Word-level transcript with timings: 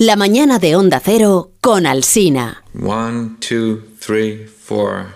La 0.00 0.16
mañana 0.16 0.58
de 0.58 0.76
Onda 0.76 0.98
Cero 0.98 1.50
con 1.60 1.84
Alsina. 1.84 2.64
One, 2.72 3.36
two, 3.38 3.82
three, 4.00 4.46
four. 4.46 5.08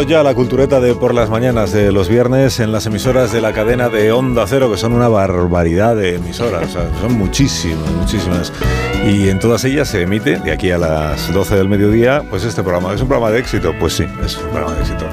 Ya 0.00 0.22
la 0.22 0.34
cultureta 0.34 0.80
de 0.80 0.94
por 0.94 1.12
las 1.12 1.28
mañanas 1.28 1.70
de 1.70 1.92
los 1.92 2.08
viernes 2.08 2.60
en 2.60 2.72
las 2.72 2.86
emisoras 2.86 3.30
de 3.30 3.42
la 3.42 3.52
cadena 3.52 3.90
de 3.90 4.10
Onda 4.10 4.46
Cero, 4.48 4.70
que 4.70 4.78
son 4.78 4.94
una 4.94 5.06
barbaridad 5.06 5.94
de 5.94 6.16
emisoras, 6.16 6.70
o 6.70 6.72
sea, 6.72 6.90
son 7.00 7.18
muchísimas, 7.18 7.88
muchísimas. 7.90 8.52
Y 9.06 9.28
en 9.28 9.38
todas 9.38 9.64
ellas 9.64 9.88
se 9.88 10.02
emite, 10.02 10.38
de 10.38 10.50
aquí 10.50 10.70
a 10.70 10.78
las 10.78 11.32
12 11.32 11.56
del 11.56 11.68
mediodía, 11.68 12.24
pues 12.30 12.42
este 12.42 12.62
programa. 12.62 12.94
¿Es 12.94 13.02
un 13.02 13.08
programa 13.08 13.30
de 13.30 13.40
éxito? 13.40 13.74
Pues 13.78 13.92
sí, 13.92 14.04
es 14.24 14.38
un 14.38 14.48
programa 14.50 14.74
de 14.74 14.80
éxito. 14.80 15.04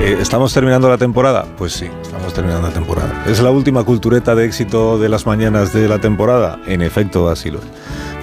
Eh, 0.00 0.16
¿Estamos 0.20 0.54
terminando 0.54 0.88
la 0.88 0.98
temporada? 0.98 1.44
Pues 1.58 1.72
sí, 1.72 1.90
estamos 2.00 2.32
terminando 2.32 2.68
la 2.68 2.72
temporada. 2.72 3.24
¿Es 3.26 3.42
la 3.42 3.50
última 3.50 3.82
cultureta 3.82 4.36
de 4.36 4.46
éxito 4.46 4.98
de 4.98 5.08
las 5.08 5.26
mañanas 5.26 5.72
de 5.72 5.88
la 5.88 5.98
temporada? 5.98 6.60
En 6.66 6.80
efecto, 6.80 7.28
así 7.28 7.50
lo 7.50 7.58
es. 7.58 7.64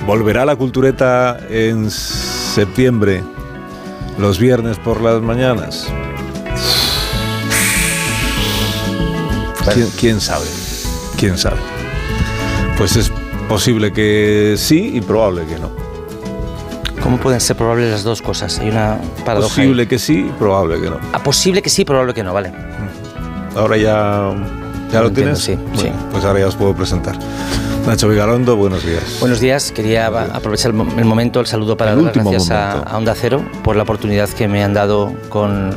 ¿Volverá 0.08 0.46
la 0.46 0.56
cultureta 0.56 1.38
en 1.50 1.92
septiembre? 1.92 3.22
los 4.18 4.40
viernes 4.40 4.78
por 4.80 5.02
las 5.02 5.22
mañanas. 5.22 5.88
¿Quién, 9.74 9.90
quién 10.00 10.22
sabe? 10.22 10.46
¿Quién 11.18 11.38
sabe? 11.38 11.58
Pues 12.78 12.96
es 12.96 13.12
posible 13.50 13.92
que 13.92 14.56
sí 14.58 14.92
y 14.96 15.02
probable 15.02 15.46
que 15.46 15.58
no. 15.60 15.72
¿Cómo 17.02 17.18
pueden 17.18 17.40
ser 17.40 17.56
probables 17.56 17.92
las 17.92 18.04
dos 18.04 18.22
cosas? 18.22 18.58
Hay 18.60 18.70
una 18.70 18.98
paradoja. 19.26 19.54
ahí. 19.62 19.68
Posible 19.68 19.88
que 19.88 20.00
sí 20.00 20.26
y 20.28 20.32
probable 20.40 20.82
que 20.82 20.90
no. 20.90 20.98
Ah, 21.14 21.22
posible 21.24 21.62
que 21.62 21.70
sí, 21.70 21.86
probable 21.86 22.14
que 22.14 22.24
no, 22.24 22.34
vale. 22.34 22.52
Ahora 23.56 23.78
ya, 23.78 24.34
ya 24.92 25.02
lo 25.02 25.08
Entiendo, 25.08 25.14
tienes. 25.14 25.40
sí, 25.40 25.56
Bueno, 25.56 25.82
sí. 25.82 25.92
Pues 26.12 26.26
ahora 26.26 26.40
ya 26.40 26.48
os 26.48 26.56
puedo 26.56 26.76
presentar. 26.76 27.16
Nacho 27.86 28.10
Vigalondo, 28.10 28.56
buenos 28.56 28.84
días. 28.84 29.18
Buenos 29.20 29.40
días, 29.40 29.72
quería 29.72 30.10
va- 30.10 30.30
aprovechar 30.34 30.72
el, 30.72 30.78
mo- 30.78 30.88
el 30.98 31.06
momento, 31.06 31.40
el 31.40 31.46
saludo 31.46 31.78
para 31.78 31.92
El 31.92 32.04
dar 32.04 32.16
las 32.16 32.26
gracias 32.26 32.50
a, 32.50 32.72
a 32.80 32.98
Onda 32.98 33.14
Cero 33.16 33.46
por 33.64 33.76
la 33.76 33.84
oportunidad 33.84 34.28
que 34.30 34.48
me 34.48 34.64
han 34.64 34.74
dado 34.74 35.14
con 35.30 35.70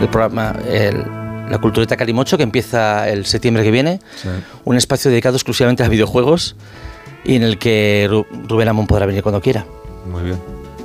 el 0.00 0.08
programa 0.08 0.54
el- 0.68 1.04
La 1.50 1.58
Cultureta 1.58 1.96
Calimocho, 1.96 2.36
que 2.36 2.42
empieza 2.44 3.08
el 3.08 3.26
septiembre 3.26 3.62
que 3.62 3.70
viene. 3.70 4.00
Sí. 4.16 4.28
Un 4.64 4.76
espacio 4.76 5.10
dedicado 5.10 5.36
exclusivamente 5.36 5.82
a 5.84 5.88
videojuegos 5.88 6.56
y 7.24 7.34
en 7.36 7.42
el 7.42 7.58
que 7.58 8.06
Ru- 8.10 8.26
Rubén 8.48 8.68
Amón 8.68 8.86
podrá 8.86 9.04
venir 9.04 9.22
cuando 9.22 9.40
quiera. 9.42 9.66
Muy 10.10 10.22
bien. 10.22 10.38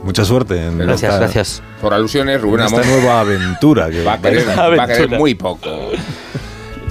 Mucha 0.03 0.25
suerte 0.25 0.63
en 0.67 0.77
Gracias, 0.77 1.13
esta, 1.13 1.19
gracias. 1.19 1.61
Por 1.81 1.93
alusiones, 1.93 2.39
Rubén 2.41 2.65
esta 2.65 2.77
Amón 2.81 2.89
nueva 2.91 3.21
aventura. 3.21 3.89
Que 3.89 4.03
va 4.03 4.13
a 4.13 4.21
querer, 4.21 4.47
va 4.47 4.83
a 4.83 4.87
querer 4.87 5.09
muy 5.09 5.33
poco. 5.35 5.69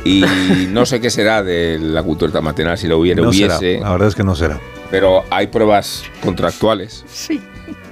Y 0.04 0.22
no 0.70 0.84
sé 0.84 1.00
qué 1.00 1.10
será 1.10 1.42
de 1.42 1.78
la 1.80 2.02
cultura 2.02 2.40
matinal 2.40 2.76
si 2.76 2.86
lo 2.88 2.98
hubiera, 2.98 3.22
no 3.22 3.32
será. 3.32 3.58
hubiese, 3.58 3.80
La 3.80 3.90
verdad 3.92 4.08
es 4.08 4.14
que 4.14 4.22
no 4.24 4.34
será. 4.34 4.60
pero 4.90 5.24
hay 5.30 5.46
pruebas 5.46 6.02
contractuales 6.22 7.04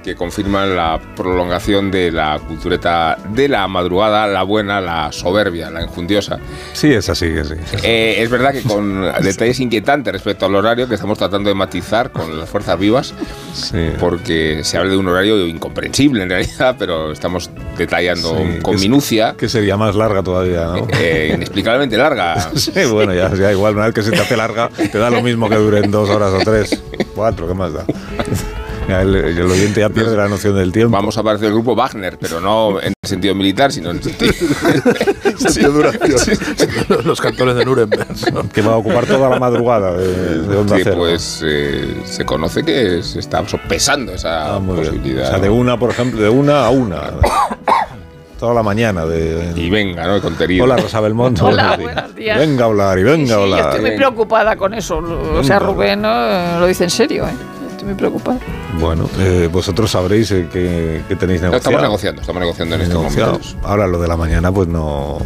que 0.03 0.15
confirman 0.15 0.75
la 0.75 0.99
prolongación 1.15 1.89
de 1.89 2.11
la 2.11 2.39
cultureta 2.45 3.17
de 3.29 3.47
la 3.47 3.67
madrugada, 3.67 4.27
la 4.27 4.43
buena, 4.43 4.81
la 4.81 5.11
soberbia, 5.11 5.69
la 5.71 5.81
enjundiosa. 5.81 6.39
Sí, 6.73 6.91
es 6.93 7.09
así, 7.09 7.27
que 7.33 7.43
sí. 7.45 7.53
Eh, 7.83 8.15
es 8.19 8.29
verdad 8.29 8.51
que 8.51 8.61
con 8.63 9.01
detalles 9.21 9.59
inquietantes 9.59 10.11
respecto 10.13 10.45
al 10.45 10.55
horario 10.55 10.87
que 10.87 10.95
estamos 10.95 11.17
tratando 11.17 11.49
de 11.49 11.55
matizar 11.55 12.11
con 12.11 12.37
las 12.37 12.49
fuerzas 12.49 12.77
vivas, 12.77 13.13
Sí. 13.53 13.91
porque 13.99 14.61
se 14.63 14.77
habla 14.77 14.91
de 14.91 14.97
un 14.97 15.07
horario 15.07 15.47
incomprensible 15.47 16.23
en 16.23 16.29
realidad, 16.29 16.75
pero 16.79 17.11
estamos 17.11 17.49
detallando 17.77 18.29
Sí, 18.37 18.59
con 18.61 18.73
que 18.73 18.75
es- 18.75 18.81
minucia. 18.81 19.35
Que 19.37 19.47
sería 19.47 19.77
más 19.77 19.95
larga 19.95 20.21
todavía, 20.21 20.65
¿no? 20.65 20.87
eh, 20.99 21.31
inexplicablemente 21.35 21.97
larga. 21.97 22.49
Sí, 22.55 22.71
bueno, 22.91 23.13
ya, 23.13 23.33
ya 23.33 23.51
igual, 23.51 23.75
una 23.75 23.85
vez 23.85 23.93
que 23.95 24.01
se 24.03 24.11
te 24.11 24.19
hace 24.19 24.35
larga, 24.37 24.69
te 24.69 24.97
da 24.97 25.09
lo 25.09 25.21
mismo 25.21 25.47
que 25.49 25.55
duren 25.55 25.91
dos 25.91 26.09
horas 26.09 26.33
o 26.33 26.39
tres, 26.39 26.81
cuatro, 27.15 27.47
¿qué 27.47 27.53
más 27.53 27.73
da? 27.73 27.85
Ya 28.87 29.01
el, 29.01 29.15
el 29.15 29.41
oyente 29.43 29.79
ya 29.79 29.89
pierde 29.89 30.15
la 30.17 30.27
noción 30.27 30.55
del 30.55 30.71
tiempo. 30.73 30.91
Vamos 30.91 31.17
a 31.17 31.23
parecer 31.23 31.47
el 31.47 31.53
grupo 31.53 31.73
Wagner, 31.75 32.17
pero 32.19 32.41
no 32.41 32.81
en 32.81 32.87
el 33.01 33.07
sentido 33.09 33.33
militar, 33.33 33.71
sino 33.71 33.91
en 33.91 33.97
el 33.97 34.03
sentido. 34.03 34.33
Los 37.05 37.21
cantores 37.21 37.55
de 37.55 37.65
Nuremberg. 37.65 38.07
¿no? 38.33 38.49
Que 38.49 38.61
va 38.61 38.73
a 38.73 38.77
ocupar 38.77 39.05
toda 39.05 39.29
la 39.29 39.39
madrugada 39.39 39.93
de, 39.93 40.39
de 40.41 40.57
Onda 40.57 40.75
Sí, 40.75 40.81
Cero. 40.83 40.95
pues 40.99 41.41
eh, 41.45 41.95
se 42.05 42.25
conoce 42.25 42.63
que 42.63 43.01
se 43.03 43.19
está 43.19 43.47
sopesando 43.47 44.13
esa 44.13 44.55
Ah, 44.55 44.59
posibilidad. 44.59 45.27
O 45.27 45.29
sea, 45.31 45.39
de 45.39 45.49
una, 45.49 45.77
por 45.79 45.89
ejemplo, 45.91 46.21
de 46.21 46.29
una 46.29 46.65
a 46.65 46.69
una. 46.69 47.11
Toda 48.39 48.53
la 48.53 48.63
mañana. 48.63 49.05
De, 49.05 49.53
Y 49.55 49.69
venga, 49.69 50.05
¿no? 50.05 50.13
Con 50.19 50.31
contenido. 50.31 50.65
Hola, 50.65 50.75
Rosa 50.75 50.99
Belmonte. 50.99 51.41
Hola, 51.41 51.77
buenos 51.81 52.13
días. 52.15 52.37
Venga 52.37 52.63
a 52.63 52.67
hablar 52.67 52.99
y 52.99 53.03
venga 53.03 53.15
Sí, 53.15 53.23
a 53.23 53.25
sí, 53.27 53.29
yo 53.39 53.43
hablar. 53.43 53.59
estoy 53.69 53.81
muy 53.81 53.95
preocupada 53.97 54.55
con 54.57 54.73
eso. 54.73 54.97
O 54.97 55.43
sea, 55.43 55.59
Rubén 55.59 56.01
¿no? 56.01 56.59
lo 56.59 56.65
dice 56.67 56.83
en 56.83 56.89
serio, 56.89 57.25
¿eh? 57.25 57.31
Estoy 57.83 57.95
muy 57.95 57.95
preocupada. 57.95 58.39
Bueno, 58.79 59.09
eh, 59.19 59.49
vosotros 59.51 59.91
sabréis 59.91 60.31
eh, 60.31 60.47
que, 60.51 61.01
que 61.07 61.15
tenéis 61.17 61.41
No, 61.41 61.47
negociado. 61.49 61.57
estamos 61.57 61.81
negociando, 61.81 62.21
estamos 62.21 62.39
negociando 62.39 62.75
en 62.75 62.81
estos 62.81 62.97
Negociado. 62.97 63.31
momentos. 63.33 63.57
Ahora 63.63 63.87
lo 63.87 63.99
de 63.99 64.07
la 64.07 64.15
mañana, 64.15 64.51
pues 64.53 64.69
no. 64.69 65.17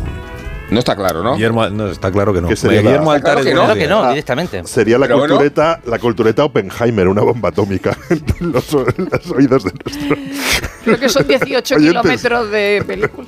No 0.71 0.79
está 0.79 0.95
claro, 0.95 1.21
¿no? 1.23 1.35
Guillermo, 1.35 1.69
no, 1.69 1.87
está 1.87 2.11
claro 2.11 2.33
que 2.33 2.41
no. 2.41 2.53
Sería 2.55 2.81
Guillermo 2.81 3.11
la- 3.11 3.17
Está 3.19 3.31
claro 3.33 3.45
que 3.45 3.53
no. 3.53 3.73
que 3.75 3.87
Ah. 4.07 4.09
directamente. 4.09 4.63
Sería 4.65 4.97
la 4.97 5.05
Pero 5.05 5.19
bueno. 5.19 5.35
cultureta, 5.35 5.79
la 5.85 5.99
cultureta 5.99 6.43
Oppenheimer, 6.45 7.07
una 7.07 7.21
bomba 7.21 7.49
atómica 7.49 7.95
en 8.09 8.51
los, 8.51 8.73
en 8.73 9.07
los 9.11 9.31
oídos 9.31 9.63
de 9.63 9.71
nuestro. 9.85 10.17
Creo 10.83 10.99
que 10.99 11.09
son 11.09 11.27
18 11.27 11.75
Oyentes. 11.75 11.77
kilómetros 12.01 12.51
de 12.51 12.83
película. 12.87 13.27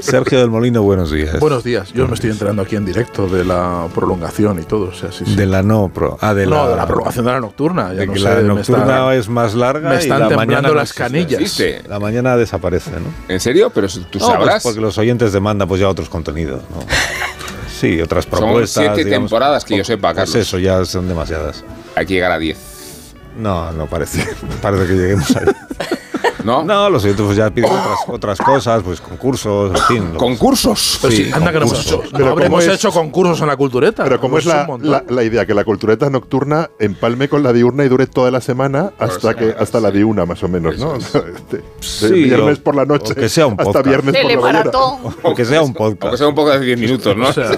Sergio 0.00 0.38
del 0.40 0.50
Molino, 0.50 0.82
buenos 0.82 1.10
días. 1.10 1.38
Buenos 1.40 1.64
días. 1.64 1.92
Yo 1.92 2.06
me 2.06 2.14
estoy 2.14 2.30
enterando 2.30 2.62
aquí 2.62 2.76
en 2.76 2.84
directo 2.84 3.26
de 3.26 3.44
la 3.44 3.86
prolongación 3.94 4.58
y 4.60 4.64
todo. 4.64 4.88
O 4.88 4.92
sea, 4.94 5.10
sí, 5.12 5.24
sí. 5.26 5.36
De 5.36 5.46
la 5.46 5.62
no, 5.62 5.88
pro, 5.88 6.18
ah, 6.20 6.34
de 6.34 6.46
no, 6.46 6.64
la, 6.64 6.68
de 6.70 6.76
la 6.76 6.86
prolongación 6.86 7.24
de 7.24 7.30
la 7.32 7.40
nocturna. 7.40 7.88
Ya 7.92 8.00
de 8.00 8.06
no 8.06 8.12
que 8.12 8.18
sé, 8.18 8.24
la 8.24 8.40
nocturna 8.42 8.82
está- 8.84 9.14
es 9.14 9.28
más 9.28 9.54
larga 9.54 9.88
me 9.90 9.94
y 9.96 9.98
están 9.98 10.20
la 10.20 10.28
temblando 10.28 10.52
mañana 10.52 10.68
no 10.68 10.74
las 10.74 10.92
canillas. 10.92 11.40
¿Existe? 11.40 11.82
La 11.88 11.98
mañana 11.98 12.36
desaparece, 12.36 12.90
¿no? 12.92 13.06
¿En 13.28 13.40
serio? 13.40 13.70
Pero 13.74 13.88
tú 13.88 13.98
No, 14.00 14.08
pues 14.10 14.22
sabrás. 14.24 14.62
porque 14.62 14.80
los 14.80 14.98
oyentes 14.98 15.32
demandan 15.32 15.66
pues 15.68 15.80
ya 15.80 15.88
otros 15.88 16.08
contenidos, 16.08 16.62
¿no? 16.70 16.80
Sí, 17.80 18.00
otras 18.00 18.24
Son 18.24 18.38
propuestas. 18.38 18.84
siete 18.84 19.04
digamos. 19.04 19.28
temporadas 19.30 19.64
que 19.64 19.76
yo 19.76 19.84
sepa, 19.84 20.14
Pues 20.14 20.30
Carlos. 20.30 20.34
eso, 20.36 20.58
ya 20.58 20.84
son 20.84 21.08
demasiadas. 21.08 21.64
Hay 21.96 22.06
que 22.06 22.14
llegar 22.14 22.30
a 22.32 22.38
10. 22.38 22.56
No, 23.36 23.72
no 23.72 23.86
parece. 23.86 24.24
Parece 24.62 24.86
que 24.86 24.92
lleguemos 24.94 25.36
ahí. 25.36 25.46
¿No? 26.44 26.62
No, 26.62 26.90
los 26.90 27.04
pues 27.04 27.36
ya 27.36 27.50
piden 27.50 27.70
otras, 27.70 27.98
otras 28.08 28.38
cosas, 28.38 28.82
pues 28.82 29.00
concursos, 29.00 29.70
en 29.70 29.86
fin. 29.86 30.10
Concursos. 30.16 30.98
Pero 31.02 31.14
sí, 31.14 31.24
Sí, 31.24 31.32
anda 31.32 31.50
que 31.52 31.58
no 31.60 31.66
hemos 31.66 31.78
concursos. 31.78 32.00
hecho. 32.04 32.08
Pero 32.12 32.24
no 32.26 32.30
habremos 32.32 32.60
¿cómo 32.60 32.72
es- 32.72 32.78
hecho 32.78 32.90
concursos 32.92 33.40
en 33.40 33.46
la 33.48 33.56
cultureta. 33.56 34.04
Pero 34.04 34.20
como 34.20 34.38
es 34.38 34.44
la, 34.46 34.66
un 34.68 34.90
la, 34.90 35.04
la 35.08 35.22
idea 35.22 35.46
que 35.46 35.54
la 35.54 35.64
cultureta 35.64 36.10
nocturna 36.10 36.70
empalme 36.78 37.28
con 37.28 37.42
la 37.42 37.52
diurna 37.52 37.84
y 37.84 37.88
dure 37.88 38.06
toda 38.06 38.30
la 38.30 38.40
semana 38.40 38.92
hasta 38.98 39.30
sí, 39.32 39.36
que 39.38 39.54
hasta 39.58 39.80
la 39.80 39.90
diurna 39.90 40.26
más 40.26 40.42
o 40.42 40.48
menos, 40.48 40.78
¿no? 40.78 40.96
Eso 40.96 41.20
De, 41.50 41.58
de 41.58 41.64
Sí, 41.80 42.12
viernes 42.24 42.58
o- 42.58 42.62
por 42.62 42.74
la 42.76 42.84
noche 42.84 43.12
o 43.12 43.14
que 43.16 43.28
sea 43.28 43.46
un 43.46 43.52
hasta 43.54 43.64
podcast. 43.64 43.86
viernes 43.86 44.14
por 44.14 44.30
la 44.30 44.36
mañana. 44.40 44.62
Telemaratón. 44.70 45.14
Aunque 45.24 45.44
sea 45.44 45.62
un 45.62 45.72
podcast. 45.74 46.16
sea 46.16 46.28
un 46.28 46.34
poco 46.34 46.50
de 46.50 46.60
10 46.60 46.78
minutos, 46.78 47.16
¿no? 47.16 47.28
O 47.28 47.32
sea, 47.32 47.50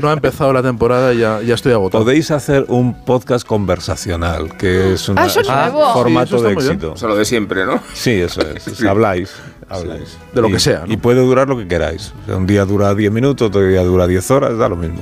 no 0.00 0.10
ha 0.10 0.12
empezado 0.12 0.52
la 0.52 0.62
temporada 0.62 1.14
y 1.14 1.18
ya, 1.18 1.40
ya 1.40 1.54
estoy 1.54 1.72
agotado. 1.72 2.04
Podéis 2.04 2.30
hacer 2.30 2.66
un 2.68 3.04
podcast 3.04 3.46
conversacional, 3.46 4.56
que 4.56 4.92
es 4.94 5.08
un 5.08 5.18
Ah, 5.18 5.26
eso 5.26 5.40
es 5.40 5.48
nuevo. 5.48 5.92
formato 5.92 6.36
de 6.42 6.54
muy 6.54 6.62
bien. 6.62 6.74
éxito. 6.74 6.92
O 6.92 6.96
sea, 6.96 7.08
lo 7.08 7.16
de 7.16 7.24
siempre, 7.24 7.64
¿no? 7.64 7.80
Sí, 7.94 8.17
eso 8.20 8.40
es. 8.42 8.82
Habláis. 8.84 9.30
habláis. 9.68 10.16
De 10.34 10.40
lo 10.40 10.48
Y- 10.48 10.52
que 10.52 10.58
sea, 10.60 10.84
¿no? 10.86 10.92
Y 10.92 10.96
puede 10.96 11.20
durar 11.20 11.48
lo 11.48 11.56
que 11.58 11.66
queráis. 11.68 12.12
O 12.22 12.26
sea, 12.26 12.36
un 12.36 12.46
día 12.46 12.64
dura 12.64 12.94
10 12.94 13.10
minutos, 13.12 13.48
otro 13.48 13.62
día 13.66 13.82
dura 13.82 14.06
10 14.06 14.30
horas, 14.30 14.56
da 14.58 14.68
lo 14.68 14.76
mismo. 14.76 15.00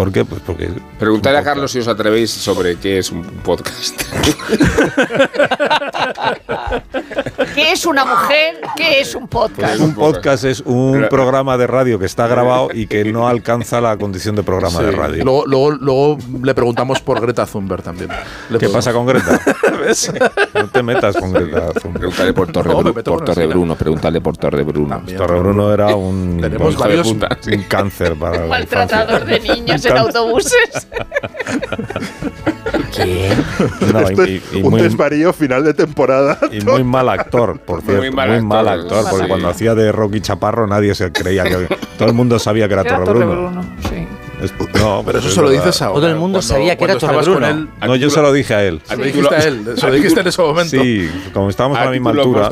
¿Por 0.00 0.10
qué? 0.12 0.24
Pues 0.24 0.40
porque... 0.46 0.70
Preguntad 0.98 1.36
a 1.36 1.42
Carlos 1.42 1.72
si 1.72 1.78
os 1.78 1.86
atrevéis 1.86 2.30
sobre 2.30 2.76
qué 2.76 2.96
es 2.96 3.12
un 3.12 3.22
podcast. 3.22 4.00
¿Qué 7.54 7.72
es 7.72 7.84
una 7.84 8.04
mujer? 8.06 8.60
¿Qué 8.76 9.00
es 9.00 9.14
un 9.14 9.28
podcast? 9.28 9.78
Un 9.80 9.94
podcast 9.94 10.44
es 10.44 10.60
un 10.60 11.06
programa 11.10 11.58
de 11.58 11.66
radio 11.66 11.98
que 11.98 12.06
está 12.06 12.26
grabado 12.26 12.68
y 12.72 12.86
que 12.86 13.04
no 13.12 13.28
alcanza 13.28 13.80
la 13.82 13.96
condición 13.98 14.36
de 14.36 14.42
programa 14.42 14.80
de 14.80 14.90
radio. 14.92 15.24
Luego, 15.24 15.44
luego, 15.46 15.70
luego 15.72 16.18
le 16.42 16.54
preguntamos 16.54 17.00
por 17.00 17.20
Greta 17.20 17.44
Thunberg 17.44 17.82
también. 17.82 18.08
Le 18.48 18.58
¿Qué 18.58 18.66
podemos- 18.68 18.72
pasa 18.72 18.92
con 18.92 19.06
Greta? 19.06 19.38
No 20.54 20.68
te 20.68 20.82
metas 20.82 21.16
con 21.16 21.32
Greta. 21.32 21.72
Thunberg. 21.72 22.00
Pregúntale 22.00 22.32
por 22.32 22.52
Torre, 22.52 22.70
No, 22.70 22.80
Bru- 22.80 23.02
por 23.02 23.24
Torre. 23.24 23.46
Bruno. 23.46 23.74
Pregúntale 23.76 24.20
por 24.20 24.36
Torre 24.36 24.62
Bruno. 24.62 24.88
También. 24.96 25.18
Torrebruno 25.18 25.72
era 25.72 25.94
un, 25.96 26.38
Tenemos 26.40 26.76
un- 26.76 27.26
un 27.52 27.62
cáncer 27.64 28.14
para 28.14 28.46
Maltratador 28.46 29.24
de 29.24 29.40
niños 29.40 29.82
en 29.90 29.98
autobuses. 29.98 30.86
¿Quién? 32.94 33.44
No, 33.92 34.00
Esto 34.00 34.24
y, 34.26 34.36
es 34.36 34.42
y- 34.52 34.58
y 34.58 34.62
un 34.62 34.70
muy, 34.70 34.82
desvarío 34.82 35.32
final 35.32 35.64
de 35.64 35.74
temporada. 35.74 36.38
y 36.50 36.60
muy 36.60 36.84
mal 36.84 37.08
actor, 37.08 37.58
por 37.60 37.82
cierto. 37.82 38.00
Muy 38.02 38.10
Muy 38.10 38.16
mal, 38.16 38.42
mal 38.42 38.68
actor, 38.68 38.98
actor, 38.98 39.10
porque 39.10 39.24
sí. 39.24 39.28
cuando 39.28 39.48
hacía 39.48 39.74
de 39.74 39.92
Rocky 39.92 40.20
Chaparro 40.20 40.66
nadie 40.66 40.94
se 40.94 41.10
creía 41.12 41.44
que. 41.44 41.68
Todo 41.98 42.08
el 42.08 42.14
mundo 42.14 42.38
sabía 42.38 42.66
que 42.68 42.74
era 42.74 42.82
Era 42.82 42.96
Torrebruno. 43.04 43.26
Torrebruno, 43.34 43.62
sí. 43.88 44.06
Es- 44.42 44.52
No, 44.80 45.02
Pero 45.04 45.18
eso 45.18 45.28
es 45.28 45.34
se 45.34 45.42
lo 45.42 45.50
dices 45.50 45.82
ahora. 45.82 45.94
Todo 46.00 46.06
el 46.08 46.14
mundo 46.16 46.38
cuando- 46.38 46.54
sabía 46.54 46.76
que 46.76 46.84
era 46.84 46.94
con 46.94 47.00
Torrebruno. 47.00 47.46
él. 47.46 47.68
No, 47.80 47.96
yo 47.96 48.10
se 48.10 48.22
lo 48.22 48.32
dije 48.32 48.54
a 48.54 48.64
él. 48.64 48.80
Se 48.84 48.96
lo 48.96 49.04
dijiste 49.04 49.34
a 49.34 49.38
él. 49.44 49.64
Se 49.76 49.86
lo 49.86 49.92
dijiste 49.92 50.20
en 50.20 50.26
ese 50.26 50.42
momento. 50.42 50.70
Sí, 50.82 51.10
como 51.32 51.50
estábamos 51.50 51.78
a 51.78 51.84
la 51.86 51.90
misma 51.90 52.10
altura. 52.10 52.48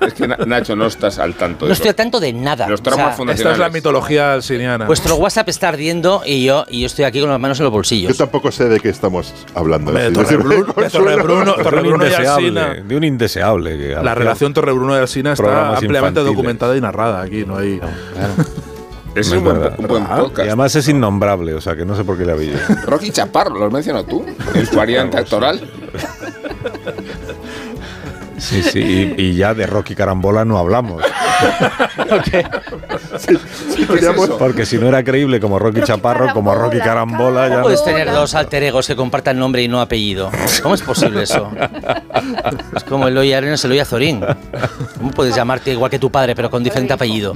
Es 0.00 0.14
que 0.14 0.28
Na- 0.28 0.36
Nacho 0.46 0.76
no 0.76 0.86
estás 0.86 1.18
al 1.18 1.34
tanto 1.34 1.64
de 1.64 1.70
No 1.70 1.72
estoy 1.74 1.88
al 1.88 1.94
tanto 1.94 2.20
de 2.20 2.32
nada. 2.32 2.68
Los 2.68 2.80
O 2.80 2.82
traumas 2.82 3.06
sea, 3.08 3.16
fundacionales. 3.16 3.40
Esta 3.40 3.52
es 3.52 3.58
la 3.72 3.76
mitología 3.76 4.32
alsiniana. 4.34 4.86
vuestro 4.86 5.16
WhatsApp 5.16 5.48
está 5.48 5.68
ardiendo 5.68 6.22
y 6.24 6.44
yo, 6.44 6.64
y 6.68 6.80
yo 6.80 6.86
estoy 6.86 7.04
aquí 7.04 7.20
con 7.20 7.30
las 7.30 7.40
manos 7.40 7.58
en 7.58 7.64
los 7.64 7.70
Yo 7.72 7.76
bolsillos. 7.76 8.16
tampoco 8.16 8.52
sé 8.52 8.68
de 8.68 8.78
qué 8.80 8.88
estamos 8.90 9.34
hablando. 9.54 9.92
Torrebruno, 10.12 10.72
de 10.74 10.90
Torrebruno, 10.90 11.54
un 11.56 11.62
Torrebruno 11.62 12.04
y 12.04 12.08
indeseable, 12.08 12.60
Alsina. 12.60 12.74
de 12.86 12.96
un 12.96 13.04
indeseable. 13.04 13.78
que 13.78 13.88
La 14.02 14.14
relación 14.14 14.54
Torrebruno 14.54 14.94
y 14.96 14.98
Alsina 15.00 15.32
está 15.32 15.70
ampliamente 15.76 16.20
infantiles. 16.20 16.26
documentada 16.26 16.76
y 16.76 16.80
narrada 16.80 17.22
aquí. 17.22 17.44
No 17.44 17.56
hay. 17.56 17.80
Es 19.14 19.26
Es 19.28 19.32
un 19.32 19.42
buen, 19.42 19.56
un 19.78 19.86
buen 19.88 20.02
Y 20.04 20.06
podcast. 20.06 20.40
además 20.46 20.76
es 20.76 20.86
innombrable, 20.86 21.54
o 21.54 21.60
sea 21.60 21.74
que 21.74 21.84
no 21.84 21.96
sé 21.96 22.04
por 22.04 22.16
qué 22.18 22.24
le 22.26 22.32
había. 22.32 22.58
Rocky 22.84 23.10
Chaparro, 23.10 23.58
¿lo 23.58 23.64
has 23.66 23.72
mencionado 23.72 24.04
tú? 24.04 24.24
En 24.54 24.66
su 24.66 24.76
variante 24.76 25.16
actoral. 25.16 25.58
Sí, 28.38 28.62
sí, 28.62 29.14
y, 29.16 29.22
y 29.22 29.34
ya 29.34 29.54
de 29.54 29.66
Rocky 29.66 29.94
Carambola 29.94 30.44
no 30.44 30.58
hablamos. 30.58 31.02
Sí, 33.18 33.84
teníamos- 33.86 34.28
Porque 34.30 34.64
si 34.66 34.78
no 34.78 34.88
era 34.88 35.02
creíble 35.04 35.40
como 35.40 35.58
Rocky 35.58 35.82
Chaparro, 35.82 36.32
como 36.32 36.54
Rocky 36.54 36.78
Carambola, 36.78 37.48
ya 37.48 37.56
no. 37.58 37.62
Puedes 37.62 37.84
tener 37.84 38.10
dos 38.10 38.34
alter 38.34 38.62
egos 38.62 38.86
que 38.86 38.96
compartan 38.96 39.38
nombre 39.38 39.62
y 39.62 39.68
no 39.68 39.80
apellido. 39.80 40.30
¿Cómo 40.62 40.74
es 40.74 40.82
posible 40.82 41.22
eso? 41.22 41.50
Es 42.76 42.84
como 42.84 43.08
Eloy 43.08 43.32
Arenas, 43.32 43.64
Eloy 43.64 43.78
Azorín. 43.80 44.20
¿Cómo 44.98 45.10
puedes 45.10 45.34
llamarte 45.34 45.72
igual 45.72 45.90
que 45.90 45.98
tu 45.98 46.10
padre, 46.10 46.34
pero 46.34 46.50
con 46.50 46.62
diferente 46.62 46.92
apellido? 46.92 47.34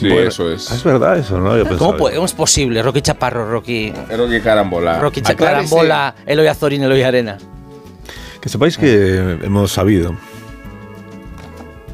Sí, 0.00 0.08
Bueno, 0.08 0.28
eso 0.28 0.50
Es 0.50 0.70
es. 0.70 0.82
verdad 0.84 1.18
eso, 1.18 1.38
¿no? 1.38 1.56
Yo 1.56 1.76
¿Cómo, 1.78 1.96
puede- 1.96 2.22
es 2.22 2.32
posible? 2.32 2.82
Rocky 2.82 3.00
Chaparro, 3.02 3.48
Rocky. 3.50 3.92
Rocky 4.16 4.40
Carambola. 4.40 4.98
Rocky. 4.98 5.22
Chacarambola, 5.22 6.14
Eloy 6.26 6.46
Azorín, 6.48 6.82
Eloy 6.82 7.02
Arenas. 7.02 7.42
Que 8.44 8.50
sepáis 8.50 8.76
que 8.76 9.38
hemos 9.42 9.72
sabido 9.72 10.14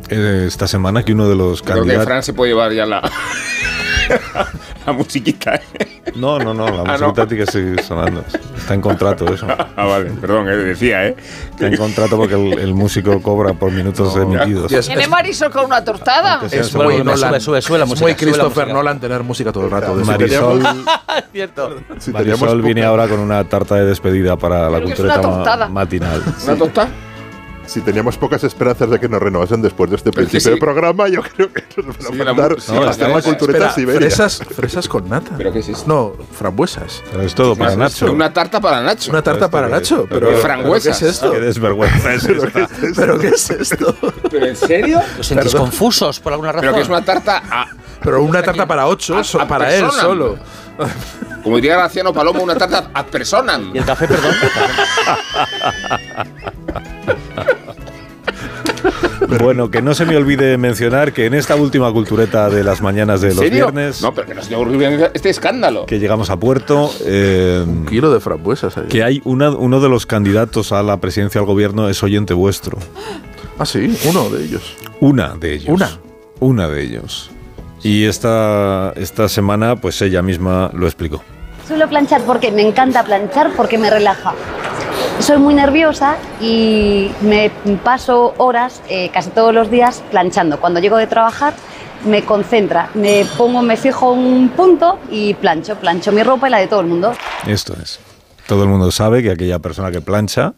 eh, 0.08 0.46
esta 0.48 0.66
semana 0.66 1.04
que 1.04 1.12
uno 1.12 1.28
de 1.28 1.36
los 1.36 1.62
Creo 1.62 1.74
que 1.74 1.80
candidatos. 1.82 2.06
Fran 2.06 2.22
se 2.24 2.32
puede 2.32 2.50
llevar 2.50 2.72
ya 2.72 2.86
la, 2.86 3.08
la 4.86 4.92
musiquita. 4.92 5.54
¿eh? 5.54 5.89
No, 6.16 6.38
no, 6.38 6.52
no, 6.54 6.66
la 6.68 6.82
Ah, 6.82 6.98
música 6.98 7.22
no. 7.22 7.28
que 7.28 7.46
seguir 7.46 7.80
sonando. 7.82 8.24
Está 8.56 8.74
en 8.74 8.80
contrato 8.80 9.32
eso. 9.32 9.46
Ah, 9.76 9.84
vale, 9.86 10.10
perdón, 10.20 10.48
eh, 10.48 10.56
decía, 10.56 11.06
¿eh? 11.06 11.16
Está 11.50 11.66
en 11.68 11.76
contrato 11.76 12.16
porque 12.16 12.34
el, 12.34 12.58
el 12.58 12.74
músico 12.74 13.20
cobra 13.22 13.54
por 13.54 13.70
minutos 13.72 14.14
emitidos. 14.16 14.70
Y 14.70 14.76
es- 14.76 14.86
¿Tiene 14.86 15.06
Marisol 15.08 15.50
con 15.50 15.64
una 15.64 15.82
tortada? 15.84 16.36
Es 16.36 16.40
muy 16.42 16.50
segundo. 16.50 16.90
Sube, 16.92 17.04
Nolan. 17.04 17.40
sube, 17.40 17.62
sube 17.62 17.78
la 17.78 17.84
música, 17.86 18.04
muy 18.04 18.12
sube 18.12 18.26
la 18.26 18.32
Christopher 18.32 18.64
música. 18.66 18.72
Nolan 18.74 19.00
tener 19.00 19.22
música 19.22 19.52
todo 19.52 19.64
el 19.64 19.70
rato. 19.70 19.96
De- 19.96 20.04
Marisol, 20.04 20.58
teníamos- 20.62 20.84
Cierto. 21.32 21.76
si 21.98 22.10
Marisol 22.10 22.62
viene 22.62 22.84
ahora 22.84 23.08
con 23.08 23.20
una 23.20 23.44
tarta 23.48 23.76
de 23.76 23.86
despedida 23.86 24.36
para 24.36 24.68
la 24.68 24.78
Creo 24.78 24.80
es 24.80 24.84
cultureta 24.96 25.20
una 25.20 25.36
tostada. 25.36 25.68
Si 27.70 27.80
teníamos 27.82 28.16
pocas 28.16 28.42
esperanzas 28.42 28.90
de 28.90 28.98
que 28.98 29.08
nos 29.08 29.22
renovasen 29.22 29.62
después 29.62 29.88
de 29.90 29.94
este 29.96 30.10
principio 30.10 30.40
sí. 30.40 30.50
de 30.50 30.56
programa, 30.56 31.06
yo 31.06 31.22
creo 31.22 31.52
que 31.52 31.62
nos 31.80 31.96
van 31.98 32.20
a 32.20 32.24
la 32.24 32.34
mandar 32.34 32.56
No, 32.68 32.82
hasta 32.82 33.06
la- 33.06 33.14
la 33.14 33.22
cultureta 33.22 33.58
Espera, 33.68 33.72
Siberia. 33.74 34.00
fresas, 34.00 34.42
fresas 34.56 34.88
con 34.88 35.08
nata. 35.08 35.36
¿Pero 35.36 35.52
qué 35.52 35.60
es 35.60 35.68
esto? 35.68 35.84
No, 35.86 36.12
frambuesas. 36.36 37.00
Pero 37.12 37.22
es 37.22 37.32
todo 37.32 37.54
para 37.54 37.76
Nacho. 37.76 38.10
Una 38.12 38.32
tarta 38.32 38.60
para 38.60 38.82
Nacho. 38.82 39.12
Una 39.12 39.22
tarta 39.22 39.48
para 39.48 39.68
Nacho. 39.68 40.04
pero 40.10 40.36
frangüesas. 40.38 40.98
¿Qué 40.98 41.04
es 41.06 41.10
esto? 41.14 41.30
Qué 41.30 41.38
desvergüenza 41.38 42.12
es 42.14 42.24
esta. 42.24 42.68
¿Pero 42.96 43.18
qué 43.20 43.28
es 43.28 43.50
esto? 43.50 43.94
¿Pero 44.28 44.46
en 44.46 44.56
serio? 44.56 45.00
Los 45.16 45.26
sentís 45.28 45.54
confusos 45.54 46.18
por 46.18 46.32
alguna 46.32 46.50
razón. 46.50 46.62
Pero 46.62 46.74
que 46.74 46.80
es 46.82 46.88
una 46.88 47.04
tarta 47.04 47.40
a, 47.48 47.66
Pero 48.02 48.20
una 48.24 48.42
tarta 48.42 48.66
para 48.66 48.88
ocho, 48.88 49.16
A- 49.16 49.22
so- 49.22 49.40
a 49.40 49.46
para 49.46 49.72
él 49.72 49.88
solo. 49.92 50.36
como 51.44 51.54
diría 51.54 51.76
Graciano 51.76 52.12
Palomo, 52.12 52.42
una 52.42 52.56
tarta 52.56 52.90
ad 52.92 53.06
personam. 53.06 53.70
¿Y 53.72 53.78
el 53.78 53.84
café, 53.84 54.08
perdón? 54.08 54.34
Bueno, 59.40 59.70
que 59.70 59.80
no 59.82 59.94
se 59.94 60.04
me 60.06 60.16
olvide 60.16 60.56
mencionar 60.58 61.12
que 61.12 61.26
en 61.26 61.34
esta 61.34 61.54
última 61.56 61.92
cultureta 61.92 62.48
de 62.50 62.64
las 62.64 62.80
mañanas 62.82 63.20
de 63.20 63.28
¿En 63.30 63.36
los 63.36 63.44
serio? 63.44 63.66
viernes, 63.66 64.02
No, 64.02 64.12
pero 64.14 64.26
que 64.26 64.34
no 64.34 64.42
se 64.42 64.54
ocurrió 64.54 65.10
este 65.14 65.30
escándalo. 65.30 65.86
que 65.86 65.98
llegamos 65.98 66.30
a 66.30 66.36
puerto, 66.38 66.90
eh, 67.04 67.62
Un 67.66 67.86
kilo 67.86 68.12
de 68.12 68.20
frambuesas 68.20 68.76
ahí. 68.76 68.86
que 68.88 69.02
hay 69.04 69.20
una- 69.24 69.50
uno 69.50 69.80
de 69.80 69.88
los 69.88 70.06
candidatos 70.06 70.72
a 70.72 70.82
la 70.82 70.96
presidencia 70.98 71.40
del 71.40 71.46
gobierno 71.46 71.88
es 71.88 72.02
oyente 72.02 72.34
vuestro. 72.34 72.78
Ah, 73.58 73.66
sí, 73.66 73.96
uno 74.08 74.28
de 74.30 74.44
ellos. 74.44 74.74
Una 75.00 75.34
de 75.36 75.54
ellos. 75.54 75.68
Una. 75.68 75.90
Una 76.40 76.68
de 76.68 76.82
ellos. 76.82 77.30
Y 77.82 78.04
esta, 78.04 78.92
esta 78.96 79.28
semana, 79.28 79.76
pues 79.76 80.00
ella 80.02 80.22
misma 80.22 80.70
lo 80.74 80.86
explicó. 80.86 81.22
Suelo 81.68 81.88
planchar 81.88 82.22
porque 82.22 82.50
me 82.50 82.62
encanta 82.66 83.04
planchar, 83.04 83.52
porque 83.56 83.78
me 83.78 83.90
relaja. 83.90 84.34
Soy 85.20 85.36
muy 85.36 85.52
nerviosa 85.52 86.16
y 86.40 87.10
me 87.20 87.50
paso 87.84 88.32
horas, 88.38 88.82
eh, 88.88 89.10
casi 89.12 89.28
todos 89.30 89.52
los 89.52 89.70
días, 89.70 90.02
planchando. 90.10 90.58
Cuando 90.58 90.80
llego 90.80 90.96
de 90.96 91.06
trabajar, 91.06 91.52
me 92.06 92.24
concentra, 92.24 92.88
me 92.94 93.26
pongo, 93.36 93.60
me 93.60 93.76
fijo 93.76 94.12
un 94.12 94.48
punto 94.48 94.98
y 95.10 95.34
plancho. 95.34 95.76
Plancho 95.76 96.10
mi 96.10 96.22
ropa 96.22 96.48
y 96.48 96.50
la 96.50 96.58
de 96.58 96.68
todo 96.68 96.80
el 96.80 96.86
mundo. 96.86 97.12
Esto 97.46 97.74
es. 97.82 98.00
Todo 98.46 98.62
el 98.62 98.70
mundo 98.70 98.90
sabe 98.90 99.22
que 99.22 99.30
aquella 99.30 99.58
persona 99.58 99.90
que 99.90 100.00
plancha 100.00 100.54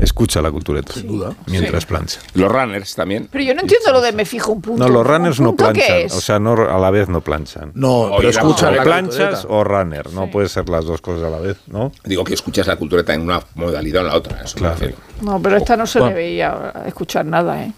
escucha 0.00 0.40
la 0.42 0.50
cultureta. 0.50 0.92
Sin 0.94 1.06
duda. 1.08 1.34
Mientras 1.46 1.86
plancha. 1.86 2.20
Los 2.34 2.50
runners 2.50 2.94
también. 2.94 3.28
Pero 3.30 3.44
yo 3.44 3.54
no 3.54 3.60
entiendo 3.62 3.92
lo 3.92 4.00
de 4.00 4.12
me 4.12 4.24
fijo 4.24 4.52
un 4.52 4.60
punto. 4.60 4.82
No, 4.82 4.88
los 4.88 5.02
¿Un 5.02 5.08
runners 5.14 5.40
no 5.40 5.54
planchan. 5.54 6.06
O 6.06 6.20
sea, 6.20 6.38
no, 6.38 6.52
a 6.52 6.78
la 6.78 6.90
vez 6.90 7.08
no 7.08 7.20
planchan. 7.20 7.72
No, 7.74 8.10
pero 8.16 8.22
la 8.24 8.30
escucha 8.30 8.66
cultureta. 8.66 8.76
la 8.76 8.82
planchas 8.84 9.16
cultureta. 9.40 9.48
o 9.48 9.64
runner. 9.64 10.12
No 10.12 10.30
puede 10.30 10.48
ser 10.48 10.68
las 10.68 10.84
dos 10.84 11.00
cosas 11.00 11.24
a 11.24 11.30
la 11.30 11.38
vez, 11.38 11.56
¿no? 11.68 11.92
Digo 12.04 12.24
que 12.24 12.34
escuchas 12.34 12.66
la 12.66 12.76
cultureta 12.76 13.14
en 13.14 13.22
una 13.22 13.40
modalidad 13.54 14.02
o 14.02 14.06
en 14.06 14.10
la 14.12 14.16
otra. 14.16 14.40
Eso 14.42 14.56
Claro. 14.56 14.74
refiero. 14.74 14.96
No, 15.20 15.40
pero 15.40 15.56
esta 15.56 15.76
no 15.76 15.86
se 15.86 15.98
Bueno. 16.00 16.14
le 16.16 16.22
veía 16.22 16.72
escuchar 16.86 17.24
nada, 17.26 17.62
¿eh? 17.62 17.72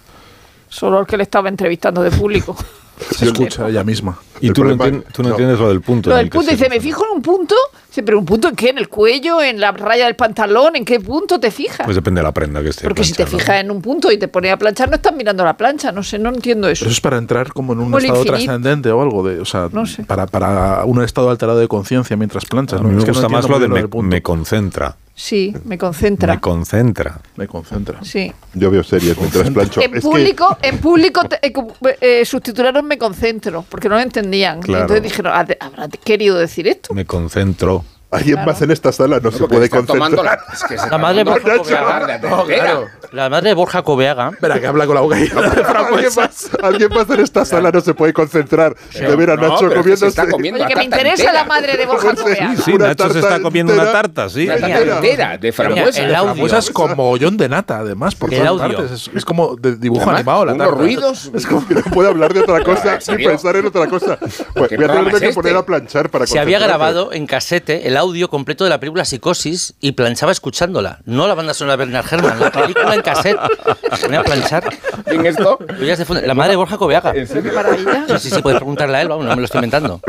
Solo 0.69 1.01
el 1.01 1.07
que 1.07 1.17
le 1.17 1.25
estaba 1.25 1.49
entrevistando 1.49 2.03
de 2.03 2.11
público. 2.11 2.57
Se 3.11 3.27
escucha 3.27 3.69
ella 3.69 3.85
misma. 3.85 4.19
Y 4.43 4.51
tú 4.53 4.65
no, 4.65 4.77
problema- 4.77 4.99
entien- 4.99 5.13
tú 5.13 5.23
no 5.23 5.29
no. 5.31 5.35
entiendes 5.35 5.59
lo 5.61 5.69
del 5.69 5.81
punto. 5.81 6.11
Lo 6.11 6.17
del 6.17 6.29
punto, 6.29 6.51
dice, 6.51 6.69
me 6.69 6.81
fijo 6.81 7.05
en 7.11 7.17
un 7.17 7.23
punto. 7.23 7.55
Pero 7.95 8.19
un 8.19 8.25
punto 8.25 8.49
en 8.49 8.57
qué? 8.57 8.71
¿En 8.71 8.79
el 8.79 8.89
cuello? 8.89 9.43
¿En 9.43 9.61
la 9.61 9.71
raya 9.71 10.07
del 10.07 10.17
pantalón? 10.17 10.77
¿En 10.77 10.85
qué 10.87 10.99
punto 10.99 11.39
te 11.39 11.51
fijas? 11.51 11.83
Pues 11.85 11.95
depende 11.95 12.21
de 12.21 12.23
la 12.23 12.33
prenda 12.33 12.63
que 12.63 12.71
esté. 12.71 12.85
Porque 12.85 13.05
si 13.05 13.13
te 13.13 13.27
fijas 13.27 13.61
en 13.61 13.71
un 13.71 13.83
punto 13.83 14.11
y 14.11 14.17
te 14.19 14.29
pones 14.29 14.51
a 14.51 14.57
planchar, 14.57 14.89
no 14.89 14.97
estás 14.97 15.15
mirando 15.15 15.45
la 15.45 15.57
plancha. 15.59 15.93
No 15.93 16.03
sé, 16.03 16.19
no 16.19 16.31
entiendo 16.31 16.69
eso. 16.69 16.87
Eso 16.87 16.93
es 16.93 17.01
para 17.03 17.19
entrar 17.19 17.53
como 17.53 17.75
en 17.75 17.81
un 17.81 17.85
Como 17.87 17.99
estado 17.99 18.25
trascendente 18.25 18.91
o 18.91 19.03
algo 19.03 19.23
de, 19.29 19.41
o 19.41 19.45
sea, 19.45 19.69
No 19.71 19.85
sé. 19.85 20.05
para, 20.05 20.27
para 20.27 20.87
un 20.87 21.03
estado 21.05 21.29
alterado 21.29 21.59
de 21.59 21.69
conciencia 21.69 22.17
mientras 22.17 22.47
planchas. 22.47 22.81
A 22.81 22.83
¿no? 22.83 22.89
mí 22.89 22.95
me 22.95 23.01
Es 23.01 23.05
que 23.05 23.11
no 23.13 23.19
gusta 23.19 23.29
más 23.29 23.47
lo 23.47 23.59
de 23.59 23.69
me, 23.69 24.23
concentra. 24.23 24.97
Sí, 25.15 25.55
me 25.67 25.77
concentra. 25.77 26.33
Me 26.35 26.41
concentra. 26.41 27.21
Me 27.37 27.47
concentra. 27.47 28.03
Sí. 28.03 28.33
Yo 28.55 28.71
veo 28.71 28.83
series 28.83 29.15
mientras 29.19 29.51
plancho. 29.51 29.83
En 29.83 29.91
Es 29.91 29.97
que 29.97 30.01
público, 30.01 30.57
en 30.63 30.79
público 30.79 31.25
te- 31.29 31.47
eh, 31.47 31.53
eh, 32.01 32.25
subtitularon 32.25 32.87
me 32.87 32.97
concentro, 32.97 33.67
porque 33.69 33.91
no 33.91 33.97
lo 33.97 34.01
entendían. 34.33 34.61
Claro. 34.63 34.83
entonces 34.83 35.03
dijeron, 35.03 35.33
"Ah, 35.35 35.45
de- 35.45 35.57
¿habrá 35.61 35.89
querido 35.89 36.39
decir 36.39 36.67
esto? 36.69 36.95
Me 36.95 37.05
concentro. 37.05 37.85
Alguien 38.13 38.37
Claro. 38.37 38.53
más 38.53 38.61
en 38.63 38.71
esta 38.71 38.93
sala 38.93 39.21
no, 39.21 39.31
se 39.31 39.39
porque 39.39 39.55
puede 39.57 39.71
concentrar. 39.71 40.13
la, 40.25 40.39
es 40.53 40.65
que 40.65 40.77
se 40.79 40.89
La 40.91 40.99
madre 40.99 41.25
Borja 41.25 41.41
tomando 41.43 41.63
Coveaga. 41.65 42.07
la 42.07 42.19
No, 42.19 42.45
claro. 42.45 42.89
La 43.11 43.29
madre 43.31 43.49
de 43.49 43.55
Borja 43.55 43.83
Coveaga. 43.83 44.29
Espera, 44.35 44.61
que 44.61 44.67
habla 44.67 44.87
con 44.87 44.95
la 44.95 45.01
boca 45.01 45.17
de 45.17 45.31
Alguien 45.33 46.11
más, 46.17 46.51
alguien 46.63 46.89
más 46.91 47.09
en 47.11 47.21
esta 47.21 47.45
sala 47.45 47.71
no 47.73 47.81
se 47.81 47.95
puede 47.95 48.13
concentrar 48.13 48.75
de 48.93 49.17
ver 49.17 49.31
a 49.31 49.37
No, 49.37 49.49
Nacho 49.49 49.69
pero 49.69 49.81
es 49.81 49.87
que 49.87 49.97
se 49.97 50.07
está 50.09 50.23
comiéndose 50.29 50.33
comiendo 50.33 50.65
Oye, 50.65 50.69
que 50.69 50.77
me 50.77 50.85
interesa 50.85 51.11
entera. 51.23 51.33
la 51.33 51.45
madre 51.45 51.77
de 51.77 51.87
Borja 51.87 52.15
Coveaga. 52.15 52.57
Sí, 52.57 52.73
Una 52.73 52.87
Nacho 52.89 53.05
se 53.09 53.13
tarta 53.15 53.29
está 53.29 53.43
comiendo 53.43 53.73
una 53.73 53.83
entera. 53.83 54.03
tarta, 54.03 54.29
sí. 54.29 54.45
Una 54.47 54.57
tarta 54.59 54.95
Entera. 54.97 55.39
de 55.39 55.53
frambuesas. 55.53 55.97
el 55.99 56.15
audio. 56.15 56.25
Frambuesas 56.33 56.71
con 56.71 56.97
mogollón 56.97 57.37
de 57.39 57.49
nata, 57.49 57.79
además, 57.79 58.15
por 58.15 58.33
El 58.33 58.41
todas 58.47 58.63
audio. 58.63 58.77
partes. 58.79 58.93
Es, 59.09 59.11
es 59.15 59.25
como 59.25 59.57
de 59.57 59.77
dibujo 59.77 60.03
Además, 60.03 60.17
animado 60.21 60.45
la 60.47 60.53
unos 60.53 60.67
tarta. 60.69 60.83
ruidos. 60.83 61.31
Es 61.35 61.47
como 61.47 61.67
que 61.67 61.75
no 61.77 61.83
puede 61.83 62.09
hablar 62.11 62.35
de 62.35 62.41
otra 62.41 62.63
cosa 62.63 62.95
¿en 62.95 63.01
sin 63.01 63.15
serio? 63.15 63.31
pensar 63.31 63.57
en 63.57 63.67
otra 63.67 63.87
cosa. 63.87 64.19
Pues 64.19 64.69
¿Qué 64.69 64.77
voy 64.77 64.85
a 64.87 65.01
es 65.01 65.09
que 65.21 65.29
este? 65.29 65.33
poner 65.35 65.57
a 65.57 65.65
planchar 65.65 66.11
para 66.11 66.27
Se 66.27 66.39
había 66.39 66.59
grabado 66.59 67.13
en 67.13 67.27
casete 67.27 67.89
el 67.89 67.97
audio 68.03 68.29
completo 68.29 68.65
de 68.65 68.71
la 68.71 68.81
película 68.81 69.05
Psicosis 69.05 69.75
y 69.81 69.93
planchaba 69.93 70.33
escuchándola. 70.33 70.99
No 71.05 71.29
la 71.29 71.35
banda 71.35 71.55
sonora 71.55 71.77
de 71.77 71.85
Bernard 71.85 72.05
Herrmann, 72.13 72.41
la 72.41 72.51
película 72.51 72.95
en 72.95 73.03
cassette. 73.03 73.39
Se 73.97 74.07
ponía 74.07 74.21
a 74.21 74.25
planchar. 74.25 74.65
¿Quién 75.05 75.25
esto? 75.25 75.59
La 76.25 76.35
madre 76.35 76.51
de 76.51 76.57
Borja 76.57 76.77
Coveaga. 76.77 77.13
¿En 77.15 77.29
serio? 77.29 77.51
Qué 77.51 77.57
maravilla. 77.57 78.05
Sí, 78.09 78.29
sí, 78.29 78.31
sí, 78.35 78.43
puedes 78.43 78.59
preguntarle 78.59 78.97
a 78.99 79.03
él, 79.03 79.09
vamos, 79.09 79.25
no 79.25 79.31
me 79.31 79.43
lo 79.43 79.45
estoy 79.45 79.59
inventando. 79.59 80.01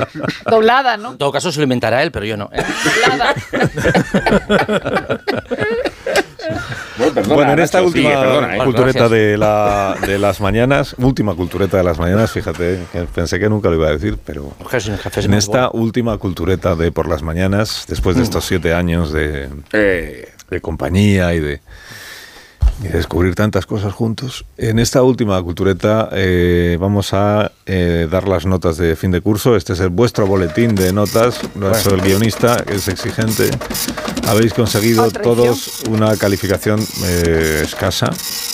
Doblada, 0.49 0.97
¿no? 0.97 1.11
En 1.11 1.17
todo 1.17 1.31
caso 1.31 1.51
se 1.51 1.59
lo 1.59 1.63
inventará 1.63 2.01
él, 2.01 2.11
pero 2.11 2.25
yo 2.25 2.35
no. 2.35 2.49
¿eh? 2.51 2.63
Doblada. 2.99 3.35
Bueno, 7.27 7.35
perdona, 7.35 7.35
Bueno, 7.35 7.53
en 7.53 7.59
esta 7.59 7.77
Nacho, 7.79 7.87
última 7.87 8.09
sigue, 8.09 8.21
perdona, 8.21 8.55
¿eh? 8.55 8.63
cultureta 8.63 9.09
de, 9.09 9.37
la, 9.37 9.97
de 10.05 10.19
las 10.19 10.41
mañanas, 10.41 10.95
última 10.97 11.35
cultureta 11.35 11.77
de 11.77 11.83
las 11.83 11.97
mañanas, 11.99 12.31
fíjate, 12.31 12.79
que 12.91 13.01
pensé 13.03 13.39
que 13.39 13.49
nunca 13.49 13.69
lo 13.69 13.75
iba 13.75 13.87
a 13.87 13.91
decir, 13.91 14.17
pero 14.23 14.53
en 15.15 15.33
esta 15.33 15.69
última 15.71 16.17
cultureta 16.17 16.75
de 16.75 16.91
por 16.91 17.07
las 17.07 17.21
mañanas, 17.21 17.85
después 17.87 18.15
de 18.15 18.23
estos 18.23 18.45
siete 18.45 18.73
años 18.73 19.11
de, 19.11 19.49
Eh, 19.71 20.29
de 20.49 20.61
compañía 20.61 21.33
y 21.33 21.39
de, 21.39 21.61
y 22.81 22.87
de 22.87 22.97
descubrir 22.97 23.35
tantas 23.35 23.65
cosas 23.65 23.93
juntos. 23.93 24.45
En 24.57 24.79
esta 24.79 25.03
última 25.03 25.41
cultureta 25.41 26.09
eh, 26.13 26.77
vamos 26.79 27.13
a 27.13 27.51
eh, 27.65 28.07
dar 28.09 28.27
las 28.27 28.45
notas 28.45 28.77
de 28.77 28.95
fin 28.95 29.11
de 29.11 29.21
curso. 29.21 29.55
Este 29.55 29.73
es 29.73 29.79
el 29.79 29.89
vuestro 29.89 30.25
boletín 30.27 30.75
de 30.75 30.91
notas. 30.93 31.39
Lo 31.59 31.73
ha 31.73 31.79
hecho 31.79 31.93
el 31.93 32.01
guionista, 32.01 32.63
que 32.65 32.75
es 32.75 32.87
exigente. 32.87 33.49
Habéis 34.27 34.53
conseguido 34.53 35.11
todos 35.11 35.81
una 35.89 36.15
calificación 36.17 36.79
eh, 37.05 37.61
escasa. 37.63 38.09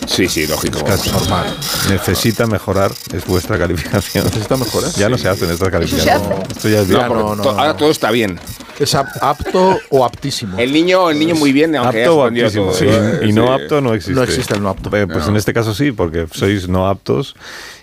sí, 0.07 0.27
sí, 0.27 0.47
lógico. 0.47 0.77
escasa. 0.79 1.11
normal. 1.11 1.55
Necesita 1.89 2.47
mejorar, 2.47 2.91
es 3.13 3.25
vuestra 3.25 3.57
calificación. 3.57 4.25
Necesita 4.25 4.57
mejorar. 4.57 4.91
Ya 4.93 5.09
no 5.09 5.17
se 5.17 5.29
hacen 5.29 5.49
estas 5.51 5.69
calificaciones. 5.69 6.21
hace? 6.27 6.53
Esto 6.55 6.69
ya 6.69 6.81
es 6.81 6.87
No, 6.89 7.07
no, 7.07 7.35
no, 7.35 7.43
to- 7.43 7.53
no. 7.53 7.59
ahora 7.59 7.77
todo 7.77 7.91
está 7.91 8.09
bien. 8.11 8.39
Es 8.79 8.95
ap- 8.95 9.09
apto 9.21 9.77
o 9.89 10.05
aptísimo. 10.05 10.57
El 10.57 10.71
niño, 10.71 11.09
el 11.09 11.19
niño 11.19 11.35
muy 11.35 11.51
bien, 11.51 11.75
aunque 11.75 12.03
Apto 12.05 12.17
o 12.19 12.23
aptísimo. 12.25 12.65
todo. 12.67 12.73
Sí, 12.75 12.85
y 13.23 13.33
no 13.33 13.45
Sí. 13.57 13.61
apto 13.63 13.81
no 13.81 13.93
existe. 13.93 14.08
No 14.15 14.23
existe 14.23 14.53
el 14.55 14.61
no 14.63 14.69
apto. 14.69 14.95
Eh, 14.95 15.07
pues 15.07 15.27
en 15.27 15.35
este 15.35 15.53
caso 15.53 15.73
sí, 15.73 15.91
porque 15.91 16.27
sois 16.31 16.67
no 16.67 16.87
aptos. 16.87 17.35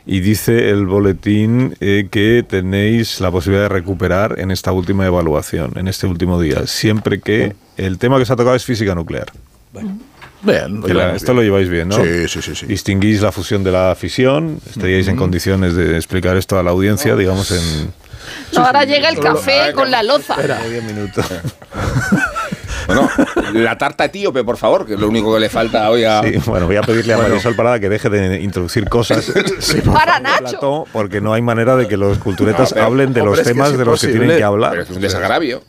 Y 0.04 0.20
dice 0.20 0.70
el 0.70 0.86
boletín 0.86 1.76
eh, 1.80 2.06
que 2.10 2.44
tenéis 2.48 3.20
la 3.20 3.30
posibilidad 3.30 3.64
de 3.64 3.68
recuperar 3.70 4.38
en 4.38 4.50
esta 4.50 4.70
última 4.72 5.04
evaluación, 5.06 5.72
en 5.76 5.88
este 5.88 6.06
último 6.06 6.40
día, 6.40 6.66
siempre 6.66 7.20
que 7.20 7.54
el 7.76 7.98
tema 7.98 8.16
que 8.16 8.22
os 8.22 8.30
ha 8.30 8.36
tocado 8.36 8.54
es 8.54 8.64
física 8.64 8.94
nuclear. 8.94 9.26
Bien, 10.42 10.80
Que 10.82 10.94
la- 10.94 11.16
esto 11.16 11.34
lo 11.34 11.42
lleváis 11.42 11.68
bien, 11.68 11.88
¿no? 11.88 11.96
Sí, 11.96 12.28
sí, 12.28 12.40
sí, 12.40 12.54
sí. 12.54 12.66
Distinguís 12.66 13.20
la 13.20 13.32
fusión 13.32 13.64
de 13.64 13.72
la 13.72 13.96
fisión, 13.98 14.60
estaríais 14.68 15.08
en 15.08 15.16
condiciones 15.16 15.74
de 15.74 15.96
explicar 15.96 16.36
esto 16.36 16.56
a 16.58 16.62
la 16.62 16.70
audiencia, 16.70 17.16
digamos, 17.16 17.50
en 17.50 17.90
No, 18.52 18.64
ahora 18.64 18.84
llega 18.84 19.08
el 19.08 19.18
café 19.18 19.72
con 19.74 19.90
la 19.90 20.02
loza. 20.04 20.36
10 20.68 20.84
minutos. 20.84 21.24
Bueno, 22.86 23.08
la 23.54 23.76
tarta 23.78 24.04
etíope, 24.06 24.44
por 24.44 24.56
favor, 24.56 24.86
que 24.86 24.94
es 24.94 25.00
lo 25.00 25.08
único 25.08 25.32
que 25.34 25.40
le 25.40 25.48
falta 25.48 25.90
hoy 25.90 26.04
a. 26.04 26.22
Sí, 26.22 26.34
bueno, 26.46 26.66
voy 26.66 26.76
a 26.76 26.82
pedirle 26.82 27.14
a 27.14 27.18
Marisol 27.18 27.54
Parada 27.56 27.80
que 27.80 27.88
deje 27.88 28.08
de 28.08 28.40
introducir 28.40 28.88
cosas 28.88 29.32
Para 29.92 30.20
Nacho. 30.20 30.38
plató, 30.44 30.84
porque 30.92 31.20
no 31.20 31.32
hay 31.32 31.42
manera 31.42 31.76
de 31.76 31.88
que 31.88 31.96
los 31.96 32.18
culturetas 32.18 32.70
No, 32.70 32.74
pero, 32.74 32.86
hablen 32.86 33.12
de 33.12 33.20
hombre, 33.20 33.30
los 33.30 33.38
es 33.40 33.46
que 33.46 33.52
temas 33.54 33.72
es 33.72 33.78
de 33.78 33.84
los 33.84 34.00
que 34.00 34.06
tienen 34.08 34.28
que 34.28 34.34
Pero 34.36 34.46
hablar. 34.48 34.78
es 34.78 34.90
un 34.90 35.00
desagravio. 35.00 35.62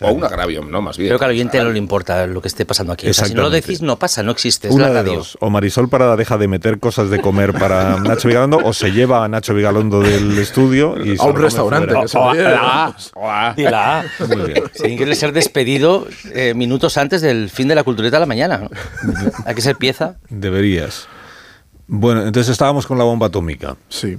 O 0.00 0.12
un 0.12 0.24
agravio, 0.24 0.62
no, 0.64 0.82
más 0.82 0.96
bien. 0.96 1.08
Creo 1.08 1.18
que 1.20 1.24
al 1.24 1.30
oyente 1.30 1.62
no 1.62 1.70
le 1.70 1.78
importa 1.78 2.26
lo 2.26 2.42
que 2.42 2.48
esté 2.48 2.64
pasando 2.66 2.92
aquí. 2.92 3.08
O 3.08 3.14
sea, 3.14 3.26
si 3.26 3.34
no 3.34 3.42
lo 3.42 3.50
decís, 3.50 3.80
no 3.80 3.96
pasa, 3.98 4.22
no 4.24 4.32
existe. 4.32 4.68
Es 4.68 4.74
Una 4.74 4.88
la 4.88 4.94
de 4.94 5.02
radio. 5.02 5.18
dos. 5.18 5.38
O 5.40 5.50
Marisol 5.50 5.88
Parada 5.88 6.16
deja 6.16 6.36
de 6.36 6.48
meter 6.48 6.80
cosas 6.80 7.10
de 7.10 7.20
comer 7.20 7.52
para 7.52 8.00
Nacho 8.00 8.26
Vigalondo, 8.28 8.58
o 8.64 8.72
se 8.72 8.90
lleva 8.90 9.24
a 9.24 9.28
Nacho 9.28 9.54
Vigalondo 9.54 10.00
del 10.00 10.36
estudio 10.38 10.96
y 11.04 11.16
se 11.16 11.22
A 11.22 11.26
un 11.26 11.36
restaurante 11.40 11.92
lo 11.92 12.04
lleve. 12.32 12.42
la 12.44 12.84
A. 12.86 12.96
O 13.14 13.30
A. 13.30 13.54
Y 13.56 13.62
la 13.62 14.00
A. 14.00 14.04
Muy 14.26 14.52
bien. 14.52 14.64
Tiene 14.74 14.96
que 14.96 15.14
ser 15.14 15.32
despedido 15.32 16.06
eh, 16.32 16.54
minutos 16.54 16.96
antes 16.98 17.22
del 17.22 17.48
fin 17.48 17.68
de 17.68 17.74
la 17.76 17.84
cultureta 17.84 18.16
de 18.16 18.20
la 18.20 18.26
mañana. 18.26 18.68
Hay 19.46 19.54
que 19.54 19.62
ser 19.62 19.76
pieza. 19.76 20.16
Deberías. 20.28 21.06
Bueno, 21.86 22.22
entonces 22.26 22.50
estábamos 22.50 22.86
con 22.86 22.98
la 22.98 23.04
bomba 23.04 23.26
atómica. 23.26 23.76
Sí. 23.88 24.18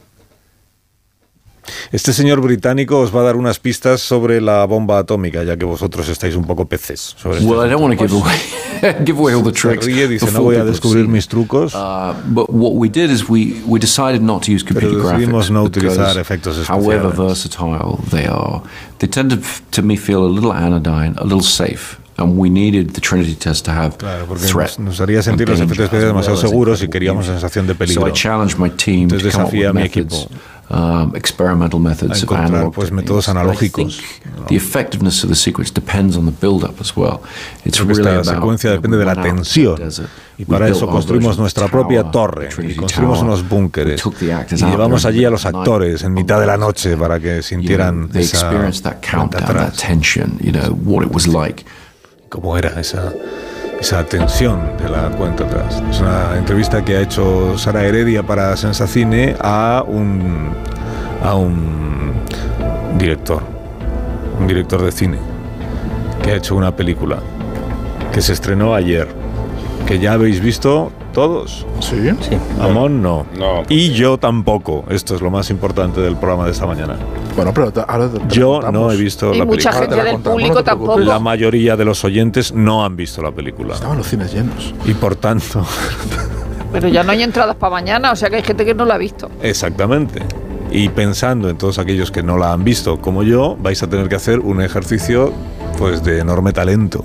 Este 1.92 2.14
señor 2.14 2.42
británico 2.42 3.00
os 3.00 3.16
va 3.16 3.22
a 3.22 3.24
dar 3.24 3.36
unas 3.36 3.60
pistas 3.60 4.02
sobre 4.02 4.42
la 4.42 4.66
bomba 4.66 5.00
atómica, 5.00 5.44
ya 5.44 5.58
que 5.58 5.66
vosotros 5.66 6.08
estáis 6.10 6.36
un 6.36 6.46
poco 6.46 6.66
peces. 6.66 7.16
Sobre 7.18 7.40
este 7.40 7.50
Well, 7.50 7.66
I 7.66 7.70
don't 7.70 7.82
want 7.82 7.98
to 7.98 8.06
give 8.06 8.16
away 8.16 8.38
give 9.06 9.18
away 9.20 9.34
all 9.34 9.44
the 9.44 9.54
Se 9.54 9.68
tricks. 9.68 9.86
ríe, 9.86 10.08
dice, 10.08 10.32
no 10.32 10.42
voy 10.44 10.56
a 10.58 10.64
descubrir 10.66 11.08
mis 11.08 11.28
trucos. 11.28 11.74
Uh, 11.74 12.14
but 12.28 12.50
what 12.50 12.74
we 12.74 12.90
did 12.90 13.10
is 13.10 13.28
we, 13.30 13.62
we 13.66 13.80
decided 13.80 14.22
not 14.22 14.44
to 14.44 14.52
use 14.52 14.64
computer 14.64 14.98
graphics 14.98 15.50
no 15.50 15.64
utilizar 15.64 16.18
efectos 16.18 16.68
however 16.68 17.10
especiales. 17.10 17.18
versatile 17.18 17.98
they 18.12 18.28
are, 18.28 18.62
they 19.00 19.08
tend 19.08 19.32
to, 19.32 19.40
to 19.72 19.82
me 19.82 19.96
feel 19.96 20.24
a 20.24 20.30
little 20.30 20.54
anodyne, 20.54 21.16
a 21.18 21.24
little 21.24 21.42
safe. 21.42 21.98
And 22.18 22.38
we 22.38 22.50
needed 22.50 22.92
the 22.94 23.02
Trinity 23.02 23.36
test 23.36 23.66
to 23.66 23.72
have 23.72 23.98
Claro, 23.98 24.26
porque 24.26 24.46
threat 24.46 24.78
nos, 24.78 24.86
nos 24.86 25.02
haría 25.02 25.22
sentir 25.22 25.50
los 25.50 25.60
efectos 25.60 25.80
especiales 25.86 26.08
demasiado 26.08 26.38
as 26.38 26.42
seguros 26.42 26.82
y 26.82 26.88
queríamos 26.88 27.26
beauty. 27.26 27.42
sensación 27.42 27.68
de 27.68 27.74
So 27.74 27.78
peligro. 27.80 28.08
I 28.08 28.12
challenged 28.14 28.58
my 28.58 28.70
team 28.70 29.10
Entonces 29.10 29.34
to 29.34 29.38
come 29.38 29.44
up 29.48 29.52
with 29.54 29.74
methods, 29.74 30.28
um, 30.70 31.14
experimental 31.14 31.78
methods 31.80 32.24
of 32.24 32.32
analog 32.32 32.74
pues, 32.74 32.90
métodos 32.92 33.28
analógicos, 33.28 34.00
The 34.48 34.56
effectiveness 34.56 35.24
of 35.24 35.30
the 35.30 35.36
sequence 35.36 35.72
depends 35.74 36.16
on 36.16 36.26
the 36.26 36.32
build-up 36.32 36.80
as 36.80 36.96
well. 36.96 37.20
It's 37.66 37.80
Creo 37.80 37.88
really 37.90 38.02
esta 38.20 38.36
secuencia 38.36 38.72
depende 38.72 38.96
we 38.98 39.04
de 39.04 39.06
la 39.06 39.14
went 39.14 39.20
out 39.20 39.38
into 39.38 39.44
the 39.44 39.76
tensión. 39.76 40.08
Y 40.38 40.42
we 40.44 40.46
para 40.46 40.66
built 40.68 40.78
eso 40.78 40.86
our 40.86 40.92
construimos 40.94 41.38
nuestra 41.38 41.68
propia 41.68 42.04
torre 42.12 42.50
y 42.66 42.76
construimos 42.76 43.22
unos 43.24 43.42
We 43.42 43.48
búnkeres. 43.50 44.02
took 44.02 44.16
the 44.20 44.32
actors 44.32 44.62
Y 44.62 44.66
llevamos 44.66 45.04
allí 45.06 45.26
a 45.26 45.28
the 45.28 45.32
los 45.32 45.46
actores 45.46 46.04
en 46.04 46.14
mitad 46.14 46.40
de 46.40 46.46
la 46.48 46.56
noche 46.58 46.96
para 46.96 47.20
que 47.20 47.42
sintieran 47.42 48.08
they 48.10 48.24
esa 48.24 48.38
experienced 48.38 48.84
that 48.84 49.02
cuenta 49.02 49.40
countdown, 49.40 49.46
that 49.46 49.68
atrás. 49.68 49.78
tension, 49.78 50.38
you 50.42 50.52
know, 50.54 50.72
what 50.86 51.04
it 51.06 51.12
was 51.14 51.28
like. 51.28 51.66
Cómo 52.36 52.58
era 52.58 52.80
esa, 52.80 53.14
esa 53.80 54.04
tensión 54.04 54.60
de 54.78 54.90
la 54.90 55.10
cuenta 55.12 55.46
atrás. 55.46 55.82
Es 55.90 56.02
una 56.02 56.38
entrevista 56.38 56.84
que 56.84 56.98
ha 56.98 57.02
hecho 57.02 57.58
Sara 57.58 57.84
Heredia 57.84 58.24
para 58.24 58.56
Sensacine 58.58 59.36
a 59.40 59.84
un, 59.88 60.50
a 61.24 61.36
un 61.36 62.14
director, 62.98 63.42
un 64.40 64.48
director 64.48 64.84
de 64.84 64.92
cine, 64.92 65.18
que 66.24 66.32
ha 66.32 66.36
hecho 66.36 66.56
una 66.56 66.76
película 66.76 67.20
que 68.12 68.22
se 68.22 68.34
estrenó 68.34 68.76
ayer, 68.76 69.08
que 69.86 70.00
ya 70.00 70.14
habéis 70.14 70.42
visto 70.42 70.92
todos. 71.16 71.66
Sí. 71.80 72.12
Sí. 72.22 72.38
Amón 72.62 73.02
no. 73.02 73.26
No. 73.40 73.64
Y 73.70 73.90
yo 73.94 74.20
tampoco. 74.20 74.86
Esto 74.90 75.16
es 75.16 75.22
lo 75.22 75.32
más 75.32 75.50
importante 75.50 76.00
del 76.02 76.16
programa 76.18 76.46
de 76.46 76.52
esta 76.52 76.68
mañana. 76.68 76.96
Bueno, 77.36 77.52
pero 77.56 77.72
te- 77.72 77.80
ahora 77.88 78.08
te- 78.10 78.20
te 78.20 78.36
Yo 78.36 78.62
no 78.72 78.92
he 78.92 78.98
visto 78.98 79.34
Y 79.34 79.40
la 79.40 79.46
mucha 79.46 79.72
película. 79.72 79.72
Te 79.72 79.80
gente 79.96 79.96
del 80.04 80.14
contamos, 80.16 80.34
público 80.36 80.56
no 80.60 80.64
tampoco. 80.64 81.00
La 81.00 81.18
mayoría 81.20 81.76
de 81.76 81.86
los 81.86 82.04
oyentes 82.04 82.54
no 82.54 82.86
han 82.86 82.96
visto 82.96 83.24
la 83.24 83.32
película. 83.32 83.74
Estaban 83.74 83.98
los 83.98 84.08
cines 84.08 84.32
llenos. 84.32 84.74
Y 84.86 84.94
por 84.94 85.16
tanto, 85.16 85.66
Pero 86.72 86.90
ya 86.90 87.04
no 87.04 87.12
hay 87.14 87.24
entradas 87.24 87.56
para 87.56 87.72
mañana, 87.72 88.12
o 88.12 88.16
sea 88.18 88.30
que 88.30 88.36
hay 88.36 88.44
gente 88.44 88.66
que 88.66 88.76
no 88.76 88.84
la 88.86 88.96
ha 88.96 88.98
visto. 88.98 89.30
exactamente. 89.42 90.22
Y 90.72 90.90
pensando 90.90 91.48
en 91.50 91.58
todos 91.58 91.80
aquellos 91.80 92.12
que 92.12 92.22
no 92.22 92.38
la 92.38 92.52
han 92.52 92.64
visto 92.66 93.00
como 93.00 93.24
yo, 93.24 93.56
vais 93.62 93.82
a 93.82 93.88
tener 93.90 94.10
que 94.10 94.16
hacer 94.16 94.40
un 94.40 94.62
ejercicio 94.62 95.32
pues 95.78 96.04
de 96.04 96.20
enorme 96.20 96.54
talento, 96.54 97.04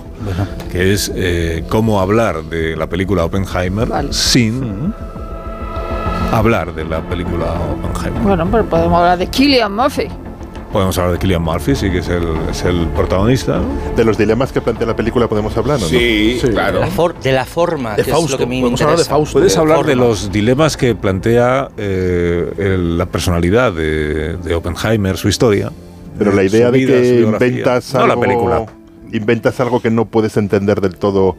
que 0.70 0.92
es 0.92 1.10
eh, 1.14 1.64
cómo 1.68 2.00
hablar 2.00 2.44
de 2.44 2.76
la 2.76 2.86
película 2.88 3.24
Oppenheimer 3.24 3.88
Vale. 3.88 4.12
sin 4.12 4.92
hablar 6.32 6.74
de 6.74 6.84
la 6.84 7.00
película 7.02 7.46
Oppenheimer. 7.84 8.22
Bueno, 8.22 8.48
pero 8.50 8.64
podemos 8.66 8.98
hablar 8.98 9.18
de 9.18 9.26
Killian 9.26 9.74
Murphy. 9.74 10.06
Podemos 10.72 10.96
hablar 10.98 11.14
de 11.14 11.18
Killian 11.18 11.42
Murphy, 11.42 11.74
sí 11.74 11.90
que 11.90 11.98
es 11.98 12.08
el, 12.08 12.24
es 12.48 12.64
el 12.64 12.86
protagonista. 12.94 13.56
¿no? 13.58 13.96
De 13.96 14.04
los 14.04 14.16
dilemas 14.16 14.52
que 14.52 14.60
plantea 14.60 14.86
la 14.86 14.94
película 14.94 15.26
podemos 15.26 15.56
hablar, 15.56 15.78
¿o 15.78 15.80
¿no? 15.80 15.86
Sí, 15.88 16.38
Sí. 16.40 16.46
claro. 16.50 16.78
La 16.78 16.86
for- 16.86 17.18
de 17.18 17.32
la 17.32 17.44
forma, 17.44 17.90
De 17.90 17.96
que 17.96 18.02
es 18.02 18.06
lo 18.08 18.14
Fausto. 18.14 18.38
que 18.38 18.46
me 18.46 18.60
Podemos 18.60 18.80
hablar 18.80 18.98
de. 18.98 19.04
Fausto. 19.04 19.32
Puedes 19.32 19.56
hablar 19.56 19.84
de 19.84 19.96
los 19.96 20.30
dilemas 20.30 20.76
que 20.76 20.94
plantea 20.94 21.70
eh, 21.76 22.52
el- 22.56 22.98
la 22.98 23.06
personalidad 23.06 23.72
de, 23.72 24.36
de 24.36 24.54
Oppenheimer, 24.54 25.16
su 25.16 25.28
historia. 25.28 25.72
Pero 26.20 26.34
la 26.34 26.44
idea 26.44 26.70
de 26.70 26.84
que 26.84 27.20
inventas 27.22 27.94
No 27.94 28.00
algo, 28.00 28.14
la 28.14 28.20
película. 28.20 28.66
inventas 29.10 29.58
algo 29.58 29.80
que 29.80 29.90
no 29.90 30.04
puedes 30.04 30.36
entender 30.36 30.82
del 30.82 30.96
todo 30.96 31.38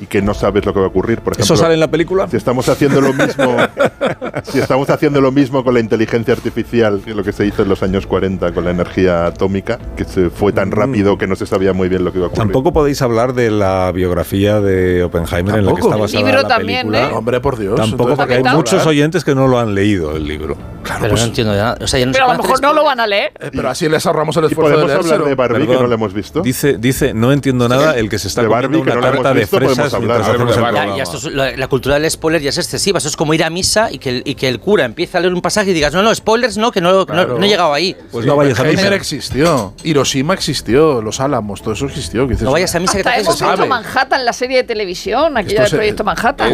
y 0.00 0.06
que 0.06 0.22
no 0.22 0.34
sabes 0.34 0.64
lo 0.64 0.72
que 0.72 0.80
va 0.80 0.86
a 0.86 0.88
ocurrir. 0.88 1.20
Por 1.20 1.34
ejemplo, 1.34 1.54
¿Eso 1.54 1.62
sale 1.62 1.74
en 1.74 1.80
la 1.80 1.88
película? 1.90 2.26
Si 2.28 2.36
estamos 2.36 2.68
haciendo 2.68 3.00
lo 3.00 3.12
mismo, 3.12 3.56
si 4.44 4.58
estamos 4.58 4.88
haciendo 4.90 5.20
lo 5.20 5.30
mismo 5.32 5.62
con 5.64 5.74
la 5.74 5.80
inteligencia 5.80 6.34
artificial, 6.34 7.02
que 7.04 7.14
lo 7.14 7.22
que 7.22 7.32
se 7.32 7.46
hizo 7.46 7.62
en 7.62 7.68
los 7.68 7.82
años 7.82 8.06
40 8.06 8.52
con 8.52 8.64
la 8.64 8.70
energía 8.70 9.26
atómica, 9.26 9.78
que 9.96 10.04
se 10.04 10.30
fue 10.30 10.52
tan 10.52 10.70
rápido 10.70 11.18
que 11.18 11.26
no 11.26 11.36
se 11.36 11.46
sabía 11.46 11.72
muy 11.72 11.88
bien 11.88 12.04
lo 12.04 12.12
que 12.12 12.18
iba 12.18 12.26
a 12.26 12.28
ocurrir. 12.28 12.44
Tampoco 12.44 12.72
podéis 12.72 13.02
hablar 13.02 13.34
de 13.34 13.50
la 13.50 13.90
biografía 13.92 14.60
de 14.60 15.04
Oppenheimer 15.04 15.56
en 15.56 15.66
la 15.66 15.72
que 15.74 15.80
Tampoco. 15.80 15.88
está 15.88 15.94
El 15.96 16.00
basada 16.00 16.24
libro 16.24 16.42
la 16.42 16.48
también, 16.48 16.88
película. 16.88 17.10
¿eh? 17.10 17.14
Hombre, 17.14 17.40
por 17.40 17.58
Dios. 17.58 17.76
Tampoco, 17.76 18.10
entonces, 18.10 18.16
porque 18.36 18.48
hay 18.48 18.56
muchos 18.56 18.86
oyentes 18.86 19.24
que 19.24 19.34
no 19.34 19.46
lo 19.48 19.58
han 19.58 19.74
leído 19.74 20.16
el 20.16 20.24
libro. 20.26 20.56
Pero 21.00 21.14
no 21.14 21.22
entiendo 21.22 21.52
nada. 21.52 21.76
O 21.80 21.86
sea, 21.86 22.00
ya 22.00 22.06
no 22.06 22.12
Pero 22.12 22.24
a 22.30 22.36
lo 22.36 22.42
mejor 22.42 22.60
no 22.62 22.72
lo 22.72 22.84
van 22.84 23.00
a 23.00 23.06
leer. 23.06 23.32
Eh, 23.38 23.50
pero 23.52 23.68
así 23.68 23.88
les 23.88 24.04
ahorramos 24.06 24.36
el 24.38 24.44
Y 24.44 24.46
esfuerzo 24.48 24.76
de 24.76 24.82
podemos 24.82 25.04
hablar 25.12 25.28
de 25.28 25.34
Barbie, 25.34 25.66
que 25.66 25.74
no 25.74 25.86
lo 25.86 25.94
hemos 25.94 26.12
visto. 26.14 26.40
Dice, 26.40 26.78
dice, 26.78 27.12
no 27.14 27.32
entiendo 27.32 27.68
nada, 27.68 27.96
el 27.96 28.08
que 28.08 28.18
se 28.18 28.28
está 28.28 28.42
De 28.42 28.48
comiendo 28.48 28.78
Barbie, 28.78 28.84
que 28.84 28.90
una 28.90 28.94
no 28.94 29.00
la 29.00 29.08
hemos 29.08 29.22
tarta 29.22 29.34
de 29.34 29.40
visto, 29.40 29.56
hablar. 29.94 30.22
mientras 30.36 30.74
Ya, 30.74 30.96
ya 30.96 31.02
esto 31.02 31.16
es- 31.16 31.24
la, 31.34 31.56
la 31.56 31.68
cultura 31.68 31.98
del 31.98 32.10
spoiler 32.10 32.40
ya 32.42 32.50
es 32.50 32.58
excesiva. 32.58 32.98
Eso 32.98 33.08
es 33.08 33.16
como 33.16 33.34
ir 33.34 33.44
a 33.44 33.50
misa 33.50 33.90
y 33.90 33.98
que, 33.98 34.08
el, 34.10 34.22
y 34.24 34.34
que 34.34 34.48
el 34.48 34.60
cura 34.60 34.84
empiece 34.84 35.16
a 35.16 35.20
leer 35.20 35.32
un 35.34 35.40
pasaje 35.42 35.70
y 35.70 35.72
digas, 35.74 35.92
no, 35.94 36.02
no, 36.02 36.14
spoilers 36.14 36.56
no, 36.56 36.70
que 36.72 36.80
no, 36.80 37.06
que 37.06 37.12
no- 37.12 37.24
Claro. 37.24 37.38
no 37.38 37.44
he 37.44 37.48
llegado 37.48 37.72
ahí. 37.74 37.96
Pues 38.12 38.26
no 38.26 38.36
vayas 38.36 38.58
a 38.60 38.64
misa. 38.64 38.94
existió. 38.94 39.74
Hiroshima 39.84 40.34
existió. 40.34 41.02
Los 41.02 41.20
Álamos, 41.20 41.62
todo 41.62 41.74
eso 41.74 41.86
existió. 41.86 42.26
que 42.26 42.32
dices, 42.34 42.44
No 42.44 42.52
vayas 42.52 42.74
a 42.74 42.80
misa 42.80 42.96
que 42.96 43.02
te 43.02 43.08
Hasta 43.08 43.20
hemos 43.20 43.40
visto. 43.40 43.66
Manhattan, 43.66 44.24
la 44.24 44.32
serie 44.32 44.58
de 44.58 44.64
televisión, 44.64 45.36
aquella 45.36 45.62
del 45.62 45.70
se- 45.70 45.76
proyecto 45.76 46.04
Manhattan. 46.04 46.52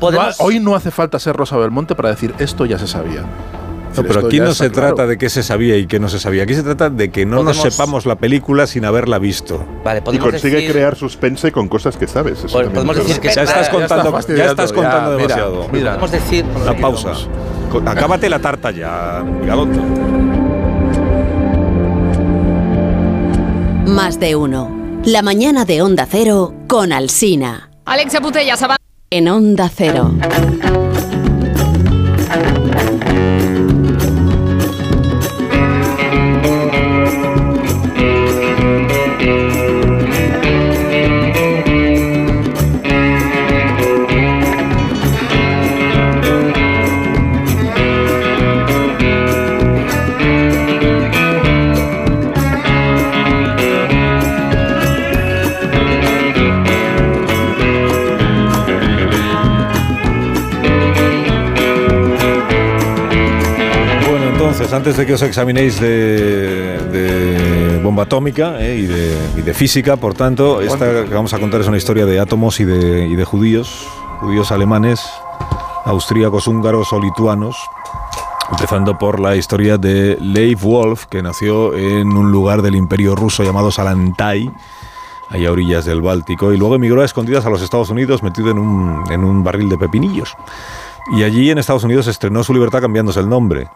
Podemos- 0.00 0.36
hoy 0.40 0.60
no 0.60 0.74
hace 0.74 0.90
falta 0.90 1.18
ser 1.18 1.36
Rosa 1.36 1.56
Belmonte 1.56 1.94
para 1.94 2.10
decir 2.10 2.34
esto 2.38 2.66
ya 2.66 2.78
se 2.78 2.86
sabía. 2.86 3.24
No, 3.96 4.02
pero 4.02 4.14
Esto 4.20 4.26
aquí 4.26 4.40
no 4.40 4.52
se 4.54 4.70
claro. 4.70 4.94
trata 4.94 5.06
de 5.06 5.16
qué 5.18 5.28
se 5.30 5.42
sabía 5.42 5.76
y 5.76 5.86
qué 5.86 6.00
no 6.00 6.08
se 6.08 6.18
sabía. 6.18 6.42
Aquí 6.42 6.54
se 6.54 6.62
trata 6.62 6.90
de 6.90 7.10
que 7.10 7.24
no 7.26 7.42
nos 7.42 7.58
sepamos 7.58 8.06
la 8.06 8.16
película 8.16 8.66
sin 8.66 8.84
haberla 8.84 9.18
visto. 9.18 9.64
Vale, 9.84 10.02
Y 10.12 10.18
consigue 10.18 10.56
decir, 10.56 10.72
crear 10.72 10.96
suspense 10.96 11.52
con 11.52 11.68
cosas 11.68 11.96
que 11.96 12.06
sabes. 12.08 12.38
Eso 12.44 12.48
también 12.48 12.72
podemos 12.72 12.96
decir 12.96 13.20
que 13.20 13.28
Ya 13.32 13.42
estás 13.42 13.66
ya 13.66 13.70
contando, 13.72 14.20
ya 14.36 14.46
estás 14.46 14.72
contando 14.72 15.10
ya, 15.12 15.16
demasiado. 15.16 15.68
mira. 15.72 15.90
podemos 15.98 16.10
decir 16.10 16.44
Una 16.60 16.76
pausa. 16.76 17.12
Acábate 17.86 18.28
la 18.28 18.38
tarta 18.38 18.70
ya, 18.70 19.22
Galoto. 19.46 19.80
Más 23.86 24.18
de 24.18 24.34
uno. 24.36 24.70
La 25.04 25.22
mañana 25.22 25.64
de 25.64 25.82
Onda 25.82 26.06
Cero 26.10 26.54
con 26.66 26.92
Alsina. 26.92 27.70
Alexia 27.84 28.20
Putellas. 28.20 28.64
En 29.10 29.28
Onda 29.28 29.68
Cero. 29.68 30.12
Antes 64.74 64.96
de 64.96 65.06
que 65.06 65.14
os 65.14 65.22
examinéis 65.22 65.80
de, 65.80 66.78
de 66.90 67.80
bomba 67.82 68.04
atómica 68.04 68.60
eh, 68.60 68.78
y, 68.78 68.86
de, 68.86 69.16
y 69.36 69.42
de 69.42 69.54
física, 69.54 69.96
por 69.96 70.14
tanto, 70.14 70.60
esta 70.60 71.04
que 71.04 71.14
vamos 71.14 71.32
a 71.32 71.38
contar 71.38 71.60
es 71.60 71.68
una 71.68 71.76
historia 71.76 72.06
de 72.06 72.18
átomos 72.18 72.58
y 72.60 72.64
de, 72.64 73.06
y 73.06 73.14
de 73.14 73.24
judíos, 73.24 73.86
judíos 74.20 74.50
alemanes, 74.50 75.00
austríacos, 75.84 76.48
húngaros 76.48 76.92
o 76.92 77.00
lituanos, 77.00 77.56
empezando 78.50 78.98
por 78.98 79.20
la 79.20 79.36
historia 79.36 79.78
de 79.78 80.18
Leif 80.20 80.62
Wolf, 80.62 81.06
que 81.06 81.22
nació 81.22 81.74
en 81.74 82.08
un 82.08 82.32
lugar 82.32 82.62
del 82.62 82.74
imperio 82.74 83.14
ruso 83.14 83.44
llamado 83.44 83.70
Salantai, 83.70 84.50
ahí 85.30 85.46
a 85.46 85.52
orillas 85.52 85.84
del 85.84 86.00
Báltico, 86.00 86.52
y 86.52 86.58
luego 86.58 86.74
emigró 86.74 87.02
a 87.02 87.04
escondidas 87.04 87.46
a 87.46 87.50
los 87.50 87.62
Estados 87.62 87.90
Unidos 87.90 88.22
metido 88.22 88.50
en 88.50 88.58
un, 88.58 89.04
en 89.10 89.24
un 89.24 89.44
barril 89.44 89.68
de 89.68 89.78
pepinillos. 89.78 90.34
Y 91.16 91.22
allí 91.22 91.50
en 91.50 91.58
Estados 91.58 91.84
Unidos 91.84 92.06
estrenó 92.06 92.42
su 92.42 92.54
libertad 92.54 92.80
cambiándose 92.80 93.20
el 93.20 93.28
nombre. 93.28 93.68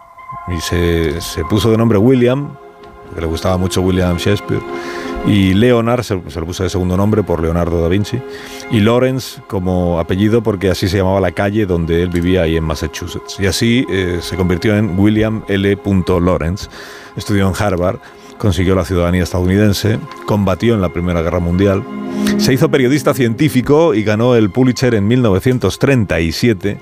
Y 0.49 0.61
se, 0.61 1.20
se 1.20 1.44
puso 1.44 1.70
de 1.70 1.76
nombre 1.76 1.99
William, 1.99 2.50
que 3.14 3.20
le 3.20 3.26
gustaba 3.26 3.56
mucho 3.56 3.82
William 3.82 4.16
Shakespeare. 4.16 4.62
Y 5.26 5.52
Leonard 5.54 6.04
se, 6.04 6.20
se 6.28 6.40
lo 6.40 6.47
puso 6.47 6.62
de 6.62 6.70
segundo 6.70 6.97
nombre 6.97 7.23
por 7.23 7.42
Leonardo 7.42 7.82
da 7.82 7.88
Vinci. 7.88 8.20
Y 8.70 8.80
Lawrence 8.80 9.42
como 9.47 9.99
apellido 9.99 10.42
porque 10.42 10.70
así 10.70 10.88
se 10.88 10.99
llamaba 10.99 11.20
la 11.20 11.32
calle 11.32 11.66
donde 11.66 12.02
él 12.02 12.08
vivía 12.08 12.42
ahí 12.42 12.56
en 12.56 12.64
Massachusetts. 12.64 13.38
Y 13.38 13.47
así 13.47 13.87
eh, 13.90 14.18
se 14.23 14.37
convirtió 14.37 14.76
en 14.76 14.99
William 14.99 15.42
L. 15.49 15.78
Lawrence. 16.23 16.68
Estudió 17.16 17.49
en 17.49 17.54
Harvard, 17.58 17.99
consiguió 18.38 18.75
la 18.75 18.85
ciudadanía 18.85 19.25
estadounidense, 19.25 19.99
combatió 20.25 20.75
en 20.75 20.80
la 20.80 20.90
Primera 20.90 21.20
Guerra 21.20 21.40
Mundial, 21.40 21.82
se 22.38 22.52
hizo 22.52 22.70
periodista 22.70 23.12
científico 23.12 23.94
y 23.94 24.04
ganó 24.04 24.35
el 24.35 24.50
Pulitzer 24.50 24.94
en 24.94 25.06
1937 25.08 26.78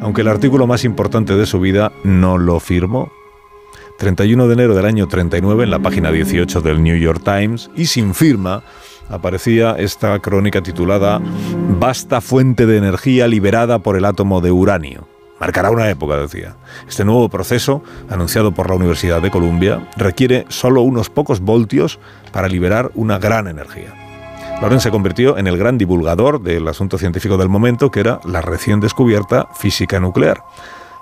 aunque 0.00 0.22
el 0.22 0.28
artículo 0.28 0.66
más 0.66 0.84
importante 0.84 1.34
de 1.36 1.46
su 1.46 1.60
vida 1.60 1.92
no 2.04 2.38
lo 2.38 2.60
firmó. 2.60 3.10
31 3.98 4.46
de 4.46 4.52
enero 4.52 4.74
del 4.74 4.84
año 4.84 5.08
39, 5.08 5.64
en 5.64 5.70
la 5.70 5.78
página 5.78 6.12
18 6.12 6.60
del 6.60 6.82
New 6.82 6.96
York 6.96 7.22
Times, 7.24 7.70
y 7.74 7.86
sin 7.86 8.14
firma, 8.14 8.62
aparecía 9.08 9.72
esta 9.78 10.18
crónica 10.18 10.62
titulada 10.62 11.20
Vasta 11.78 12.20
fuente 12.20 12.66
de 12.66 12.76
energía 12.76 13.26
liberada 13.26 13.78
por 13.78 13.96
el 13.96 14.04
átomo 14.04 14.40
de 14.40 14.50
uranio. 14.50 15.08
Marcará 15.40 15.70
una 15.70 15.88
época, 15.90 16.16
decía. 16.16 16.56
Este 16.88 17.04
nuevo 17.04 17.28
proceso, 17.28 17.82
anunciado 18.08 18.52
por 18.52 18.70
la 18.70 18.76
Universidad 18.76 19.20
de 19.20 19.30
Columbia, 19.30 19.86
requiere 19.96 20.46
solo 20.48 20.80
unos 20.80 21.10
pocos 21.10 21.40
voltios 21.40 21.98
para 22.32 22.48
liberar 22.48 22.90
una 22.94 23.18
gran 23.18 23.46
energía. 23.46 24.05
Lawrence 24.60 24.84
se 24.84 24.90
convirtió 24.90 25.36
en 25.36 25.46
el 25.46 25.58
gran 25.58 25.76
divulgador 25.76 26.40
del 26.40 26.66
asunto 26.66 26.96
científico 26.96 27.36
del 27.36 27.50
momento, 27.50 27.90
que 27.90 28.00
era 28.00 28.20
la 28.24 28.40
recién 28.40 28.80
descubierta 28.80 29.48
física 29.54 30.00
nuclear. 30.00 30.42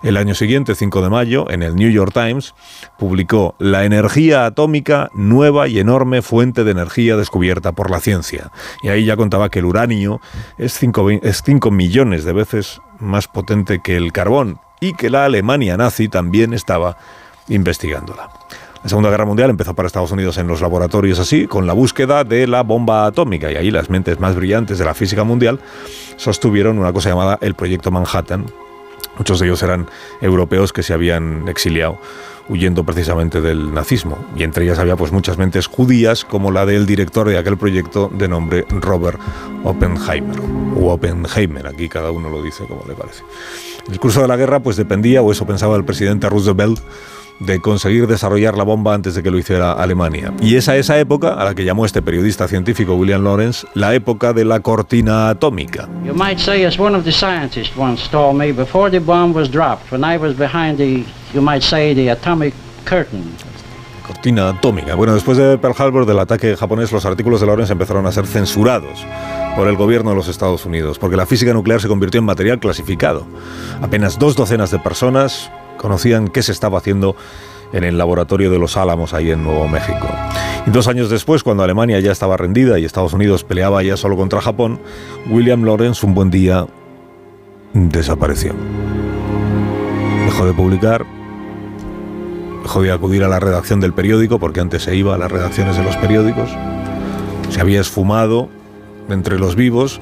El 0.03 0.17
año 0.17 0.35
siguiente, 0.35 0.75
5 0.75 1.03
de 1.03 1.09
mayo, 1.09 1.49
en 1.49 1.63
el 1.63 1.77
New 1.77 1.91
York 1.91 2.13
Times, 2.13 2.55
publicó 2.99 3.55
La 3.59 3.85
energía 3.85 4.45
atómica, 4.45 5.09
nueva 5.15 5.69
y 5.69 5.79
enorme 5.79 6.21
fuente 6.21 6.65
de 6.65 6.73
energía 6.73 7.17
descubierta 7.17 7.73
por 7.73 7.91
la 7.91 8.01
ciencia. 8.01 8.51
Y 8.83 8.89
ahí 8.89 9.05
ya 9.05 9.17
contaba 9.17 9.49
que 9.49 9.61
el 9.61 9.65
uranio 9.65 10.21
es 10.59 10.75
5 10.75 11.11
es 11.23 11.43
cinco 11.43 11.71
millones 11.71 12.25
de 12.25 12.33
veces 12.35 12.81
más 12.99 13.29
potente 13.29 13.81
que 13.83 13.97
el 13.97 14.13
carbón 14.13 14.59
y 14.81 14.95
que 14.95 15.09
la 15.09 15.25
Alemania 15.25 15.77
nazi 15.77 16.09
también 16.09 16.53
estaba 16.53 16.99
investigándola. 17.49 18.29
La 18.85 18.91
Segunda 18.91 19.09
Guerra 19.09 19.25
Mundial 19.25 19.49
empezó 19.49 19.73
para 19.75 19.87
Estados 19.87 20.13
Unidos 20.13 20.37
en 20.37 20.47
los 20.47 20.61
laboratorios 20.61 21.19
así, 21.19 21.47
con 21.47 21.67
la 21.67 21.73
búsqueda 21.73 22.23
de 22.23 22.47
la 22.47 22.63
bomba 22.63 23.07
atómica, 23.07 23.51
y 23.51 23.57
ahí 23.57 23.71
las 23.71 23.89
mentes 23.89 24.21
más 24.21 24.37
brillantes 24.37 24.77
de 24.77 24.85
la 24.85 24.93
física 24.93 25.25
mundial 25.25 25.59
sostuvieron 26.19 26.79
una 26.79 26.93
cosa 26.93 27.09
llamada 27.09 27.39
el 27.41 27.55
Proyecto 27.55 27.91
Manhattan. 27.91 28.45
Muchos 29.17 29.39
de 29.39 29.47
ellos 29.47 29.63
eran 29.63 29.89
europeos 30.21 30.75
que 30.75 30.83
se 30.83 30.93
habían 30.93 31.49
exiliado 31.49 31.99
huyendo 32.51 32.85
precisamente 32.85 33.41
del 33.41 33.73
nazismo, 33.73 34.19
y 34.37 34.43
entre 34.43 34.67
ellas 34.67 34.79
había 34.79 34.97
pues 34.97 35.13
muchas 35.13 35.39
mentes 35.39 35.67
judías, 35.67 36.27
como 36.27 36.51
la 36.51 36.67
del 36.67 36.85
director 36.85 37.27
de 37.27 37.39
aquel 37.39 37.57
proyecto 37.57 38.11
de 38.13 38.29
nombre 38.29 38.67
Robert 38.69 39.19
Oppenheimer, 39.65 40.39
o 40.77 40.93
Oppenheimer, 40.93 41.67
aquí 41.69 41.89
cada 41.89 42.11
uno 42.11 42.29
lo 42.29 42.43
dice 42.43 42.67
como 42.67 42.85
le 42.87 42.93
parece. 42.93 43.23
El 43.91 43.99
curso 43.99 44.21
de 44.21 44.29
la 44.29 44.37
guerra 44.37 44.61
pues 44.61 44.77
dependía, 44.77 45.23
o 45.23 45.33
eso 45.33 45.47
pensaba 45.47 45.75
el 45.75 45.87
presidente 45.87 46.29
Roosevelt, 46.29 46.81
de 47.41 47.61
conseguir 47.61 48.07
desarrollar 48.07 48.57
la 48.57 48.65
bomba 48.65 48.95
antes 48.95 49.15
de 49.15 49.23
que 49.23 49.31
lo 49.31 49.39
hiciera 49.39 49.73
Alemania. 49.73 50.33
Y 50.41 50.57
es 50.57 50.69
a 50.69 50.77
esa 50.77 50.99
época, 50.99 51.35
a 51.35 51.45
la 51.45 51.55
que 51.55 51.65
llamó 51.65 51.85
este 51.85 52.03
periodista 52.03 52.49
científico 52.49 52.95
William 52.95 53.23
Lawrence, 53.23 53.67
la 53.75 53.95
época 53.95 54.33
de 54.33 54.45
la 54.45 54.61
cortina 54.61 55.31
atómica. 55.31 55.89
You 56.05 56.15
might 56.15 56.39
say, 56.39 56.65
as 56.65 56.79
one 56.79 56.97
of 56.97 57.05
the 57.05 57.13
scientists 57.13 57.77
once 57.77 58.09
told 58.11 58.37
me, 58.37 58.53
before 58.53 58.91
the 58.91 59.01
bomb 59.01 59.35
was 59.35 59.51
dropped, 59.51 59.91
when 59.91 60.05
I 60.05 60.17
was 60.17 60.37
behind 60.37 60.79
the, 60.79 61.05
you 61.33 61.43
might 61.43 61.63
say, 61.63 61.95
the 61.95 62.11
atomic 62.11 62.55
curtain. 62.85 63.23
Cortina 64.07 64.51
atómica. 64.51 64.95
Bueno, 64.95 65.15
después 65.15 65.39
de 65.39 65.57
Pearl 65.57 65.75
Harbor, 65.79 66.05
del 66.05 66.19
ataque 66.19 66.57
japonés, 66.57 66.93
los 66.93 67.07
artículos 67.07 67.41
de 67.41 67.47
Lawrence 67.47 67.73
empezaron 67.73 68.07
a 68.07 68.13
ser 68.13 68.27
censurados 68.27 69.05
por 69.57 69.67
el 69.67 69.77
gobierno 69.77 70.11
de 70.11 70.17
los 70.17 70.29
Estados 70.29 70.67
Unidos, 70.67 70.99
porque 70.99 71.17
la 71.17 71.25
física 71.27 71.55
nuclear 71.55 71.81
se 71.81 71.89
convirtió 71.89 72.19
en 72.19 72.27
material 72.27 72.59
clasificado. 72.59 73.27
Apenas 73.81 74.19
dos 74.19 74.37
docenas 74.37 74.71
de 74.71 74.79
personas 74.79 75.51
conocían 75.79 76.29
qué 76.29 76.43
se 76.43 76.53
estaba 76.53 76.79
haciendo 76.79 77.17
en 77.73 77.85
el 77.85 77.99
laboratorio 77.99 78.51
de 78.51 78.59
los 78.59 78.77
Álamos 78.77 79.15
ahí 79.15 79.31
en 79.31 79.43
Nuevo 79.43 79.67
México. 79.69 80.07
Y 80.67 80.71
dos 80.71 80.87
años 80.87 81.11
después, 81.11 81.43
cuando 81.43 81.65
Alemania 81.65 81.99
ya 82.01 82.13
estaba 82.13 82.37
rendida 82.37 82.79
y 82.79 82.85
Estados 82.85 83.13
Unidos 83.13 83.45
peleaba 83.45 83.83
ya 83.83 83.97
solo 83.97 84.17
contra 84.17 84.41
Japón, 84.41 84.81
William 85.29 85.65
Lawrence 85.65 86.07
un 86.07 86.15
buen 86.15 86.31
día 86.31 86.67
desapareció. 87.73 88.55
Dejó 90.25 90.47
de 90.47 90.55
publicar, 90.55 91.05
dejó 92.63 92.83
de 92.83 92.93
acudir 92.93 93.25
a 93.25 93.29
la 93.29 93.41
redacción 93.41 93.81
del 93.81 93.93
periódico, 93.93 94.39
porque 94.39 94.61
antes 94.61 94.85
se 94.85 94.95
iba 94.95 95.15
a 95.15 95.19
las 95.19 95.31
redacciones 95.31 95.77
de 95.77 95.83
los 95.83 95.97
periódicos, 95.97 96.51
se 97.51 97.61
había 97.61 97.81
esfumado 97.81 98.49
entre 99.09 99.39
los 99.39 99.57
vivos 99.57 100.01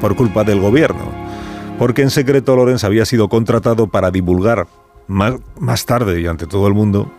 por 0.00 0.16
culpa 0.16 0.44
del 0.44 0.60
gobierno, 0.60 1.12
porque 1.78 2.02
en 2.02 2.10
secreto 2.10 2.56
Lorenz 2.56 2.84
había 2.84 3.04
sido 3.04 3.28
contratado 3.28 3.88
para 3.88 4.10
divulgar 4.10 4.68
más, 5.08 5.34
más 5.58 5.84
tarde 5.86 6.20
y 6.20 6.26
ante 6.26 6.46
todo 6.46 6.68
el 6.68 6.74
mundo, 6.74 7.10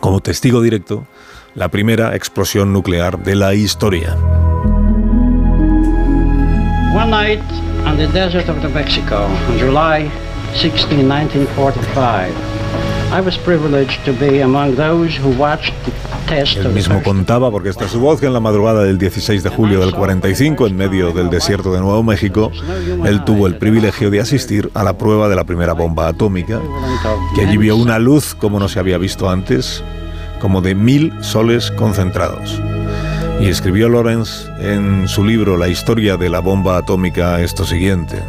como 0.00 0.20
testigo 0.20 0.60
directo, 0.60 1.06
la 1.54 1.68
primera 1.68 2.14
explosión 2.14 2.72
nuclear 2.72 3.22
de 3.22 3.34
la 3.34 3.54
historia. 3.54 4.16
One 6.94 7.10
night 7.10 7.40
on 7.86 7.96
the 7.96 8.08
desert 8.08 8.48
of 8.48 8.58
New 8.58 8.70
Mexico, 8.70 9.26
in 9.52 9.58
July 9.58 10.10
16, 10.54 11.08
1945, 11.08 12.49
Él 16.68 16.68
mismo 16.74 17.02
contaba, 17.02 17.50
porque 17.50 17.70
esta 17.70 17.86
es 17.86 17.90
su 17.90 17.98
voz, 17.98 18.20
que 18.20 18.26
en 18.26 18.32
la 18.32 18.38
madrugada 18.40 18.84
del 18.84 18.98
16 18.98 19.42
de 19.42 19.50
julio 19.50 19.80
del 19.80 19.92
45, 19.92 20.68
en 20.68 20.76
medio 20.76 21.10
del 21.10 21.28
desierto 21.28 21.72
de 21.72 21.80
Nuevo 21.80 22.04
México, 22.04 22.52
él 23.04 23.24
tuvo 23.24 23.48
el 23.48 23.56
privilegio 23.56 24.10
de 24.10 24.20
asistir 24.20 24.70
a 24.74 24.84
la 24.84 24.96
prueba 24.96 25.28
de 25.28 25.34
la 25.34 25.42
primera 25.42 25.72
bomba 25.72 26.06
atómica, 26.06 26.60
que 27.34 27.42
allí 27.42 27.56
vio 27.56 27.76
una 27.76 27.98
luz 27.98 28.34
como 28.34 28.60
no 28.60 28.68
se 28.68 28.78
había 28.78 28.96
visto 28.96 29.28
antes, 29.28 29.82
como 30.40 30.62
de 30.62 30.76
mil 30.76 31.12
soles 31.20 31.72
concentrados. 31.72 32.60
Y 33.40 33.48
escribió 33.48 33.88
Lawrence 33.88 34.46
en 34.60 35.08
su 35.08 35.24
libro 35.24 35.56
La 35.56 35.66
historia 35.66 36.16
de 36.16 36.28
la 36.28 36.40
bomba 36.40 36.76
atómica 36.76 37.40
esto 37.40 37.64
siguiente. 37.64 38.22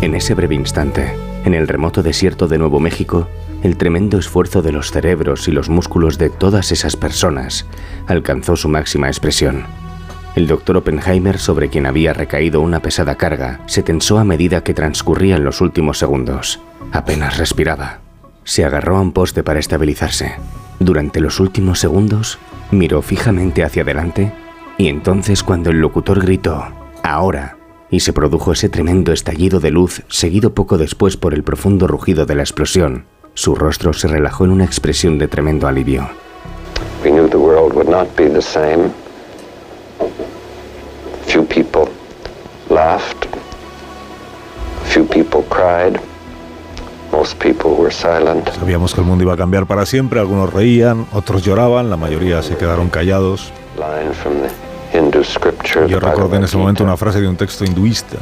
En 0.00 0.14
ese 0.14 0.34
breve 0.34 0.54
instante, 0.54 1.14
en 1.44 1.52
el 1.52 1.68
remoto 1.68 2.02
desierto 2.02 2.48
de 2.48 2.58
Nuevo 2.58 2.80
México, 2.80 3.28
el 3.64 3.78
tremendo 3.78 4.18
esfuerzo 4.18 4.60
de 4.60 4.72
los 4.72 4.90
cerebros 4.90 5.48
y 5.48 5.50
los 5.50 5.70
músculos 5.70 6.18
de 6.18 6.28
todas 6.28 6.70
esas 6.70 6.96
personas 6.96 7.66
alcanzó 8.06 8.56
su 8.56 8.68
máxima 8.68 9.08
expresión. 9.08 9.64
El 10.36 10.46
doctor 10.46 10.76
Oppenheimer, 10.76 11.38
sobre 11.38 11.70
quien 11.70 11.86
había 11.86 12.12
recaído 12.12 12.60
una 12.60 12.80
pesada 12.80 13.14
carga, 13.14 13.60
se 13.64 13.82
tensó 13.82 14.18
a 14.18 14.24
medida 14.24 14.62
que 14.62 14.74
transcurrían 14.74 15.44
los 15.44 15.62
últimos 15.62 15.98
segundos. 15.98 16.60
Apenas 16.92 17.38
respiraba. 17.38 18.00
Se 18.44 18.66
agarró 18.66 18.98
a 18.98 19.00
un 19.00 19.12
poste 19.12 19.42
para 19.42 19.60
estabilizarse. 19.60 20.34
Durante 20.78 21.20
los 21.20 21.40
últimos 21.40 21.80
segundos, 21.80 22.38
miró 22.70 23.00
fijamente 23.00 23.64
hacia 23.64 23.82
adelante 23.82 24.30
y 24.76 24.88
entonces 24.88 25.42
cuando 25.42 25.70
el 25.70 25.78
locutor 25.78 26.20
gritó, 26.20 26.66
ahora, 27.02 27.56
y 27.90 28.00
se 28.00 28.12
produjo 28.12 28.52
ese 28.52 28.68
tremendo 28.68 29.12
estallido 29.12 29.58
de 29.58 29.70
luz 29.70 30.02
seguido 30.08 30.52
poco 30.52 30.76
después 30.76 31.16
por 31.16 31.32
el 31.32 31.44
profundo 31.44 31.86
rugido 31.86 32.26
de 32.26 32.34
la 32.34 32.42
explosión, 32.42 33.06
su 33.34 33.54
rostro 33.54 33.92
se 33.92 34.08
relajó 34.08 34.44
en 34.44 34.52
una 34.52 34.64
expresión 34.64 35.18
de 35.18 35.28
tremendo 35.28 35.66
alivio. 35.66 36.08
We 37.04 37.10
knew 37.10 37.28
the 37.28 37.36
world 37.36 37.74
would 37.74 37.88
not 37.88 38.08
be 38.16 38.28
the 38.28 38.40
same. 38.40 38.90
Few 41.26 41.44
people 41.44 41.88
laughed. 42.70 43.28
Few 44.86 45.04
people 45.04 45.42
cried. 45.48 46.00
Most 47.12 47.38
people 47.38 47.72
were 47.72 47.92
silent. 47.92 48.48
Sabíamos 48.58 48.94
que 48.94 49.00
el 49.00 49.06
mundo 49.06 49.24
iba 49.24 49.34
a 49.34 49.36
cambiar 49.36 49.66
para 49.66 49.86
siempre, 49.86 50.20
algunos 50.20 50.52
reían, 50.52 51.06
otros 51.12 51.44
lloraban, 51.44 51.90
la 51.90 51.96
mayoría 51.96 52.42
se 52.42 52.56
quedaron 52.56 52.88
callados. 52.88 53.52
Line 53.76 54.12
from 54.14 54.34
the 54.40 54.98
Hindu 54.98 55.22
scripture. 55.24 55.86
Yo 55.88 56.00
recordé 56.00 56.36
en 56.36 56.44
ese 56.44 56.56
momento 56.56 56.82
una 56.82 56.96
frase 56.96 57.20
de 57.20 57.28
un 57.28 57.36
texto 57.36 57.64
hinduista. 57.64 58.18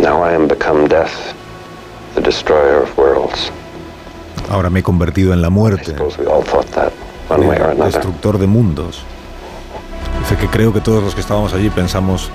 Now 0.00 0.24
I 0.24 0.34
am 0.34 0.48
become 0.48 0.88
death, 0.88 1.34
the 2.14 2.20
destroyer 2.20 2.82
of 2.82 2.96
worlds. 2.96 3.52
Ahora 4.48 4.70
me 4.70 4.80
he 4.80 4.82
convertido 4.82 5.32
en 5.32 5.42
la 5.42 5.50
muerte, 5.50 5.94
el 7.72 7.78
destructor 7.78 8.38
de 8.38 8.46
mundos. 8.46 9.02
Dice 10.20 10.36
que 10.36 10.48
creo 10.48 10.72
que 10.72 10.80
todos 10.80 11.02
los 11.02 11.14
que 11.14 11.20
estábamos 11.20 11.54
allí 11.54 11.70
pensamos 11.70 12.30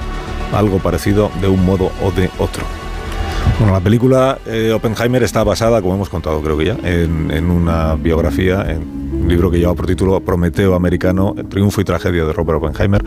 algo 0.54 0.80
parecido 0.80 1.32
de 1.41 1.48
un 1.48 1.65
modo 1.65 1.91
o 2.04 2.12
de 2.12 2.30
otro. 2.39 2.63
Bueno, 3.60 3.74
la 3.74 3.80
película 3.80 4.39
eh, 4.46 4.72
Oppenheimer 4.74 5.24
está 5.24 5.44
basada, 5.44 5.82
como 5.82 5.96
hemos 5.96 6.10
contado 6.10 6.41
creo 6.41 6.58
que 6.58 6.65
ya, 6.65 6.78
en, 6.84 7.32
en 7.32 7.50
una 7.50 7.96
biografía, 7.96 8.65
en 8.68 8.82
un 9.22 9.28
libro 9.28 9.50
que 9.50 9.60
lleva 9.60 9.74
por 9.74 9.86
título 9.86 10.20
Prometeo 10.20 10.76
Americano, 10.76 11.36
Triunfo 11.50 11.82
y 11.82 11.86
Tragedia 11.86 12.26
de 12.26 12.34
Robert 12.34 12.62
Oppenheimer, 12.62 13.04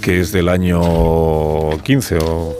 que 0.00 0.20
es 0.20 0.32
del 0.32 0.48
año 0.48 0.80
15 1.82 2.18
o... 2.18 2.54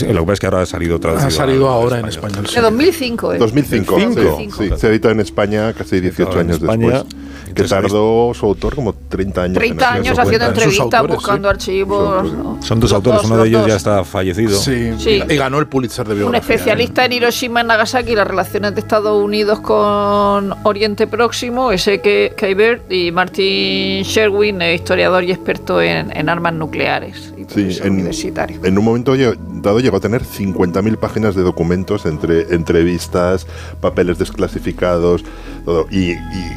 que 0.00 0.06
es- 0.06 0.14
lo 0.14 0.20
que 0.20 0.26
pasa 0.26 0.32
es 0.34 0.40
que 0.40 0.46
ahora 0.46 0.62
ha 0.62 0.66
salido 0.66 0.98
traducido. 1.00 1.28
Ha 1.28 1.30
salido 1.30 1.68
al 1.68 1.74
ahora 1.74 1.98
en 2.00 2.06
español. 2.08 2.46
De 2.54 2.60
2005, 2.60 3.32
¿eh? 3.34 3.38
2005, 3.38 3.96
sí, 3.98 4.04
2005. 4.14 4.62
sí. 4.62 4.70
Se 4.80 4.88
editó 4.88 5.10
en 5.10 5.20
España 5.20 5.72
casi 5.72 6.00
18 6.00 6.22
Editado 6.22 6.40
en 6.40 6.46
años 6.48 6.56
España. 6.62 6.88
después. 7.04 7.21
Que 7.54 7.64
tardó 7.64 8.32
su 8.34 8.46
autor 8.46 8.74
como 8.74 8.92
30 8.94 9.42
años. 9.42 9.58
30 9.58 9.88
en 9.88 9.94
años 9.96 10.18
haciendo 10.18 10.46
entrevistas, 10.46 11.06
buscando 11.06 11.48
archivos. 11.48 12.32
¿no? 12.32 12.58
Son 12.62 12.80
dos 12.80 12.90
Los 12.90 12.96
autores, 12.96 13.20
dos, 13.22 13.26
uno 13.26 13.34
de 13.36 13.40
los 13.40 13.48
ellos 13.48 13.60
dos. 13.62 13.68
ya 13.70 13.76
está 13.76 14.04
fallecido. 14.04 14.56
Sí, 14.58 14.92
Sí. 14.98 15.22
y 15.28 15.36
ganó 15.36 15.58
el 15.58 15.66
Pulitzer 15.66 16.06
de 16.06 16.12
Un 16.14 16.18
biografía. 16.20 16.54
especialista 16.54 17.04
en 17.04 17.12
Hiroshima 17.12 17.60
y 17.62 17.64
Nagasaki 17.64 18.12
y 18.12 18.14
las 18.14 18.26
relaciones 18.26 18.74
de 18.74 18.80
Estados 18.80 19.22
Unidos 19.22 19.60
con 19.60 20.54
Oriente 20.64 21.06
Próximo, 21.06 21.72
ese 21.72 22.00
que 22.00 22.32
Kaibert 22.36 22.90
y 22.92 23.10
Martin 23.12 24.02
Sherwin, 24.04 24.62
eh, 24.62 24.74
historiador 24.74 25.24
y 25.24 25.32
experto 25.32 25.82
en, 25.82 26.16
en 26.16 26.28
armas 26.28 26.54
nucleares. 26.54 27.34
Y 27.36 27.44
Sí, 27.52 27.78
en, 27.82 27.92
universitario. 27.94 28.60
en 28.64 28.78
un 28.78 28.84
momento 28.84 29.14
dado 29.16 29.80
llegó 29.80 29.96
a 29.98 30.00
tener 30.00 30.22
50.000 30.24 30.96
páginas 30.96 31.34
de 31.34 31.42
documentos 31.42 32.06
entre 32.06 32.54
entrevistas, 32.54 33.46
papeles 33.80 34.18
desclasificados, 34.18 35.24
todo. 35.64 35.86
Y, 35.90 36.12
y- 36.12 36.16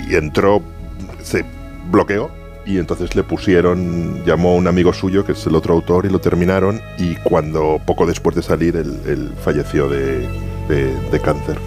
y 0.09 0.15
entró, 0.15 0.61
se 1.25 1.43
bloqueó 1.91 2.29
y 2.65 2.79
entonces 2.79 3.15
le 3.15 3.23
pusieron, 3.23 4.23
llamó 4.25 4.51
a 4.51 4.55
un 4.55 4.67
amigo 4.67 4.91
suyo, 4.91 5.23
que 5.23 5.33
es 5.33 5.45
el 5.45 5.55
otro 5.55 5.73
autor, 5.73 6.05
y 6.05 6.09
lo 6.09 6.19
terminaron. 6.19 6.81
Y 6.97 7.15
cuando, 7.17 7.79
poco 7.85 8.05
después 8.05 8.35
de 8.35 8.41
salir, 8.41 8.75
él, 8.75 9.31
falleció 9.43 9.87
de, 9.87 10.27
de- 10.67 11.19
cáncer. 11.19 11.57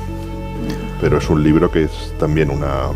Pero 1.01 1.19
es 1.19 1.31
un 1.31 1.45
libro 1.45 1.71
que 1.71 1.85
es 1.85 2.13
también 2.19 2.51
una, 2.51 2.89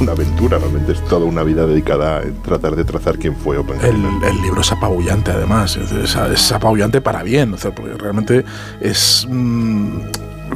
una, 0.00 0.12
aventura, 0.12 0.58
realmente 0.58 0.92
es 0.92 1.02
toda 1.06 1.24
una 1.24 1.42
vida 1.42 1.66
dedicada 1.66 2.18
a 2.18 2.22
tratar 2.44 2.76
de 2.76 2.84
trazar 2.84 3.18
quién 3.18 3.34
fue 3.34 3.56
Oppenheimer. 3.56 3.94
El, 4.22 4.28
el 4.36 4.42
libro 4.42 4.60
es 4.60 4.70
apabullante, 4.70 5.30
además. 5.30 5.76
Es 5.76 6.52
apabullante 6.52 7.00
para 7.00 7.22
bien, 7.22 7.54
o 7.54 7.56
sea, 7.56 7.74
porque 7.74 7.94
realmente 7.94 8.44
es 8.80 9.26
mm, 9.30 10.00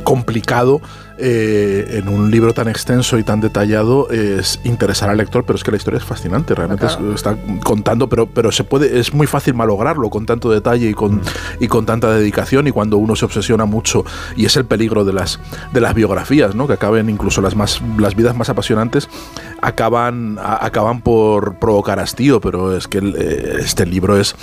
complicado 0.05 0.83
eh, 1.21 1.99
en 1.99 2.09
un 2.09 2.31
libro 2.31 2.53
tan 2.55 2.69
extenso 2.69 3.19
y 3.19 3.23
tan 3.23 3.41
detallado 3.41 4.09
es 4.11 4.61
interesar 4.65 5.11
al 5.11 5.19
lector, 5.19 5.45
pero 5.45 5.57
es 5.57 5.63
que 5.65 5.71
la 5.71 5.77
historia 5.77 5.99
es 5.99 6.05
fascinante, 6.05 6.55
realmente 6.55 6.87
es- 6.87 6.99
está 7.15 7.37
contando, 7.63 8.09
pero, 8.09 8.27
pero 8.27 8.51
se 8.53 8.65
puede, 8.65 8.99
es 8.99 9.13
muy 9.13 9.27
fácil 9.27 9.55
malograrlo 9.55 10.09
con 10.11 10.27
tanto 10.27 10.51
detalle 10.51 10.89
y 10.91 10.95
con, 10.95 11.21
y 11.61 11.69
con 11.69 11.85
tanta 11.87 12.11
dedicación 12.13 12.67
y 12.67 12.71
cuando 12.73 12.97
uno 12.99 13.15
se 13.17 13.25
obsesiona 13.25 13.65
mucho, 13.67 14.05
y 14.37 14.47
es 14.47 14.57
el 14.57 14.65
peligro 14.65 15.05
de 15.05 15.13
las, 15.13 15.39
de 15.73 15.81
las 15.81 15.95
biografías, 15.95 16.55
¿no? 16.55 16.67
que 16.67 16.73
acaben 16.75 17.11
incluso 17.11 17.41
las, 17.43 17.55
más, 17.55 17.81
las 17.99 18.15
vidas 18.17 18.35
más 18.37 18.49
apasionantes, 18.49 19.09
acaban, 19.61 20.39
a- 20.39 20.65
acaban 20.65 21.01
por 21.03 21.57
provocar 21.57 22.01
hastío, 22.01 22.41
pero 22.41 22.77
es 22.77 22.89
que 22.89 22.99
el, 22.99 23.15
eh, 23.19 23.57
este 23.61 23.87
libro 23.87 24.17
es 24.19 24.35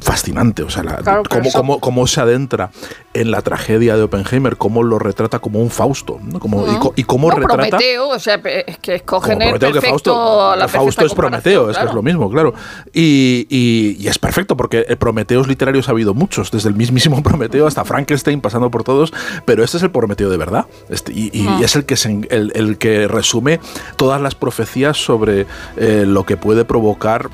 fascinante, 0.00 0.62
o 0.62 0.70
sea, 0.70 0.82
la- 0.82 0.96
Claro, 0.96 1.22
pero 1.22 1.40
cómo, 1.40 1.48
eso- 1.48 1.58
cómo- 1.58 1.80
cómo 1.80 2.06
se 2.06 2.20
adentra 2.20 2.70
en 3.14 3.30
la 3.30 3.42
tragedia 3.42 3.96
de 3.96 4.02
Oppenheimer, 4.04 4.56
cómo 4.56 4.82
lo 4.82 4.98
retrata 4.98 5.38
como 5.40 5.60
un 5.60 5.70
Fausto, 5.70 6.18
¿no? 6.22 6.38
Como, 6.40 6.64
co- 6.78 6.92
y 6.96 7.04
cómo 7.04 7.28
No, 7.28 7.36
retrata... 7.36 7.54
Prometeo, 7.68 8.08
o 8.08 8.18
sea, 8.18 8.34
es 8.66 8.78
que 8.78 8.94
escogen 8.96 9.42
el 9.42 9.48
Prometeo 9.48 9.68
que 9.72 9.80
perfecto, 9.80 10.14
Fausto, 10.14 10.56
la 10.56 10.68
Fausto 10.68 11.04
es 11.06 11.14
Prometeo, 11.14 11.62
es 11.62 11.66
que 11.66 11.70
es 11.72 11.78
claro. 11.78 11.94
lo 11.96 12.02
mismo, 12.02 12.30
claro. 12.30 12.54
Y, 12.92 13.46
y- 13.50 13.96
y 14.00 14.08
es 14.08 14.18
perfecto, 14.18 14.56
porque 14.56 14.84
el 14.88 14.96
Prometeos 14.96 15.48
literarios 15.48 15.88
ha 15.88 15.92
habido 15.92 16.14
muchos, 16.14 16.50
desde 16.50 16.68
el 16.68 16.74
mismísimo 16.74 17.22
Prometeo 17.22 17.66
hasta 17.66 17.84
Frankenstein, 17.84 18.40
pasando 18.40 18.70
por 18.70 18.84
todos, 18.84 19.12
pero 19.44 19.62
este 19.64 19.76
es 19.76 19.82
el 19.82 19.90
Prometeo 19.90 20.30
de 20.30 20.36
verdad. 20.36 20.66
Este- 20.88 21.12
y, 21.12 21.30
y 21.32 21.46
Ah. 21.48 21.58
es 21.62 21.74
el 21.76 21.84
que, 21.84 21.96
se 21.96 22.10
el, 22.30 22.52
el 22.54 22.78
que 22.78 23.06
resume 23.08 23.60
todas 23.96 24.20
las 24.20 24.34
profecías 24.34 24.96
sobre 24.96 25.46
eh, 25.76 26.04
lo 26.06 26.24
que 26.24 26.36
puede 26.36 26.64
provocar 26.64 27.28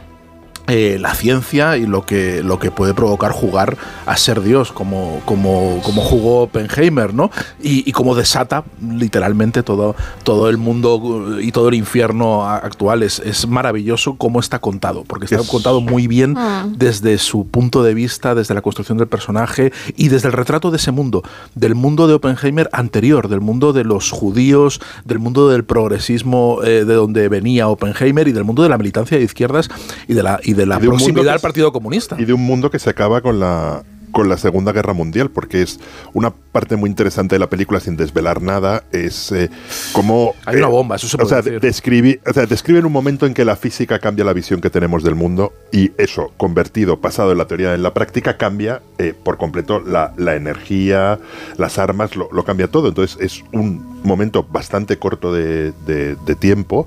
eh, 0.68 0.98
la 1.00 1.14
ciencia 1.14 1.76
y 1.76 1.87
lo 1.87 2.05
que, 2.05 2.42
lo 2.42 2.59
que 2.59 2.70
puede 2.70 2.92
provocar 2.94 3.33
jugar 3.33 3.76
a 4.07 4.16
ser 4.16 4.40
Dios, 4.42 4.72
como, 4.72 5.20
como, 5.24 5.81
como 5.85 6.02
jugó 6.02 6.42
Oppenheimer, 6.42 7.14
¿no? 7.14 7.31
Y, 7.62 7.88
y 7.88 7.92
como 7.92 8.14
desata 8.14 8.64
literalmente 8.81 9.62
todo, 9.62 9.94
todo 10.24 10.48
el 10.48 10.57
mundo 10.57 11.38
y 11.40 11.52
todo 11.52 11.68
el 11.68 11.74
infierno 11.74 12.48
actual. 12.48 13.02
Es, 13.02 13.18
es 13.20 13.46
maravilloso 13.46 14.16
cómo 14.16 14.40
está 14.40 14.59
contado, 14.59 15.05
porque 15.05 15.26
está 15.26 15.37
Es- 15.40 15.48
contado 15.48 15.81
muy 15.81 16.07
bien 16.07 16.35
Ah. 16.37 16.66
desde 16.76 17.18
su 17.18 17.46
punto 17.46 17.83
de 17.83 17.94
vista, 17.94 18.35
desde 18.35 18.55
la 18.55 18.62
construcción 18.62 18.98
del 18.98 19.09
personaje 19.09 19.72
y 19.96 20.09
desde 20.09 20.29
el 20.29 20.33
retrato 20.33 20.70
de 20.70 20.76
ese 20.79 20.90
mundo, 20.92 21.22
del 21.55 21.74
mundo 21.74 22.07
de 22.09 22.14
Oppenheimer 22.14 22.68
anterior, 22.72 23.29
del 23.29 23.40
mundo 23.40 23.72
de 23.72 23.85
los 23.85 24.11
judíos, 24.11 24.81
del 25.05 25.18
mundo 25.18 25.48
del 25.48 25.64
progresismo 25.64 26.59
eh, 26.64 26.85
de 26.85 26.94
donde 26.94 27.29
venía 27.29 27.68
Oppenheimer 27.68 28.29
y 28.29 28.33
del 28.33 28.44
mundo 28.44 28.62
de 28.62 28.68
la 28.68 28.79
militancia 28.79 29.16
de 29.18 29.24
izquierdas 29.24 29.68
y 30.09 30.14
de 30.14 30.22
la, 30.22 30.40
y 30.42 30.52
de 30.56 30.66
la 30.66 30.76
Y 30.78 30.80
de 30.80 30.88
proximidad 30.88 31.34
al 31.34 31.40
Partido 31.40 31.72
Comunista. 31.72 32.16
Y 32.18 32.24
de 32.24 32.32
un 32.32 32.42
mundo 32.42 32.70
que 32.70 32.78
se 32.78 32.90
acaba 32.90 33.20
con 33.20 33.38
la 33.38 33.82
con 34.16 34.30
la 34.30 34.38
Segunda 34.38 34.72
Guerra 34.72 34.94
Mundial, 34.94 35.28
porque 35.28 35.60
es 35.60 35.78
una 36.14 36.30
parte 36.30 36.76
muy 36.76 36.88
interesante 36.88 37.34
de 37.34 37.38
la 37.38 37.50
película, 37.50 37.80
sin 37.80 37.98
desvelar 37.98 38.40
nada, 38.40 38.84
es 38.90 39.30
eh, 39.30 39.50
cómo... 39.92 40.34
Hay 40.46 40.56
una 40.56 40.68
bomba, 40.68 40.96
eso 40.96 41.06
se 41.06 41.16
o 41.16 41.18
puede 41.18 41.28
sea, 41.28 41.42
decir. 41.42 41.60
describe, 41.60 42.20
o 42.26 42.32
sea, 42.32 42.46
describen 42.46 42.86
un 42.86 42.92
momento 42.92 43.26
en 43.26 43.34
que 43.34 43.44
la 43.44 43.56
física 43.56 43.98
cambia 43.98 44.24
la 44.24 44.32
visión 44.32 44.62
que 44.62 44.70
tenemos 44.70 45.02
del 45.02 45.16
mundo 45.16 45.52
y 45.70 45.92
eso, 45.98 46.32
convertido, 46.38 46.98
pasado 46.98 47.32
en 47.32 47.36
la 47.36 47.46
teoría 47.46 47.74
en 47.74 47.82
la 47.82 47.92
práctica, 47.92 48.38
cambia 48.38 48.80
eh, 48.96 49.12
por 49.22 49.36
completo 49.36 49.80
la, 49.80 50.14
la 50.16 50.34
energía, 50.34 51.18
las 51.58 51.78
armas, 51.78 52.16
lo, 52.16 52.30
lo 52.32 52.42
cambia 52.42 52.68
todo. 52.68 52.88
Entonces 52.88 53.18
es 53.20 53.44
un 53.52 53.95
momento 54.06 54.46
bastante 54.50 54.98
corto 54.98 55.32
de, 55.32 55.72
de- 55.86 56.16
de 56.16 56.34
tiempo 56.34 56.86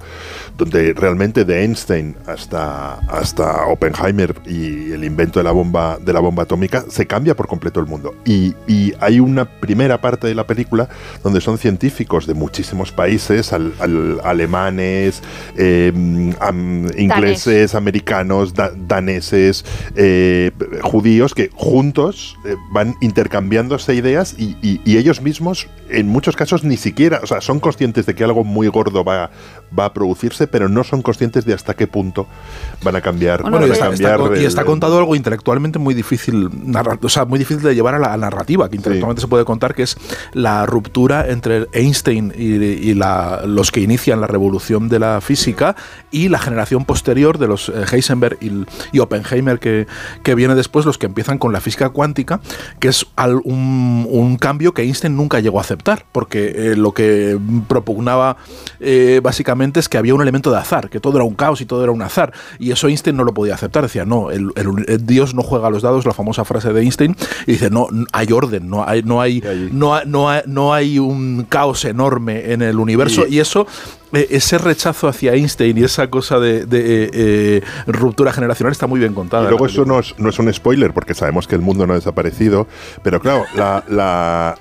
donde 0.57 0.93
realmente 0.93 1.45
de 1.45 1.63
Einstein 1.63 2.15
hasta, 2.27 2.95
hasta 3.09 3.65
Oppenheimer 3.67 4.35
y 4.45 4.91
el 4.91 5.03
invento 5.03 5.39
de 5.39 5.43
la 5.43 5.51
bomba 5.51 5.97
de 5.99 6.13
la 6.13 6.19
bomba 6.19 6.43
atómica 6.43 6.83
se 6.89 7.05
cambia 7.07 7.35
por 7.35 7.47
completo 7.47 7.79
el 7.79 7.85
mundo. 7.85 8.13
Y, 8.25 8.53
y 8.67 8.93
hay 8.99 9.19
una 9.19 9.45
primera 9.45 10.01
parte 10.01 10.27
de 10.27 10.35
la 10.35 10.45
película 10.47 10.89
donde 11.23 11.41
son 11.41 11.57
científicos 11.57 12.25
de 12.27 12.33
muchísimos 12.33 12.91
países 12.91 13.53
al- 13.53 13.73
al- 13.79 14.19
alemanes 14.23 15.21
eh, 15.57 15.91
am- 16.39 16.87
ingleses 16.97 17.75
americanos 17.75 18.53
da- 18.53 18.71
daneses 18.87 19.63
eh, 19.95 20.51
judíos 20.81 21.33
que 21.33 21.49
juntos 21.53 22.37
eh, 22.45 22.55
van 22.71 22.95
intercambiándose 23.01 23.93
ideas 23.95 24.35
y, 24.37 24.55
y- 24.61 24.81
y 24.85 24.97
ellos 24.97 25.21
mismos 25.21 25.67
en 25.89 26.07
muchos 26.07 26.35
casos 26.35 26.63
ni 26.63 26.77
siquiera 26.77 27.08
o 27.21 27.27
sea 27.27 27.41
son 27.41 27.59
conscientes 27.59 28.05
de 28.05 28.13
que 28.15 28.23
algo 28.23 28.43
muy 28.43 28.67
gordo 28.67 29.03
va 29.03 29.29
va 29.77 29.85
a 29.85 29.93
producirse 29.93 30.47
pero 30.47 30.69
no 30.69 30.83
son 30.83 31.01
conscientes 31.01 31.45
de 31.45 31.53
hasta 31.53 31.73
qué 31.75 31.87
punto 31.87 32.27
van 32.83 32.95
a 32.95 33.01
cambiar 33.01 33.41
Bueno, 33.41 33.67
y 33.67 33.69
está, 33.93 34.17
y 34.41 34.45
está 34.45 34.63
contado 34.65 34.97
algo 34.97 35.15
intelectualmente 35.15 35.79
muy 35.79 35.93
difícil, 35.93 36.49
o 37.01 37.09
sea, 37.09 37.25
muy 37.25 37.39
difícil 37.39 37.63
de 37.63 37.75
llevar 37.75 37.95
a 37.95 37.99
la, 37.99 38.13
a 38.13 38.17
narrativa, 38.17 38.69
que 38.69 38.75
intelectualmente 38.77 39.21
se 39.21 39.27
puede 39.27 39.45
contar, 39.45 39.73
que 39.75 39.83
es 39.83 39.97
la 40.33 40.65
ruptura 40.65 41.27
entre 41.29 41.67
Einstein 41.73 42.33
y, 42.35 42.43
y 42.55 42.93
la- 42.93 43.41
los 43.45 43.71
que 43.71 43.81
inician 43.81 44.21
la 44.21 44.27
revolución 44.27 44.89
de 44.89 44.99
la 44.99 45.21
física 45.21 45.75
y 46.11 46.29
la 46.29 46.39
generación 46.39 46.85
posterior 46.85 47.37
de 47.37 47.47
los 47.47 47.69
eh, 47.69 47.85
Heisenberg 47.91 48.37
y, 48.41 48.65
y 48.91 48.99
Oppenheimer 48.99 49.59
que, 49.59 49.87
que 50.23 50.35
viene 50.35 50.55
después, 50.55 50.85
los 50.85 50.97
que 50.97 51.05
empiezan 51.05 51.37
con 51.37 51.53
la 51.53 51.61
física 51.61 51.89
cuántica, 51.89 52.39
que 52.79 52.87
es 52.89 53.05
al- 53.15 53.41
un, 53.43 54.07
un 54.09 54.37
cambio 54.37 54.73
que 54.73 54.81
Einstein 54.83 55.15
nunca 55.15 55.39
llegó 55.39 55.59
a 55.59 55.61
aceptar, 55.61 56.05
porque 56.11 56.71
eh, 56.71 56.75
lo 56.75 56.93
que 56.93 56.98
propugnaba 57.67 58.37
eh, 58.79 59.19
básicamente 59.23 59.79
es 59.79 59.89
que 59.89 59.97
había 59.97 60.13
un 60.15 60.21
elemento 60.21 60.51
de 60.51 60.57
azar, 60.57 60.89
que 60.89 60.99
todo 60.99 61.17
era 61.17 61.23
un 61.25 61.35
caos 61.35 61.61
y 61.61 61.65
todo 61.65 61.83
era 61.83 61.91
un 61.91 62.01
azar, 62.01 62.33
y 62.59 62.71
eso 62.71 62.87
Einstein 62.87 63.15
no 63.17 63.23
lo 63.23 63.33
podía 63.33 63.53
aceptar, 63.55 63.83
decía, 63.83 64.05
no, 64.05 64.31
el, 64.31 64.51
el- 64.55 64.85
el 64.87 65.05
Dios 65.05 65.33
no 65.33 65.41
juega 65.43 65.67
a 65.67 65.69
los 65.69 65.81
dados, 65.83 66.05
la 66.05 66.13
famosa 66.13 66.45
frase 66.45 66.71
de 66.73 66.81
Einstein, 66.81 67.15
y 67.45 67.53
dice, 67.53 67.69
no, 67.69 67.87
hay 68.13 68.31
orden, 68.31 68.69
no 68.69 68.83
hay, 68.87 69.03
no 69.03 69.21
hay, 69.21 69.41
no 69.71 69.95
hay, 69.95 70.05
no 70.07 70.29
hay, 70.29 70.41
no 70.45 70.73
hay 70.73 70.99
un 70.99 71.45
caos 71.49 71.85
enorme 71.85 72.51
en 72.53 72.61
el 72.61 72.77
universo, 72.79 73.25
Y- 73.27 73.35
y, 73.35 73.39
eso, 73.39 73.67
eh, 74.13 74.27
ese 74.31 74.57
rechazo 74.57 75.07
hacia 75.07 75.33
Einstein 75.33 75.77
y 75.77 75.83
esa 75.83 76.09
cosa 76.09 76.39
de, 76.39 76.65
de, 76.65 76.79
eh, 77.05 77.09
eh, 77.13 77.61
ruptura 77.87 78.31
generacional 78.33 78.71
está 78.71 78.87
muy 78.87 78.99
bien 78.99 79.13
contada. 79.13 79.45
Y 79.45 79.49
luego 79.49 79.65
eso 79.67 79.85
no 79.85 79.99
es, 79.99 80.15
no 80.17 80.29
es 80.29 80.39
un 80.39 80.51
spoiler 80.53 80.93
porque 80.93 81.13
sabemos 81.13 81.47
que 81.47 81.55
el 81.55 81.61
mundo 81.61 81.85
no 81.85 81.93
ha 81.93 81.95
desaparecido, 81.95 82.67
pero 83.03 83.19
claro, 83.19 83.45
la, 83.55 83.83
la, 83.87 84.55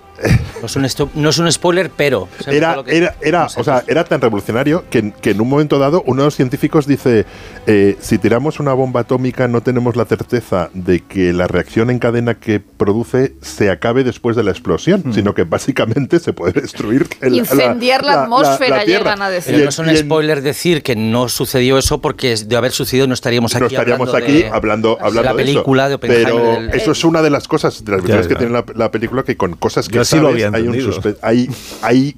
No 0.61 0.67
es 0.67 0.77
un, 0.77 1.11
no 1.15 1.29
es 1.31 1.39
un 1.39 1.53
spoiler, 1.53 1.91
pero. 1.97 2.29
¿sabes 2.41 2.57
era, 2.59 2.69
todo 2.75 2.83
lo 2.83 2.85
que- 2.85 2.97
era, 2.97 3.15
era, 3.21 3.47
o 3.57 3.65
sea, 3.65 3.85
era 3.87 4.05
tan 4.05 4.21
revolucionario 4.21 4.85
que, 4.91 5.13
que 5.13 5.31
en 5.31 5.41
un 5.41 5.49
momento 5.49 5.79
dado 5.79 6.03
uno 6.07 6.23
de 6.23 6.27
los 6.27 6.35
científicos 6.37 6.87
dice, 6.87 7.27
eh, 7.67 7.97
si 8.01 8.19
tiramos 8.19 8.59
una 8.59 8.73
bomba 8.73 9.01
atómica 9.01 9.47
no 9.49 9.61
tenemos 9.63 9.95
la 9.97 10.05
certeza 10.05 10.71
de 10.75 11.01
que 11.01 11.33
la 11.33 11.47
reacción 11.47 11.91
en 11.91 11.99
cadena 12.01 12.35
que 12.35 12.59
produce 12.61 13.35
se 13.41 13.71
acabe 13.71 14.03
después 14.05 14.35
de 14.37 14.43
la 14.43 14.51
explosión, 14.51 15.03
Hmm. 15.05 15.13
sino 15.13 15.35
que 15.35 15.45
básicamente 15.45 16.19
se 16.19 16.33
puede 16.33 16.61
destruir 16.61 17.07
el- 17.21 17.35
Incendiar 17.37 18.05
la, 18.05 18.25
atmósfera, 18.25 18.85
Tierra. 18.85 19.05
llegan 19.05 19.23
a 19.23 19.31
decir. 19.31 19.53
Pero 19.55 19.65
no 19.65 19.71
es 19.71 19.79
un 19.79 19.97
spoiler 19.97 20.43
decir 20.43 20.83
que 20.83 20.97
no 20.97 21.29
sucedió 21.29 21.79
eso 21.79 22.01
porque 22.01 22.35
de 22.37 22.57
haber 22.57 22.73
sucedido 22.73 23.07
no 23.07 23.15
estaríamos 23.15 23.55
aquí 23.55 23.61
no 23.63 23.67
estaríamos 23.69 24.09
hablando 24.09 24.27
aquí 24.27 24.43
de- 24.43 24.49
hablando, 24.49 24.99
hablando 25.01 25.23
la 25.23 25.35
de 25.35 25.43
eso. 25.45 25.53
película 25.53 25.89
de 25.89 25.95
Oppenheimer. 25.95 26.25
Pero 26.33 26.53
del- 26.53 26.71
eso 26.71 26.93
es 26.93 27.05
una 27.05 27.23
de 27.23 27.31
las 27.31 27.47
cosas, 27.47 27.85
de 27.85 27.93
las 27.93 28.03
virtudes 28.03 28.27
que 28.27 28.35
tiene 28.35 28.53
la, 28.53 28.65
la 28.75 28.91
película, 28.91 29.23
que 29.23 29.37
con 29.37 29.55
cosas 29.55 29.89
que 29.89 29.99
Yo 30.11 30.17
sí 30.17 30.23
lo 30.23 30.29
había 30.29 30.51
hay, 30.53 30.63
un 30.69 31.05
hay, 31.23 31.49
hay, 31.83 32.17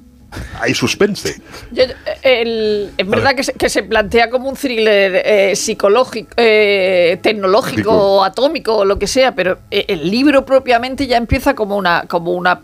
hay 0.61 0.73
suspense. 0.73 1.41
Yo, 1.71 1.83
el- 2.21 2.91
es 2.97 3.07
verdad 3.07 3.35
que 3.35 3.43
se, 3.43 3.53
que 3.53 3.69
se 3.69 3.83
plantea 3.83 4.29
como 4.29 4.49
un 4.49 4.55
thriller 4.55 5.21
eh, 5.25 5.55
psicológico, 5.55 6.29
eh, 6.37 7.19
tecnológico, 7.21 7.77
Digo. 7.77 7.91
o 8.17 8.23
atómico 8.23 8.77
o 8.77 8.85
lo 8.85 8.97
que 8.97 9.07
sea, 9.07 9.35
pero 9.35 9.59
eh, 9.69 9.85
el 9.87 10.09
libro 10.09 10.45
propiamente 10.45 11.07
ya 11.07 11.17
empieza 11.17 11.53
como 11.53 11.75
una, 11.75 12.03
como 12.07 12.31
una 12.31 12.61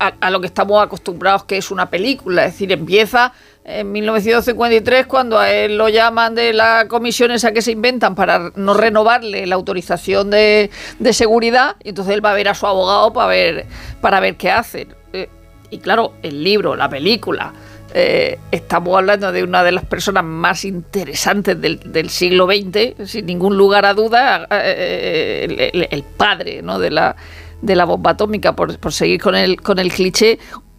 a, 0.00 0.12
a 0.20 0.30
lo 0.30 0.40
que 0.40 0.46
estamos 0.46 0.82
acostumbrados 0.82 1.44
que 1.44 1.56
es 1.56 1.70
una 1.70 1.88
película, 1.90 2.44
es 2.44 2.52
decir, 2.52 2.70
empieza 2.72 3.32
en 3.68 3.92
1953 3.92 5.06
cuando 5.06 5.38
a 5.38 5.50
él 5.52 5.76
lo 5.76 5.88
llaman 5.90 6.34
de 6.34 6.52
la 6.54 6.86
comisión 6.88 7.30
esa 7.30 7.52
que 7.52 7.60
se 7.62 7.72
inventan 7.72 8.14
para 8.14 8.50
no 8.56 8.72
renovarle 8.74 9.46
la 9.46 9.54
autorización 9.56 10.30
de, 10.30 10.70
de 10.98 11.12
seguridad 11.12 11.76
y 11.84 11.90
entonces 11.90 12.14
él 12.14 12.24
va 12.24 12.30
a 12.30 12.34
ver 12.34 12.48
a 12.48 12.54
su 12.54 12.66
abogado 12.66 13.12
para 13.12 13.28
ver 13.28 13.66
para 14.00 14.20
ver 14.20 14.36
qué 14.36 14.50
hacen. 14.50 14.88
Eh, 15.12 15.28
y 15.70 15.78
claro, 15.78 16.14
el 16.22 16.42
libro, 16.42 16.74
la 16.76 16.88
película, 16.88 17.52
eh, 17.92 18.38
estamos 18.50 18.96
hablando 18.96 19.30
de 19.32 19.42
una 19.42 19.62
de 19.62 19.72
las 19.72 19.84
personas 19.84 20.24
más 20.24 20.64
interesantes 20.64 21.60
del, 21.60 22.08
siglo 22.10 22.46
XX, 22.46 23.06
sin 23.08 23.26
ningún 23.26 23.56
lugar 23.58 23.84
a 23.84 23.92
duda, 23.94 24.46
eh, 24.50 25.46
el, 25.48 25.60
el- 25.82 25.88
el 25.90 26.02
padre 26.04 26.62
¿no? 26.62 26.78
de, 26.78 26.90
la, 26.90 27.16
de 27.60 27.76
la 27.76 27.84
bomba 27.84 28.12
atómica, 28.12 28.54
por, 28.56 28.78
por 28.78 28.92
seguir 28.92 29.20
con 29.20 29.34
el, 29.34 29.60
con 29.60 29.78
el 29.78 29.92
cliché, 29.92 30.38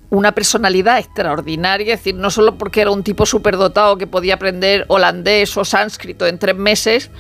una 0.10 0.34
personalidad 0.34 1.00
extraordinaria, 1.00 1.94
es 1.94 2.00
decir, 2.00 2.16
no 2.16 2.32
solo 2.32 2.58
porque 2.58 2.82
era 2.82 2.92
un 2.92 3.04
tipo 3.04 3.26
superdotado 3.26 3.98
que 3.98 4.08
podía 4.08 4.36
aprender 4.36 4.86
holandés 4.88 5.56
o 5.56 5.64
sánscrito 5.64 6.26
en 6.26 6.40
tres 6.40 6.56
meses, 6.56 7.12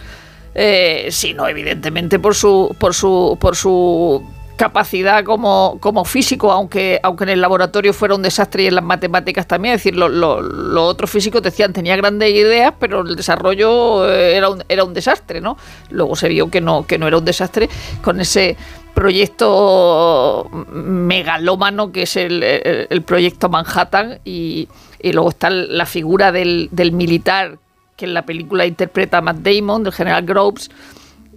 eh, 0.55 1.09
sino 1.11 1.47
evidentemente 1.47 2.17
por 2.17 2.35
su, 2.35 2.75
por 2.79 2.95
su, 2.95 3.37
por 3.39 3.55
su 3.55 4.23
capacidad 4.59 5.23
como, 5.23 5.77
como 5.79 6.03
físico, 6.03 6.51
aunque, 6.51 6.99
aunque 7.01 7.23
en 7.23 7.29
el 7.29 7.39
laboratorio 7.39 7.93
fuera 7.93 8.13
un 8.13 8.21
desastre 8.21 8.63
y 8.63 8.67
en 8.67 8.75
las 8.75 8.83
matemáticas 8.83 9.47
también. 9.47 9.75
Es 9.75 9.79
decir, 9.83 9.95
lo- 9.97 10.09
lo- 10.09 10.41
los 10.41 10.83
otros 10.83 11.09
físicos 11.09 11.41
decían 11.41 11.71
tenía 11.71 11.95
grandes 11.95 12.29
ideas, 12.33 12.73
pero 12.77 12.99
el 13.01 13.15
desarrollo 13.15 14.05
eh, 14.11 14.35
era 14.35 14.49
un, 14.49 14.61
era 14.67 14.83
un 14.83 14.93
desastre, 14.93 15.39
¿no? 15.39 15.55
Luego 15.91 16.17
se 16.17 16.27
vio 16.27 16.49
que 16.51 16.59
no, 16.59 16.85
que 16.85 16.97
no 16.97 17.07
era 17.07 17.17
un 17.17 17.23
desastre 17.23 17.69
con 18.03 18.19
ese 18.19 18.57
proyecto 18.93 20.49
megalómano 20.73 21.93
que 21.93 22.01
es 22.01 22.17
el, 22.17 22.43
el- 22.43 22.87
el 22.89 23.01
proyecto 23.03 23.47
Manhattan 23.47 24.19
y, 24.25 24.67
y 25.01 25.13
luego 25.13 25.29
está 25.29 25.49
la 25.49 25.85
figura 25.85 26.33
del, 26.33 26.67
del 26.73 26.91
militar 26.91 27.59
que 27.95 28.03
en 28.05 28.13
la 28.13 28.23
película 28.23 28.65
interpreta 28.65 29.21
Matt 29.21 29.37
Damon, 29.37 29.83
del 29.83 29.93
general 29.93 30.25
Groves, 30.25 30.69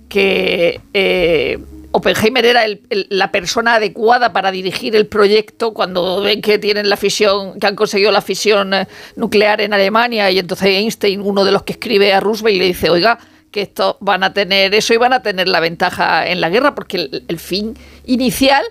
que 0.09 0.81
eh, 0.93 1.59
Oppenheimer 1.93 2.45
era 2.45 2.65
el- 2.65 2.81
el- 2.91 3.07
la 3.11 3.31
persona 3.31 3.75
adecuada 3.75 4.33
para 4.33 4.51
dirigir 4.51 4.97
el 4.97 5.07
proyecto 5.07 5.73
cuando 5.75 6.21
ven 6.23 6.41
que 6.43 6.59
tienen 6.59 6.89
la 6.89 6.97
fisión, 6.97 7.59
que 7.61 7.67
han 7.67 7.77
conseguido 7.77 8.11
la 8.11 8.23
fisión 8.23 8.73
eh, 8.75 8.87
nuclear 9.17 9.61
en 9.61 9.73
Alemania 9.75 10.31
y 10.31 10.39
entonces 10.39 10.69
Einstein, 10.69 11.21
uno 11.21 11.45
de 11.45 11.53
los 11.53 11.63
que 11.63 11.73
escribe 11.75 12.13
a 12.13 12.21
Roosevelt, 12.21 12.59
le 12.59 12.65
dice, 12.67 12.91
oiga, 12.91 13.19
que 13.51 13.61
estos 13.63 13.97
van 14.01 14.25
a 14.25 14.33
tener 14.33 14.75
eso 14.75 14.95
y 14.95 14.97
van 14.97 15.13
a 15.13 15.21
tener 15.23 15.47
la 15.49 15.61
ventaja 15.61 16.27
en 16.27 16.41
la 16.41 16.49
guerra, 16.49 16.75
porque 16.75 16.97
el, 16.97 17.25
el 17.29 17.39
fin 17.39 17.77
inicial 18.07 18.65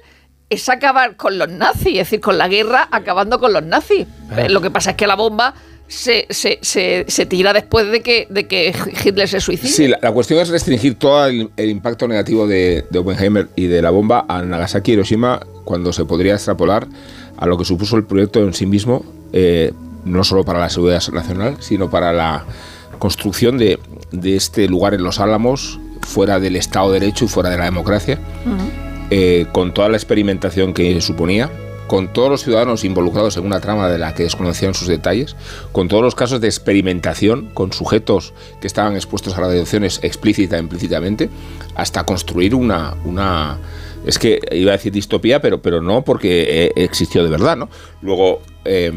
es 0.50 0.68
acabar 0.68 1.16
con 1.16 1.38
los 1.38 1.48
nazis, 1.50 1.94
es 1.94 1.98
decir, 2.00 2.20
con 2.20 2.38
la 2.38 2.48
guerra 2.48 2.88
acabando 2.92 3.40
con 3.40 3.54
los 3.54 3.64
nazis. 3.64 4.08
Lo 4.50 4.60
que 4.60 4.72
pasa 4.72 4.92
es 4.92 4.96
que 4.98 5.06
la 5.08 5.16
bomba 5.16 5.54
se, 5.92 6.26
se, 6.30 6.58
se, 6.62 7.04
se 7.10 7.26
tira 7.26 7.52
después 7.52 7.92
de 7.92 8.00
que, 8.00 8.26
de 8.30 8.48
que 8.48 8.74
Hitler 9.04 9.28
se 9.28 9.42
suicide. 9.42 9.70
Sí, 9.70 9.88
la, 9.90 10.00
la 10.02 10.14
cuestión 10.14 10.40
es 10.40 10.48
restringir 10.48 10.96
todo 10.96 11.26
el, 11.26 11.50
el 11.58 11.70
impacto 11.70 12.08
negativo 12.08 12.48
de, 12.48 12.86
de 12.90 13.00
Oppenheimer 13.00 13.50
y 13.58 13.68
de 13.68 13.82
la 13.82 13.90
bomba 13.90 14.26
a 14.30 14.42
Nagasaki 14.42 14.92
y 14.92 14.94
Hiroshima 14.94 15.46
cuando 15.66 15.92
se 15.92 16.06
podría 16.06 16.36
extrapolar 16.36 16.88
a 17.36 17.46
lo 17.46 17.58
que 17.58 17.66
supuso 17.66 17.98
el 17.98 18.06
proyecto 18.06 18.40
en 18.40 18.54
sí 18.54 18.66
mismo, 18.66 19.04
eh, 19.34 19.74
no 20.06 20.24
solo 20.24 20.46
para 20.46 20.60
la 20.60 20.70
seguridad 20.70 21.06
nacional, 21.12 21.58
sino 21.60 21.90
para 21.90 22.14
la 22.14 22.46
construcción 22.98 23.58
de, 23.58 23.78
de 24.14 24.38
este 24.38 24.70
lugar 24.70 24.94
en 24.94 25.04
los 25.04 25.20
Álamos, 25.20 25.78
fuera 26.00 26.40
del 26.40 26.56
Estado 26.56 26.94
de 26.94 27.02
Derecho 27.02 27.26
y 27.26 27.28
fuera 27.28 27.50
de 27.50 27.58
la 27.58 27.66
democracia, 27.66 28.18
eh, 29.10 29.46
con 29.52 29.74
toda 29.74 29.90
la 29.90 29.98
experimentación 29.98 30.74
que 30.74 31.02
suponía, 31.02 31.50
con 31.92 32.14
todos 32.14 32.30
los 32.30 32.42
ciudadanos 32.42 32.86
involucrados 32.86 33.36
en 33.36 33.46
una 33.46 33.60
trama 33.60 33.90
de 33.90 33.98
la 33.98 34.14
que 34.14 34.24
desconocían 34.24 34.74
sus 34.74 34.88
detalles, 34.88 35.36
con 35.74 35.90
todos 35.90 36.02
los 36.02 36.16
casos 36.16 36.40
de 36.40 36.48
experimentación 36.48 37.50
con 37.54 37.74
sujetos 37.74 38.34
que 38.62 38.68
estaban 38.68 38.96
expuestos 38.96 39.38
a 39.38 39.42
radiaciones 39.42 40.00
explícita 40.02 40.56
e 40.56 40.62
implícitamente, 40.62 41.30
hasta 41.76 42.06
construir 42.06 42.56
una... 42.56 42.96
una 43.04 43.58
es 44.06 44.18
que 44.18 44.40
iba 44.54 44.72
a 44.72 44.78
decir 44.78 44.94
distopía, 44.94 45.42
pero, 45.42 45.62
pero 45.62 45.82
no 45.82 46.02
porque 46.02 46.68
eh, 46.68 46.72
existió 46.78 47.26
de 47.26 47.30
verdad, 47.30 47.58
¿no? 47.58 47.68
Luego, 48.02 48.42
eh, 48.64 48.94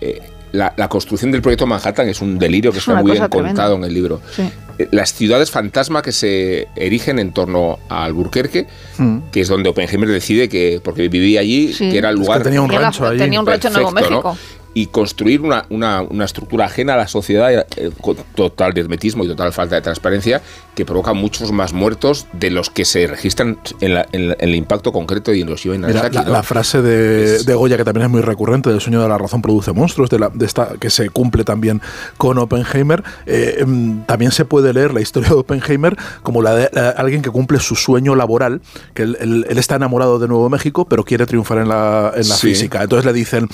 eh, 0.00 0.22
la, 0.52 0.72
la 0.78 0.88
construcción 0.88 1.30
del 1.32 1.42
proyecto 1.42 1.66
Manhattan 1.66 2.08
es 2.08 2.22
un 2.22 2.38
delirio 2.38 2.72
que 2.72 2.78
Es 2.78 2.88
está 2.88 3.02
muy 3.02 3.12
bien 3.12 3.28
tremenda. 3.28 3.48
contado 3.50 3.76
en 3.76 3.84
el 3.84 3.92
libro. 3.92 4.18
Sí. 4.34 4.50
Eh, 4.82 4.88
las 4.90 5.12
ciudades 5.14 5.50
fantasma 5.50 6.02
que 6.02 6.12
se 6.12 6.68
erigen 6.76 7.18
en 7.18 7.32
torno 7.32 7.78
a 7.88 8.04
Alburquerque, 8.04 8.66
Mm. 8.98 9.18
que 9.32 9.40
es 9.42 9.48
donde 9.48 9.68
Oppenheimer 9.70 10.08
decide 10.08 10.48
que, 10.48 10.80
porque 10.82 11.08
vivía 11.08 11.40
allí, 11.40 11.72
Sí. 11.72 11.90
que 11.90 11.98
era 11.98 12.10
el 12.10 12.16
Es 12.16 12.20
que 12.20 12.26
lugar. 12.26 12.42
tenía 12.42 12.60
un 12.62 12.68
Tenía 12.68 12.80
la- 12.80 12.86
rancho 12.86 13.06
ahí. 13.06 13.18
tenía 13.18 13.40
un 13.40 13.46
rancho 13.46 13.68
en 13.68 13.74
Nuevo 13.74 13.90
¿no? 14.10 14.36
Y 14.80 14.86
construir 14.86 15.42
una, 15.42 15.66
una- 15.68 16.00
una 16.00 16.24
estructura 16.24 16.64
ajena 16.64 16.94
a 16.94 16.96
la 16.96 17.06
sociedad 17.08 17.50
eh, 17.52 17.90
con 18.00 18.16
total 18.34 18.76
hermetismo 18.78 19.24
y 19.24 19.28
total 19.28 19.52
falta 19.52 19.74
de 19.76 19.82
transparencia 19.82 20.40
que 20.74 20.86
provoca 20.86 21.12
muchos 21.12 21.52
más 21.52 21.74
muertos 21.74 22.26
de 22.32 22.48
los 22.50 22.70
que 22.70 22.86
se 22.86 23.06
registran 23.06 23.58
en, 23.82 23.92
la- 23.94 24.06
en 24.12 24.28
la- 24.28 24.36
en 24.38 24.48
el 24.48 24.54
impacto 24.54 24.90
concreto 24.92 25.32
de 25.32 25.38
Hiroshima 25.38 25.74
y 25.74 25.78
Mira, 25.78 25.88
Nagasaki. 25.92 26.16
la, 26.16 26.22
¿no? 26.24 26.30
la 26.32 26.42
frase 26.42 26.80
de, 26.80 27.36
Es- 27.36 27.44
de 27.46 27.54
Goya, 27.54 27.76
que 27.76 27.84
también 27.84 28.06
es 28.06 28.10
muy 28.10 28.22
recurrente, 28.22 28.70
del 28.70 28.80
sueño 28.80 29.02
de 29.02 29.08
la 29.08 29.18
razón 29.18 29.42
produce 29.42 29.72
monstruos, 29.72 30.08
de, 30.08 30.18
la, 30.18 30.30
de 30.32 30.46
esta 30.46 30.70
que 30.80 30.88
se 30.88 31.10
cumple 31.10 31.44
también 31.44 31.82
con 32.16 32.38
Oppenheimer, 32.38 33.02
eh, 33.26 33.56
em, 33.58 34.02
también 34.06 34.30
se 34.32 34.46
puede 34.46 34.72
leer 34.72 34.94
la 34.94 35.02
historia 35.02 35.28
de 35.28 35.34
Oppenheimer 35.34 35.94
como 36.22 36.40
la 36.40 36.54
de 36.54 36.66
alguien 36.96 37.20
que 37.20 37.30
cumple 37.30 37.60
su 37.60 37.76
sueño 37.76 38.14
laboral, 38.14 38.62
que 38.94 39.02
él, 39.02 39.18
él- 39.20 39.46
él 39.48 39.58
está 39.58 39.74
enamorado 39.76 40.18
de 40.18 40.28
Nuevo 40.28 40.48
México, 40.48 40.86
pero 40.88 41.04
quiere 41.04 41.26
triunfar 41.26 41.58
en 41.58 41.68
la, 41.68 42.12
en 42.16 42.24
Sí. 42.24 42.48
física. 42.48 42.82
Entonces 42.82 43.04
le 43.04 43.12
dicen, 43.12 43.48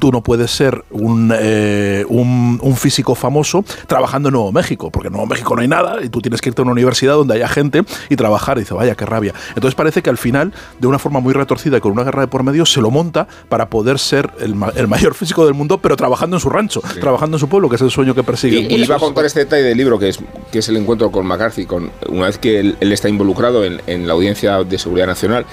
tú 0.00 0.10
no 0.10 0.22
puedes 0.22 0.55
ser 0.56 0.84
un, 0.90 1.32
eh, 1.38 2.04
un, 2.08 2.58
un 2.62 2.76
físico 2.76 3.14
famoso 3.14 3.64
trabajando 3.86 4.28
en 4.28 4.34
Nuevo 4.34 4.52
México, 4.52 4.90
porque 4.90 5.08
en 5.08 5.12
Nuevo 5.12 5.26
México 5.26 5.54
no 5.54 5.62
hay 5.62 5.68
nada 5.68 6.02
y 6.02 6.08
tú 6.08 6.20
tienes 6.20 6.40
que 6.40 6.48
irte 6.48 6.62
a 6.62 6.64
una 6.64 6.72
universidad 6.72 7.14
donde 7.14 7.34
haya 7.34 7.48
gente 7.48 7.82
y 8.08 8.16
trabajar. 8.16 8.56
Y 8.58 8.60
dice, 8.60 8.74
vaya, 8.74 8.94
qué 8.94 9.06
rabia. 9.06 9.34
Entonces 9.50 9.74
parece 9.74 10.02
que 10.02 10.10
al 10.10 10.18
final, 10.18 10.52
de 10.78 10.86
una 10.86 10.98
forma 10.98 11.20
muy 11.20 11.34
retorcida 11.34 11.76
y 11.76 11.80
con 11.80 11.92
una 11.92 12.04
guerra 12.04 12.22
de 12.22 12.28
por 12.28 12.42
medio, 12.42 12.66
se 12.66 12.80
lo 12.80 12.90
monta 12.90 13.28
para 13.48 13.68
poder 13.70 13.98
ser 13.98 14.30
el, 14.40 14.54
ma- 14.54 14.72
el 14.74 14.88
mayor 14.88 15.14
físico 15.14 15.44
del 15.44 15.54
mundo, 15.54 15.78
pero 15.78 15.96
trabajando 15.96 16.36
en 16.36 16.40
su 16.40 16.48
rancho, 16.50 16.80
trabajando 17.00 17.36
en 17.36 17.40
su 17.40 17.48
pueblo, 17.48 17.68
que 17.68 17.76
es 17.76 17.82
el 17.82 17.90
sueño 17.90 18.14
que 18.14 18.22
persigue. 18.22 18.60
Y, 18.60 18.74
y 18.74 18.82
iba 18.84 18.96
a 18.96 18.98
contar 18.98 19.24
este 19.24 19.40
detalle 19.40 19.62
del 19.64 19.76
libro, 19.76 19.98
que 19.98 20.08
es, 20.08 20.18
que 20.50 20.60
es 20.60 20.68
el 20.68 20.76
encuentro 20.76 21.10
con 21.10 21.26
McCarthy, 21.26 21.66
con, 21.66 21.90
una 22.08 22.26
vez 22.26 22.38
que 22.38 22.60
él, 22.60 22.76
él 22.80 22.92
está 22.92 23.08
involucrado 23.08 23.64
en, 23.64 23.80
en 23.86 24.06
la 24.06 24.14
Audiencia 24.14 24.64
de 24.64 24.78
Seguridad 24.78 25.06
Nacional 25.06 25.44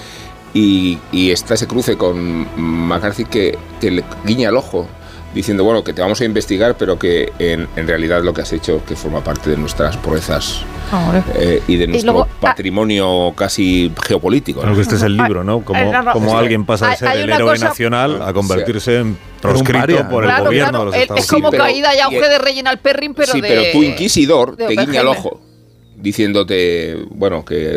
y, 0.54 0.98
y 1.12 1.30
está 1.32 1.54
ese 1.54 1.66
cruce 1.66 1.96
con 1.98 2.46
McCarthy 2.56 3.24
que, 3.26 3.58
que 3.80 3.90
le 3.90 4.04
guiña 4.24 4.48
el 4.50 4.56
ojo, 4.56 4.86
diciendo, 5.34 5.64
bueno, 5.64 5.82
que 5.82 5.92
te 5.92 6.00
vamos 6.00 6.20
a 6.20 6.24
investigar, 6.24 6.76
pero 6.78 6.96
que 6.96 7.32
en, 7.40 7.66
en 7.74 7.88
realidad 7.88 8.22
lo 8.22 8.32
que 8.32 8.42
has 8.42 8.52
hecho, 8.52 8.80
que 8.86 8.94
forma 8.94 9.20
parte 9.22 9.50
de 9.50 9.56
nuestras 9.56 9.96
proezas 9.96 10.60
eh, 11.34 11.60
y 11.66 11.76
de 11.76 11.88
nuestro 11.88 12.12
luego, 12.12 12.28
ah, 12.30 12.36
patrimonio 12.40 13.32
casi 13.36 13.92
geopolítico. 14.06 14.60
¿no? 14.60 14.66
Bueno, 14.66 14.76
que 14.76 14.82
este 14.82 14.94
es 14.94 15.02
el 15.02 15.16
libro, 15.16 15.42
¿no? 15.42 15.60
Como, 15.64 15.80
Eh, 15.80 15.90
no, 15.90 16.02
no, 16.04 16.12
como 16.12 16.38
alguien 16.38 16.64
pasa 16.64 16.90
de 16.90 16.96
ser 16.98 17.08
hay 17.08 17.22
el 17.22 17.30
héroe 17.30 17.50
cosa- 17.54 17.66
nacional 17.68 18.22
a 18.22 18.32
convertirse 18.32 18.98
en 19.00 19.18
proscrito 19.42 20.08
por 20.08 20.22
el 20.22 20.30
Claro, 20.30 20.44
gobierno 20.44 20.70
claro, 20.70 20.84
de 20.84 20.84
los 20.86 20.94
es- 20.94 21.02
Estados 21.02 21.20
es 21.24 21.26
como 21.30 21.48
Unidos. 21.48 21.50
pero- 21.50 21.64
caída 21.64 21.94
y 21.96 22.00
auge 22.00 22.28
de 22.28 22.38
Reginald 22.38 22.78
Perrin, 22.78 23.14
pero 23.14 23.32
sí, 23.32 23.40
de... 23.40 23.48
pero 23.48 23.62
tu 23.72 23.82
inquisidor 23.82 24.56
de 24.56 24.66
te 24.68 24.76
guiña 24.76 25.00
el 25.00 25.08
ojo 25.08 25.40
diciéndote, 26.04 26.96
bueno, 27.10 27.44
que 27.44 27.76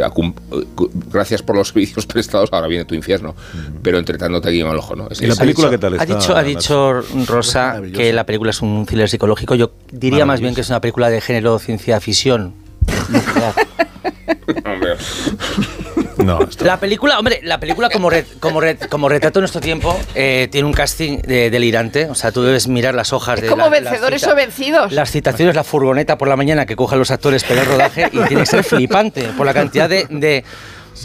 gracias 1.10 1.42
por 1.42 1.56
los 1.56 1.70
servicios 1.70 2.06
prestados, 2.06 2.50
ahora 2.52 2.68
viene 2.68 2.86
tu 2.86 2.94
infierno, 2.94 3.34
pero 3.82 3.98
entre 3.98 4.18
tanto 4.18 4.40
te 4.42 4.52
guiña 4.52 4.70
el 4.70 4.78
ojo, 4.78 4.96
¿no? 4.96 5.08
Es- 5.10 5.22
¿Y 5.22 5.26
la 5.28 5.34
es- 5.34 5.40
película 5.40 5.70
qué 5.72 5.78
tal 5.80 5.94
Ha 5.94 6.04
está? 6.04 6.16
dicho, 6.16 6.36
ha 6.36 6.44
dicho 6.44 7.02
Rosa 7.26 7.82
que 7.94 8.12
la 8.14 8.26
película 8.26 8.52
es 8.52 8.62
un 8.62 8.86
thriller 8.86 9.10
psicológico. 9.10 9.56
Yo 9.56 9.72
diría 9.92 10.26
más 10.26 10.40
bien 10.42 10.54
que 10.54 10.62
es 10.62 10.70
una 10.70 10.82
película 10.82 11.10
de 11.10 11.22
género 11.22 11.58
ciencia 11.58 12.00
ficción. 12.02 12.54
No, 16.18 16.42
esto- 16.50 16.66
La 16.66 16.80
película, 16.80 17.20
hombre, 17.20 17.40
la 17.44 17.60
película 17.60 17.90
como, 17.90 18.10
re- 18.10 18.26
como, 18.40 18.60
re- 18.62 18.78
como 18.90 19.10
retrato 19.10 19.40
de 19.40 19.42
nuestro 19.42 19.62
tiempo 19.62 19.98
eh, 20.16 20.48
tiene 20.52 20.68
un 20.68 20.74
casting 20.74 21.20
de- 21.22 21.50
delirante. 21.50 22.06
O 22.06 22.16
sea, 22.16 22.32
tú 22.32 22.44
debes 22.44 22.68
mirar 22.68 22.94
las 22.96 23.14
hojas 23.14 23.36
Es 23.38 23.44
de 23.44 23.48
como 23.50 23.64
la- 23.64 23.70
las 23.70 23.84
vencedores 23.84 24.22
cita- 24.22 24.34
o 24.34 24.36
vencidos. 24.36 24.92
Las 24.92 25.12
citaciones, 25.12 25.56
la 25.56 25.64
furgoneta 25.64 26.18
por 26.18 26.28
la 26.28 26.36
mañana 26.36 26.66
que 26.66 26.76
cojan 26.76 27.00
los 27.00 27.12
actores 27.12 27.44
para 27.44 27.62
el 27.62 27.68
rodaje 27.68 28.10
y 28.12 28.20
tiene 28.26 28.42
que 28.44 28.46
ser 28.46 28.64
flipante 28.64 29.24
por 29.38 29.46
la 29.46 29.54
cantidad 29.54 29.88
de... 29.90 30.06
de- 30.10 30.44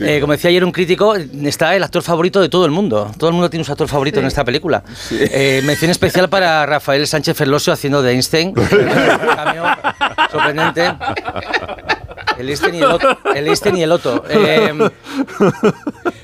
eh, 0.00 0.20
como 0.22 0.32
decía 0.32 0.48
ayer 0.48 0.64
un 0.64 0.72
crítico, 0.72 1.14
está 1.16 1.76
el 1.76 1.82
actor 1.82 2.02
favorito 2.02 2.40
de 2.40 2.48
todo 2.48 2.64
el 2.64 2.70
mundo. 2.70 3.12
Todo 3.18 3.28
el 3.28 3.34
mundo 3.34 3.50
tiene 3.50 3.62
su 3.62 3.72
actor 3.72 3.88
favorito 3.88 4.20
en 4.20 4.26
esta 4.26 4.42
película. 4.42 4.82
Eh, 5.10 5.60
mención 5.66 5.90
especial 5.90 6.30
para 6.30 6.64
Rafael 6.64 7.06
Sánchez 7.06 7.36
Ferlosio 7.36 7.74
haciendo 7.74 8.00
de 8.00 8.12
Einstein. 8.12 8.48
Un 8.58 9.34
cameo 9.36 9.64
sorprendente. 10.30 10.94
El 12.38 12.48
Einstein 12.48 12.74
y 12.74 12.78
el 12.78 12.84
Otto. 12.84 13.18
El 13.34 13.46
Einstein 13.48 13.76
y 13.76 13.82
el 13.82 13.92
Otto. 13.92 14.24
Eh, 14.28 14.72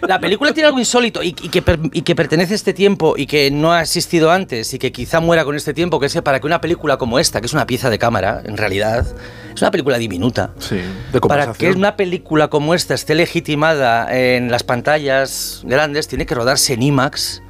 la 0.07 0.19
película 0.21 0.53
tiene 0.53 0.67
algo 0.69 0.79
insólito 0.79 1.23
y, 1.23 1.29
y 1.29 1.49
que 1.49 1.63
per- 1.63 1.79
y 1.93 2.03
que 2.03 2.15
pertenece 2.15 2.55
a 2.55 2.57
este 2.57 2.73
tiempo 2.73 3.15
y 3.17 3.27
que 3.27 3.51
no 3.51 3.73
ha 3.73 3.83
existido 3.83 4.31
antes 4.31 4.73
y 4.75 4.79
que 4.79 4.93
quizá 4.93 5.21
muera 5.21 5.45
con 5.45 5.55
este 5.57 5.75
tiempo, 5.75 6.01
que 6.01 6.07
es 6.07 6.21
para 6.23 6.41
que 6.41 6.47
una 6.47 6.61
película 6.61 6.97
como 6.97 7.19
esta, 7.19 7.41
que 7.41 7.47
es 7.47 7.53
una 7.53 7.67
pieza 7.67 7.91
de 7.91 7.99
cámara, 7.99 8.43
en 8.45 8.57
realidad, 8.57 9.07
es 9.55 9.61
una 9.63 9.71
película 9.71 9.99
diminuta. 9.99 10.51
Sí, 10.59 10.81
de 11.13 11.21
Para 11.21 11.53
que 11.53 11.71
una 11.71 11.97
película 11.97 12.49
como 12.49 12.75
esta 12.75 12.95
esté 12.95 13.15
legitimada 13.15 14.09
en 14.17 14.51
las 14.51 14.63
pantallas 14.63 15.63
grandes, 15.65 16.09
tiene 16.09 16.27
que 16.27 16.35
rodarse 16.35 16.75
en 16.75 16.83
IMAX 16.83 17.43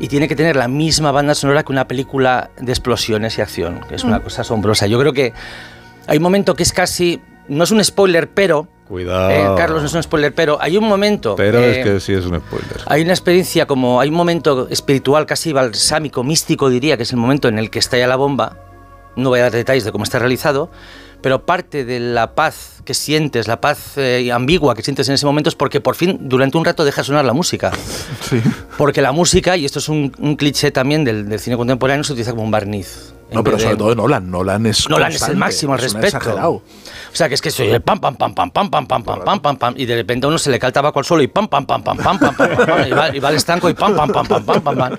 y 0.00 0.06
tiene 0.08 0.28
que 0.28 0.36
tener 0.36 0.54
la 0.54 0.68
misma 0.68 1.10
banda 1.10 1.34
sonora 1.34 1.64
que 1.64 1.72
una 1.72 1.88
película 1.88 2.50
de 2.58 2.70
explosiones 2.70 3.36
y 3.38 3.40
acción, 3.40 3.80
que 3.88 3.96
es 3.96 4.04
una 4.04 4.20
cosa 4.20 4.42
asombrosa. 4.42 4.86
Yo 4.86 4.98
creo 5.00 5.12
que 5.12 5.32
hay 6.06 6.16
un 6.18 6.22
momento 6.22 6.54
que 6.54 6.62
es 6.62 6.72
casi, 6.72 7.20
no 7.48 7.64
es 7.64 7.70
un 7.70 7.82
spoiler, 7.84 8.30
pero, 8.30 8.68
Cuidado. 8.86 9.30
eh, 9.30 9.48
Carlos, 9.56 9.80
no 9.82 9.86
es 9.86 9.94
un 9.94 10.02
spoiler, 10.02 10.34
pero 10.34 10.58
hay 10.60 10.76
un 10.76 10.84
momento... 10.84 11.34
Pero 11.36 11.58
eh, 11.60 11.80
es 11.80 11.84
que 11.86 12.00
sí 12.00 12.12
es 12.12 12.24
un 12.26 12.38
spoiler. 12.40 12.80
hay 12.86 13.02
una 13.02 13.12
experiencia 13.12 13.66
como, 13.66 14.00
hay 14.00 14.08
un 14.08 14.14
momento 14.14 14.68
espiritual 14.70 15.26
casi 15.26 15.52
balsámico, 15.52 16.24
místico 16.24 16.70
diría, 16.70 16.96
que 16.96 17.02
es 17.02 17.10
el 17.12 17.18
momento 17.18 17.48
en 17.48 17.58
el 17.58 17.70
que 17.70 17.78
estalla 17.78 18.06
la 18.06 18.16
bomba. 18.16 18.56
No 19.16 19.30
voy 19.30 19.40
a 19.40 19.44
dar 19.44 19.52
detalles 19.52 19.84
de 19.84 19.92
cómo 19.92 20.04
está 20.04 20.18
realizado, 20.18 20.70
pero 21.20 21.44
parte 21.44 21.84
de 21.84 21.98
la 21.98 22.34
paz 22.36 22.80
que 22.84 22.94
sientes, 22.94 23.48
la 23.48 23.60
paz 23.60 23.98
eh, 23.98 24.30
ambigua 24.32 24.76
que 24.76 24.82
sientes 24.82 25.08
en 25.08 25.14
ese 25.14 25.26
momento 25.26 25.48
es 25.48 25.56
porque 25.56 25.80
por 25.80 25.96
fin 25.96 26.16
durante 26.22 26.56
un 26.56 26.64
rato 26.64 26.84
deja 26.84 27.02
sonar 27.02 27.24
la 27.24 27.32
música. 27.32 27.72
Sí. 28.20 28.40
Porque 28.76 29.00
la 29.00 29.10
música, 29.12 29.56
y 29.56 29.64
esto 29.64 29.78
es 29.78 29.88
un, 29.88 30.12
un 30.18 30.36
cliché 30.36 30.70
también 30.70 31.02
del, 31.02 31.28
del 31.28 31.40
cine 31.40 31.56
contemporáneo, 31.56 32.04
se 32.04 32.12
utiliza 32.12 32.32
como 32.32 32.42
un 32.44 32.50
barniz. 32.50 33.14
No, 33.30 33.44
pero 33.44 33.58
sobre 33.58 33.72
de- 33.72 33.76
todo 33.78 33.94
Nolan. 33.94 34.30
Nolan 34.30 34.66
es 34.66 34.88
Nolan 34.88 35.12
es 35.12 35.22
el 35.28 35.36
máximo 35.36 35.74
al 35.74 35.80
respecto. 35.80 36.34
O 36.48 36.62
sea, 37.12 37.28
que 37.28 37.34
es 37.34 37.40
que 37.42 37.50
soy 37.50 37.68
el 37.68 37.80
pam, 37.80 37.98
pam, 38.00 38.16
pam, 38.16 38.34
pam, 38.34 38.50
pam, 38.50 38.70
pam, 38.70 38.86
pam, 38.86 39.02
pam, 39.02 39.20
pam, 39.24 39.40
pam, 39.40 39.56
pam, 39.56 39.74
y 39.76 39.86
de 39.86 39.94
repente 39.96 40.26
a 40.26 40.28
uno 40.28 40.38
se 40.38 40.50
le 40.50 40.58
cae 40.58 40.68
el 40.68 40.72
tabaco 40.72 40.98
al 40.98 41.04
suelo 41.04 41.22
y 41.22 41.26
pam, 41.28 41.48
pam, 41.48 41.64
pam, 41.66 41.82
pam, 41.82 41.96
pam, 41.96 42.18
pam, 42.18 42.34
pam, 42.36 42.54
pam, 42.56 42.66
pam, 42.66 42.86
y 42.86 42.90
va, 42.90 43.16
y 43.16 43.18
va 43.18 43.28
al 43.28 43.34
estanco 43.36 43.68
y 43.70 43.74
pam, 43.74 43.96
pam, 43.96 44.10
pam, 44.12 44.26
pam, 44.26 44.44
pam, 44.44 44.62
pam, 44.62 44.76
pam. 44.76 44.96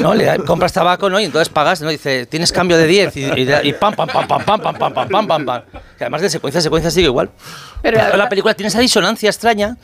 ¿No? 0.00 0.14
Le 0.14 0.24
da- 0.24 0.38
compras 0.38 0.72
tabaco, 0.72 1.08
¿no? 1.10 1.18
Y 1.20 1.24
entonces 1.24 1.48
pagas, 1.48 1.80
¿no? 1.80 1.88
Dice, 1.90 2.26
tienes 2.26 2.52
cambio 2.52 2.76
de 2.76 2.86
10 2.86 3.16
y, 3.16 3.20
y, 3.24 3.48
y 3.64 3.72
pam, 3.72 3.94
pam, 3.94 4.08
pam, 4.08 4.26
pam, 4.28 4.44
pam, 4.44 4.60
pam, 4.60 4.74
pam, 4.76 4.92
pam, 4.94 5.08
pam, 5.08 5.26
pam, 5.26 5.46
pam. 5.46 5.62
Que 5.96 6.04
además 6.04 6.20
de 6.22 6.30
secuencia 6.30 6.58
a 6.58 6.62
secuencia 6.62 6.90
sigue 6.90 7.06
igual. 7.06 7.30
Pero 7.82 7.98
Pero 7.98 8.16
la 8.16 8.28
película 8.28 8.54
tiene 8.54 8.68
esa 8.68 8.80
disonancia 8.80 9.28
extraña 9.30 9.76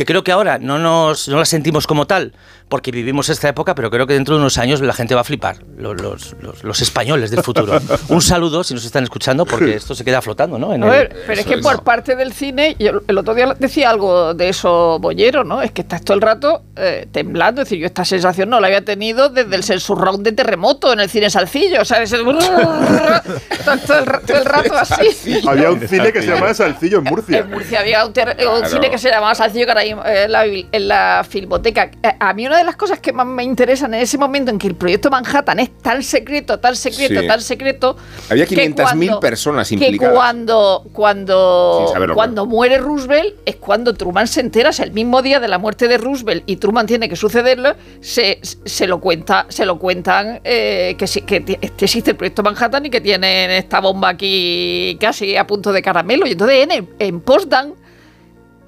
que 0.00 0.06
creo 0.06 0.24
que 0.24 0.32
ahora 0.32 0.58
no, 0.58 0.78
nos, 0.78 1.28
no 1.28 1.36
la 1.38 1.44
sentimos 1.44 1.86
como 1.86 2.06
tal, 2.06 2.32
porque 2.70 2.90
vivimos 2.90 3.28
esta 3.28 3.50
época, 3.50 3.74
pero 3.74 3.90
creo 3.90 4.06
que 4.06 4.14
dentro 4.14 4.34
de 4.34 4.40
unos 4.40 4.56
años 4.56 4.80
la 4.80 4.94
gente 4.94 5.14
va 5.14 5.20
a 5.20 5.24
flipar, 5.24 5.58
los, 5.76 6.00
los, 6.00 6.36
los- 6.40 6.64
los 6.64 6.80
españoles 6.80 7.30
del 7.30 7.42
futuro. 7.42 7.78
Un 8.08 8.22
saludo 8.22 8.64
si 8.64 8.72
nos 8.72 8.82
están 8.86 9.04
escuchando, 9.04 9.44
porque 9.44 9.74
esto 9.74 9.94
se 9.94 10.02
queda 10.02 10.22
flotando, 10.22 10.58
¿no? 10.58 10.72
En 10.72 10.84
A 10.84 10.86
el- 10.86 10.90
ver, 11.08 11.16
pero 11.26 11.38
es 11.42 11.46
que 11.46 11.58
por 11.58 11.82
parte 11.84 12.16
del 12.16 12.32
cine, 12.32 12.76
yo 12.78 13.02
el 13.06 13.18
otro 13.18 13.34
día 13.34 13.54
decía 13.58 13.90
algo 13.90 14.32
de 14.32 14.48
eso 14.48 14.98
Bollero, 15.00 15.44
¿no? 15.44 15.60
Es 15.60 15.72
que 15.72 15.82
estás 15.82 16.02
todo 16.02 16.14
el 16.14 16.22
rato 16.22 16.62
eh, 16.76 17.06
temblando. 17.12 17.60
Es 17.60 17.66
decir, 17.68 17.80
yo 17.80 17.86
esta 17.86 18.06
sensación 18.06 18.48
no 18.48 18.58
la 18.58 18.68
había 18.68 18.82
tenido 18.82 19.28
desde 19.28 19.54
el 19.74 19.80
surround 19.82 20.24
de 20.24 20.32
terremoto 20.32 20.94
en 20.94 21.00
el 21.00 21.10
cine 21.10 21.28
Salcillo. 21.28 21.82
O 21.82 21.84
sea, 21.84 22.00
ese 22.02 22.16
todo, 22.16 22.38
todo 23.86 23.98
el, 23.98 24.04
todo 24.26 24.38
el 24.38 24.44
rato 24.46 24.74
así. 24.78 25.40
Había 25.46 25.70
un 25.70 25.80
cine 25.86 26.10
que 26.10 26.22
se 26.22 26.28
llamaba 26.28 26.54
Salcillo 26.54 26.98
en 26.98 27.04
Murcia. 27.04 27.38
En 27.40 27.50
Murcia 27.50 27.80
había 27.80 28.06
un, 28.06 28.12
ter- 28.14 28.30
un 28.30 28.60
Claro. 28.60 28.68
cine 28.68 28.90
que 28.90 28.98
se 28.98 29.10
llamaba 29.10 29.34
Salcillo, 29.34 29.66
que 29.66 29.72
eh, 29.90 30.24
en 30.24 30.32
la, 30.32 30.46
bibli- 30.46 30.68
en 30.72 30.88
la 30.88 31.26
filmoteca. 31.28 31.90
Eh, 32.02 32.12
A 32.18 32.32
mí 32.34 32.46
una 32.46 32.56
de 32.58 32.64
las 32.64 32.76
cosas 32.76 32.98
que 33.00 33.12
más 33.12 33.26
me 33.26 33.42
interesan 33.44 33.94
en 33.94 34.00
ese 34.00 34.18
momento 34.18 34.50
en 34.50 34.58
que 34.58 34.66
el 34.66 34.74
proyecto 34.74 35.10
Manhattan 35.10 35.58
es 35.60 35.76
tan 35.78 36.02
secreto, 36.02 36.58
tan 36.58 36.76
secreto, 36.76 37.20
Sí. 37.20 37.26
tan 37.26 37.40
secreto... 37.40 37.96
Había 38.28 38.46
que 38.46 38.54
500.000 38.56 38.74
cuando- 39.06 39.20
personas 39.20 39.68
Que 39.68 39.74
implicadas. 39.74 40.14
cuando, 40.14 40.84
cuando, 40.92 41.90
saberlo, 41.92 42.14
cuando 42.14 42.46
muere 42.46 42.78
Roosevelt 42.78 43.34
es 43.44 43.56
cuando 43.56 43.94
Truman 43.94 44.26
se 44.26 44.40
entera, 44.40 44.70
es 44.70 44.80
el 44.80 44.92
mismo 44.92 45.22
día 45.22 45.40
de 45.40 45.48
la 45.48 45.58
muerte 45.58 45.88
de 45.88 45.98
Roosevelt 45.98 46.42
y 46.46 46.56
Truman 46.56 46.86
tiene 46.86 47.08
que 47.08 47.16
sucederlo, 47.16 47.74
se, 48.00 48.40
se 48.64 48.86
lo 48.86 49.00
cuenta, 49.00 49.46
se 49.48 49.64
lo 49.66 49.78
cuentan 49.78 50.40
eh, 50.44 50.96
que, 50.98 51.06
que 51.34 51.58
existe 51.84 52.10
el 52.12 52.16
proyecto 52.16 52.42
Manhattan 52.42 52.86
y 52.86 52.90
que 52.90 53.00
tienen 53.00 53.50
esta 53.50 53.80
bomba 53.80 54.08
aquí 54.10 54.96
casi 55.00 55.36
a 55.36 55.46
punto 55.46 55.72
de 55.72 55.82
caramelo. 55.82 56.26
Y 56.26 56.32
entonces 56.32 56.66
en, 56.70 56.88
en 56.98 57.20
Potsdam 57.20 57.72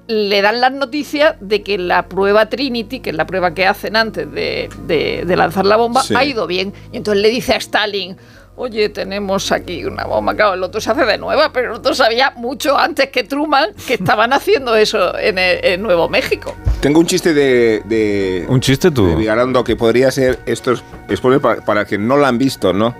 le 0.07 0.41
dan 0.41 0.59
las 0.61 0.71
noticias 0.71 1.35
de 1.39 1.63
que 1.63 1.77
la 1.77 2.07
prueba 2.07 2.47
Trinity, 2.49 2.99
que 2.99 3.11
es 3.11 3.15
la 3.15 3.25
prueba 3.25 3.53
que 3.53 3.65
hacen 3.65 3.95
antes 3.95 4.29
de, 4.31 4.69
de- 4.85 5.23
de 5.25 5.35
lanzar 5.35 5.65
la 5.65 5.77
bomba, 5.77 6.03
Sí. 6.03 6.13
ha 6.15 6.23
ido 6.25 6.45
bien. 6.47 6.73
Y 6.91 6.97
entonces 6.97 7.21
le 7.21 7.29
dice 7.29 7.53
a 7.53 7.57
Stalin, 7.57 8.17
oye, 8.55 8.89
tenemos 8.89 9.51
aquí 9.51 9.85
una 9.85 10.05
bomba. 10.05 10.35
Claro, 10.35 10.55
el 10.55 10.63
otro 10.63 10.81
se 10.81 10.91
hace 10.91 11.05
de 11.05 11.17
nueva, 11.17 11.51
pero 11.53 11.71
el 11.71 11.77
otro 11.77 11.93
sabía 11.95 12.31
mucho 12.35 12.77
antes 12.77 13.09
que 13.09 13.23
Truman 13.23 13.69
que 13.87 13.93
estaban 13.95 14.33
haciendo 14.33 14.75
eso 14.75 15.17
en, 15.17 15.37
el- 15.37 15.63
en 15.63 15.81
Nuevo 15.81 16.09
México. 16.09 16.53
Tengo 16.81 16.99
un 16.99 17.05
chiste 17.05 17.33
de. 17.33 17.81
de 17.85 18.45
¿Un 18.49 18.59
chiste 18.59 18.91
tú? 18.91 19.07
de 19.07 19.15
Vigarando 19.15 19.63
que 19.63 19.75
podría 19.77 20.11
ser. 20.11 20.39
Esto 20.45 20.73
es 21.07 21.21
para, 21.41 21.61
para 21.63 21.85
que 21.85 21.97
no 21.97 22.17
la 22.17 22.27
han 22.27 22.37
visto, 22.37 22.73
¿no? 22.73 22.93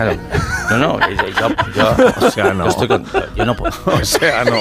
Claro. 0.00 0.16
No, 0.70 0.78
no, 0.78 1.00
yo, 1.00 1.16
yo, 1.16 1.48
yo- 1.74 2.26
O 2.26 2.30
sea, 2.30 2.54
no. 2.54 2.64
yo 2.64 2.70
estoy 2.70 2.88
con- 2.88 3.04
yo 3.34 3.44
no 3.44 3.56
puedo. 3.56 3.72
O 3.86 4.04
sea, 4.04 4.44
no. 4.44 4.56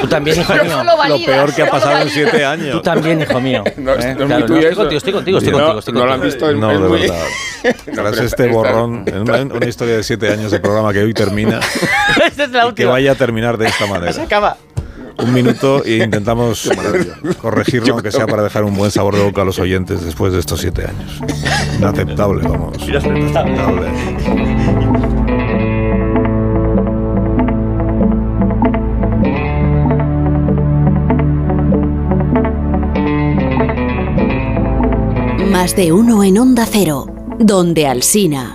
Tú 0.00 0.06
también, 0.06 0.40
hijo 0.40 0.52
mío. 0.54 0.82
lo 0.84 1.24
peor 1.24 1.54
que 1.54 1.62
ha 1.62 1.70
pasado 1.70 1.98
en 2.02 2.10
siete 2.10 2.38
Tú 2.40 2.46
años. 2.46 2.82
también, 2.82 3.20
hijo 3.22 3.40
mío. 3.40 3.64
No, 3.78 3.94
¿eh? 3.94 4.14
Claro, 4.16 4.44
estoy 4.46 4.74
contigo, 4.74 4.98
estoy 4.98 5.12
contigo, 5.12 5.38
estoy 5.38 5.52
No, 5.52 5.58
contigo. 5.58 5.78
estoy 5.78 5.94
no 5.94 6.06
lo 6.06 6.12
han 6.12 6.20
visto. 6.20 6.50
es- 6.50 6.56
No, 6.56 6.68
de 6.68 6.78
muy- 6.78 7.00
verdad. 7.00 7.16
No, 7.88 8.02
Tras 8.02 8.18
este 8.18 8.48
borrón, 8.48 9.02
en 9.06 9.22
una, 9.22 9.38
una 9.42 9.66
historia 9.66 9.96
de 9.96 10.04
siete 10.04 10.30
años 10.32 10.50
de 10.52 10.60
programa 10.60 10.92
que 10.92 11.00
hoy 11.02 11.12
termina, 11.14 11.58
Esta 12.24 12.44
es 12.44 12.50
la 12.50 12.66
y 12.68 12.72
que 12.74 12.84
vaya 12.84 13.12
a 13.12 13.14
terminar 13.14 13.56
de 13.58 13.66
esta 13.66 13.84
Se 13.86 13.90
manera. 13.90 14.22
acaba. 14.22 14.56
Un 15.18 15.32
minuto 15.32 15.84
e 15.84 16.04
intentamos 16.04 16.70
corregirlo, 17.40 17.94
aunque 17.94 18.12
sea 18.12 18.26
para 18.26 18.42
dejar 18.42 18.64
un 18.64 18.76
buen 18.76 18.90
sabor 18.90 19.16
de 19.16 19.22
boca 19.22 19.42
a 19.42 19.44
los 19.44 19.58
oyentes 19.58 20.04
después 20.04 20.32
de 20.32 20.38
estos 20.38 20.60
siete 20.60 20.86
años. 20.86 21.20
Inaceptable, 21.78 22.46
vamos. 22.46 22.76
Inaceptable. 22.86 23.88
Más 35.50 35.74
de 35.74 35.92
uno 35.92 36.22
en 36.22 36.38
Onda 36.38 36.66
Cero, 36.70 37.06
donde 37.38 37.86
Alsina. 37.86 38.54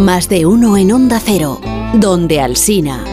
Más 0.00 0.28
de 0.28 0.46
uno 0.46 0.76
en 0.76 0.92
Onda 0.92 1.20
Cero, 1.22 1.60
donde 1.94 2.40
Alsina. 2.40 3.04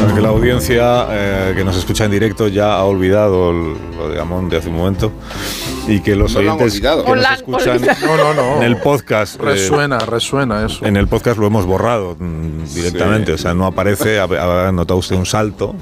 Para 0.00 0.14
que 0.14 0.20
la 0.20 0.28
audiencia 0.28 1.06
eh, 1.10 1.52
que 1.56 1.64
nos 1.64 1.76
escucha 1.76 2.04
en 2.04 2.10
directo 2.10 2.48
ya 2.48 2.74
ha 2.74 2.84
olvidado 2.84 3.50
el- 3.50 3.74
lo 3.98 4.08
de 4.08 4.20
Amón 4.20 4.48
de 4.48 4.56
hace 4.58 4.68
un 4.68 4.76
momento 4.76 5.12
y 5.86 6.00
que 6.00 6.16
los 6.16 6.34
No 6.34 6.42
lo 6.42 6.52
oyentes 6.54 6.72
olvidado. 6.74 7.04
que 7.04 7.14
nos 7.14 7.30
escuchan 7.32 7.76
olvidado. 7.76 8.16
No, 8.16 8.16
no, 8.16 8.34
no. 8.34 8.56
en 8.58 8.62
el 8.62 8.76
podcast 8.78 9.36
eh, 9.40 9.44
Resuena, 9.44 9.98
resuena 9.98 10.66
eso. 10.66 10.84
en 10.86 10.96
el 10.96 11.08
podcast 11.08 11.38
lo 11.38 11.46
hemos 11.46 11.66
borrado 11.66 12.16
mm, 12.18 12.64
directamente, 12.74 13.32
o 13.32 13.38
sea, 13.38 13.54
no 13.54 13.66
aparece, 13.66 14.18
ha, 14.18 14.24
ha 14.68 14.72
notado 14.72 14.98
usted 14.98 15.16
un 15.16 15.26
salto 15.26 15.74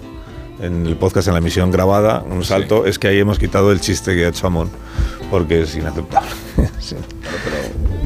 en 0.60 0.86
el 0.86 0.96
podcast 0.96 1.26
en 1.28 1.34
la 1.34 1.38
emisión 1.40 1.70
grabada, 1.70 2.22
un 2.28 2.44
salto, 2.44 2.86
es 2.86 2.98
que 2.98 3.08
ahí 3.08 3.18
hemos 3.18 3.38
quitado 3.38 3.72
el 3.72 3.80
chiste 3.80 4.14
que 4.14 4.26
ha 4.26 4.28
hecho 4.28 4.46
Amón, 4.46 4.70
porque 5.30 5.62
es 5.62 5.74
inaceptable. 5.76 6.30
Sí. 6.78 6.96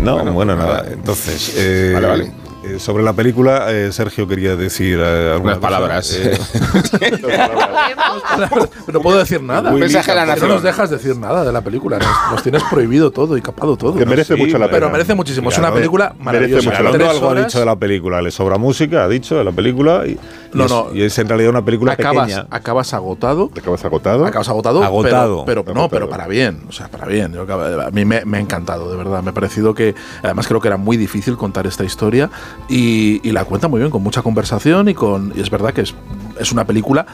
No, 0.07 0.14
bueno, 0.14 0.32
bueno, 0.32 0.57
nada, 0.57 0.86
entonces, 0.90 1.52
eh, 1.57 1.90
Vale, 1.94 2.07
vale. 2.07 2.32
Eh, 2.66 2.78
sobre 2.78 3.02
la 3.04 3.12
película, 3.12 3.66
eh, 3.72 3.90
Sergio 3.92 4.26
quería 4.26 4.56
decir 4.56 4.98
eh, 5.00 5.32
alguna 5.32 5.56
Unas 5.56 5.58
cosa. 5.58 5.60
palabras. 5.60 6.12
Eh, 6.14 6.38
No 8.92 9.00
puedo 9.00 9.18
decir 9.18 9.42
nada. 9.42 9.70
Mensaje 9.72 10.10
a 10.12 10.14
la 10.14 10.20
Que 10.22 10.26
no 10.28 10.32
nación. 10.34 10.50
nos 10.50 10.62
dejas 10.62 10.90
decir 10.90 11.16
nada 11.16 11.44
de 11.44 11.52
la 11.52 11.60
película. 11.60 11.98
Nos, 11.98 12.08
nos 12.32 12.42
tienes 12.42 12.62
prohibido 12.64 13.10
todo 13.10 13.36
y 13.36 13.42
capado 13.42 13.76
todo. 13.76 13.94
Que 13.96 14.04
¿no? 14.04 14.10
merece 14.10 14.34
sí, 14.34 14.40
mucho 14.40 14.58
la 14.58 14.66
pero 14.66 14.68
pena. 14.68 14.80
Pero 14.86 14.90
merece 14.92 15.14
muchísimo. 15.14 15.50
Es 15.50 15.58
una 15.58 15.72
película 15.72 16.14
merece 16.18 16.24
maravillosa. 16.24 16.70
mucho 16.82 16.92
Tres 16.92 17.08
algo 17.08 17.30
ha 17.30 17.34
dicho 17.34 17.58
de 17.60 17.66
la 17.66 17.76
película, 17.76 18.22
le 18.22 18.30
sobra 18.30 18.58
música, 18.58 19.04
ha 19.04 19.08
dicho 19.08 19.36
de 19.36 19.44
la 19.44 19.52
película, 19.52 20.02
y, 20.06 20.10
y 20.12 20.18
No, 20.54 20.64
es, 20.64 20.70
no. 20.70 20.86
y 20.94 21.02
es 21.02 21.18
en 21.18 21.28
realidad 21.28 21.50
una 21.50 21.64
película 21.64 21.92
acabas, 21.92 22.28
pequeña. 22.28 22.46
acabas 22.50 22.94
agotado. 22.94 23.50
¿Te 23.52 23.60
acabas 23.60 23.84
agotado? 23.84 24.24
Acabas 24.26 24.48
agotado, 24.48 24.82
Agotado. 24.82 25.44
pero, 25.44 25.64
pero 25.64 25.74
no, 25.80 25.88
pero 25.88 26.08
para 26.08 26.26
bien, 26.26 26.62
o 26.68 26.72
sea, 26.72 26.88
para 26.88 27.06
bien. 27.06 27.32
Yo 27.32 27.42
a 27.82 27.90
mí 27.90 28.04
me, 28.04 28.24
me 28.24 28.38
ha 28.38 28.40
encantado, 28.40 28.90
de 28.90 28.96
verdad. 28.96 29.22
Me 29.22 29.30
ha 29.30 29.34
parecido 29.34 29.74
que, 29.74 29.94
además 30.22 30.46
creo 30.46 30.60
que 30.60 30.68
era 30.68 30.76
muy 30.76 30.96
difícil 30.96 31.36
contar 31.36 31.66
esta 31.66 31.84
historia 31.84 32.30
y, 32.68 33.20
y 33.28 33.32
la 33.32 33.44
cuenta 33.44 33.68
muy 33.68 33.80
bien, 33.80 33.90
con 33.90 34.02
mucha 34.02 34.22
conversación 34.22 34.88
y 34.88 34.94
con, 34.94 35.32
y 35.36 35.40
es 35.40 35.50
verdad 35.50 35.72
que 35.72 35.82
es, 35.82 35.94
es 36.40 36.52
una 36.52 36.64
película 36.64 37.07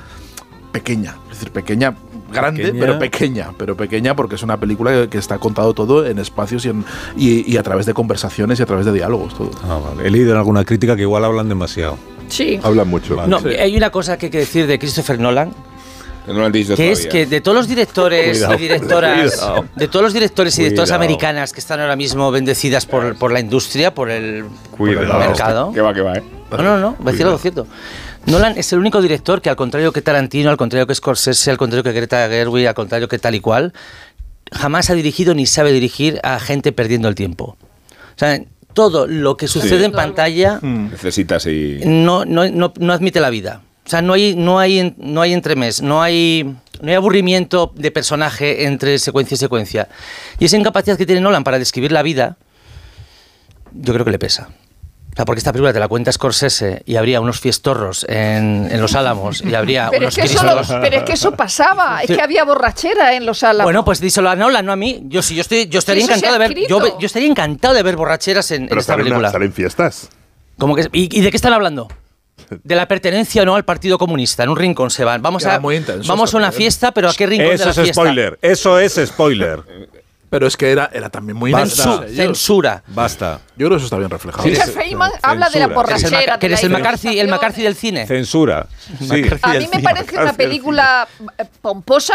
pequeña, 0.73 1.17
es 1.31 1.39
decir, 1.39 1.51
pequeña, 1.53 1.95
grande, 2.33 2.63
Pequeña. 2.65 2.81
pero 2.81 2.99
pequeña, 2.99 3.51
pero 3.59 3.77
pequeña 3.77 4.17
porque 4.17 4.37
es 4.37 4.43
una 4.43 4.59
película 4.59 5.07
que, 5.09 5.19
está 5.19 5.39
contado 5.39 5.75
todo 5.75 6.07
en 6.07 6.19
espacios 6.19 6.65
y, 6.65 6.71
en- 6.71 6.85
y, 7.17 7.53
y 7.53 7.57
a 7.59 7.63
través 7.63 7.85
de 7.87 7.93
conversaciones 7.93 8.59
y 8.59 8.63
a 8.63 8.67
través 8.67 8.87
de 8.87 8.93
diálogos, 8.93 9.35
todo. 9.37 9.51
Ah, 9.65 9.79
vale. 9.95 10.09
He 10.09 10.11
leído 10.11 10.33
en 10.33 10.39
alguna 10.39 10.65
crítica 10.65 10.97
que 10.97 11.03
igual 11.03 11.25
hablan 11.25 11.49
demasiado. 11.49 11.99
Sí. 12.29 12.59
Hablan 12.63 12.89
mucho. 12.89 13.17
Vale. 13.17 13.29
No, 13.29 13.41
Sí. 13.41 13.49
hay 13.49 13.77
una 13.77 13.91
cosa 13.91 14.17
que 14.17 14.27
hay 14.27 14.31
que 14.33 14.39
decir 14.39 14.67
de 14.67 14.79
Christopher 14.79 15.21
Nolan, 15.21 15.53
Que 16.27 16.33
no 16.33 16.39
lo 16.39 16.47
han 16.47 16.53
dicho 16.53 16.77
que 16.77 16.93
es 16.93 17.07
que 17.07 17.27
de 17.27 17.41
todos 17.41 17.57
los 17.57 17.67
directores 17.69 18.39
Cuidado, 18.39 18.55
y 18.55 18.59
directoras, 18.59 19.31
cuidado. 19.37 19.65
de 19.75 19.89
todos 19.89 20.05
los 20.05 20.13
directores 20.13 20.57
y 20.59 20.63
directoras 20.63 20.91
Cuidado. 20.91 21.03
americanas 21.05 21.53
que 21.53 21.59
están 21.61 21.81
ahora 21.81 21.97
mismo 21.97 22.31
bendecidas 22.31 22.87
por, 22.87 23.17
por 23.17 23.33
la 23.33 23.41
industria, 23.41 23.93
por 23.93 24.09
el, 24.11 24.45
por 24.77 24.89
el 24.89 24.97
Cuidado. 24.99 25.19
mercado. 25.19 25.73
Que 25.73 25.81
va, 25.81 25.93
que 25.93 26.01
va, 26.01 26.15
¿eh? 26.19 26.23
No, 26.53 26.59
no, 26.63 26.79
no, 26.79 26.97
voy 26.99 27.09
a 27.09 27.13
decir 27.13 27.27
algo 27.27 27.39
cierto. 27.39 27.67
Nolan 28.27 28.57
es 28.57 28.73
el 28.73 28.79
único 28.79 29.03
director 29.03 29.41
que, 29.43 29.51
al 29.51 29.57
contrario 29.57 29.91
que 29.93 30.01
Tarantino, 30.01 30.51
al 30.51 30.57
contrario 30.57 30.87
que 30.87 30.95
Scorsese, 30.95 31.51
al 31.51 31.57
contrario 31.59 31.83
que 31.83 31.91
Greta 31.93 32.29
Gerwig, 32.29 32.69
al 32.69 32.75
contrario 32.75 33.09
que 33.09 33.19
tal 33.19 33.35
y 33.35 33.41
cual, 33.41 33.73
jamás 34.53 34.91
ha 34.91 34.95
dirigido 34.95 35.35
ni 35.35 35.47
sabe 35.47 35.73
dirigir 35.73 36.21
a 36.23 36.39
gente 36.39 36.71
perdiendo 36.71 37.09
el 37.09 37.17
tiempo. 37.17 37.57
O 38.15 38.19
sea, 38.19 38.41
todo 38.75 39.07
lo 39.09 39.37
que 39.37 39.49
sucede 39.49 39.87
en 39.87 39.93
pantalla 39.93 40.61
Necesitas 40.63 41.47
y. 41.47 41.81
no, 41.85 42.25
no, 42.25 42.49
no, 42.49 42.73
no 42.79 42.93
admite 42.93 43.19
la 43.21 43.31
vida. 43.31 43.63
O 43.85 43.89
sea, 43.91 44.01
no 44.03 44.13
hay, 44.13 44.35
no 44.37 44.59
hay, 44.59 44.79
en- 44.79 44.95
no 44.99 45.21
hay 45.23 45.33
entremés, 45.33 45.83
no 45.83 46.03
hay, 46.03 46.45
no 46.81 46.89
hay 46.89 46.95
aburrimiento 46.95 47.73
de 47.75 47.91
personaje 47.91 48.65
entre 48.67 48.99
secuencia 48.99 49.35
y 49.35 49.39
secuencia. 49.39 49.89
Y 50.39 50.45
esa 50.45 50.57
incapacidad 50.57 50.97
que 50.97 51.05
tiene 51.07 51.21
Nolan 51.21 51.43
para 51.45 51.59
describir 51.59 51.91
la 51.93 52.03
vida, 52.03 52.37
yo 53.73 53.93
creo 53.93 54.05
que 54.05 54.11
le 54.13 54.19
pesa. 54.19 54.49
O 55.13 55.15
sea, 55.17 55.27
porque 55.27 55.41
esta 55.41 55.53
película 55.53 55.75
te 55.75 55.79
la 55.81 55.89
cuenta 55.89 56.11
Scorsese 56.11 56.83
y 56.87 56.97
habría 56.97 57.21
unos 57.21 57.39
fiestorros 57.39 58.07
en, 58.09 58.67
en 58.71 58.81
los 58.81 58.95
Álamos 58.95 59.43
y 59.45 59.55
habría 59.55 59.89
Pero 59.91 60.05
unos 60.05 60.17
es, 60.17 60.25
que 60.25 60.37
eso, 60.39 60.79
pero 60.81 60.97
es 60.97 61.03
que 61.03 61.13
eso 61.13 61.33
pasaba, 61.33 62.01
es 62.01 62.07
Sí. 62.09 62.15
que 62.17 62.23
había 62.23 62.45
borrachera 62.45 63.15
en 63.15 63.27
los 63.27 63.43
álamos. 63.43 63.65
Bueno, 63.65 63.85
pues 63.85 64.01
díselo 64.01 64.31
a 64.31 64.37
Nolan, 64.37 64.65
no 64.65 64.73
a 64.73 64.77
mí. 64.77 65.03
Yo 65.09 65.21
sí, 65.21 65.35
yo 65.35 65.43
estoy, 65.43 65.67
yo 65.67 65.81
estaría 65.81 66.05
encantado 66.05 66.33
de 66.33 66.39
ver, 66.39 66.55
yo, 66.67 66.99
yo 66.99 67.07
estaría 67.07 67.29
encantado 67.29 67.75
de 67.75 67.83
ver 67.83 67.97
borracheras 67.97 68.51
en, 68.53 68.63
en 68.63 68.69
Pero 68.69 68.81
esta 68.81 68.95
salen, 68.95 69.05
película. 69.05 69.31
salen 69.31 69.53
fiestas. 69.53 70.09
Como 70.57 70.75
que, 70.77 70.89
¿y, 70.93 71.19
y 71.19 71.21
de 71.21 71.31
qué 71.31 71.37
están 71.37 71.53
hablando? 71.53 71.89
De 72.65 72.75
la 72.75 72.87
pertenencia 72.89 73.43
o 73.43 73.45
no 73.45 73.55
al 73.55 73.65
Partido 73.65 73.99
Comunista. 73.99 74.43
En 74.43 74.51
un 74.51 74.57
rincón 74.57 74.91
se 74.91 75.05
van. 75.05 75.23
Vamos, 75.23 75.43
Queda 75.43 75.57
a, 75.57 75.61
muy 75.61 75.77
intenso 75.77 76.09
vamos 76.09 76.35
a 76.35 76.37
una 76.37 76.53
fiesta, 76.53 76.93
pero 76.93 77.09
¿a 77.09 77.15
qué 77.15 77.27
rincón 77.27 77.53
Eso 77.53 77.59
de 77.61 77.65
la 77.67 77.71
es 77.71 77.77
fiesta? 77.77 77.93
spoiler, 77.95 78.39
eso 78.43 78.79
es 78.79 79.01
spoiler. 79.07 79.61
Pero 80.33 80.47
es 80.47 80.57
que 80.57 80.73
era, 80.73 80.89
era 80.95 81.11
también 81.11 81.37
muy 81.37 81.53
Basta. 81.53 81.83
intenso. 81.83 82.05
Censu- 82.07 82.17
censura. 82.17 82.83
Basta. 82.87 83.41
Yo 83.55 83.67
creo 83.67 83.71
que 83.73 83.77
eso 83.77 83.85
está 83.85 83.99
bien 83.99 84.09
reflejado. 84.09 84.49
Feynman 84.49 85.13
habla 85.21 85.51
de 85.51 85.59
la 85.61 85.67
censura. 85.69 85.85
Que 85.85 85.93
eres 85.93 86.03
el, 86.03 86.11
borrachera. 86.15 86.39
Que 86.39 86.47
eres 86.47 86.65
el 86.65 86.71
McCarthy, 86.71 87.21
el. 87.21 87.29
McCarthy 87.29 87.63
del 87.63 87.75
cine. 87.77 88.07
Censura. 88.07 88.67
Sí. 88.99 89.25
A 89.43 89.53
mí 89.53 89.69
me 89.71 89.83
parece 89.83 90.19
una 90.19 90.33
película 90.33 91.07
eh, 91.37 91.45
pomposa, 91.61 92.15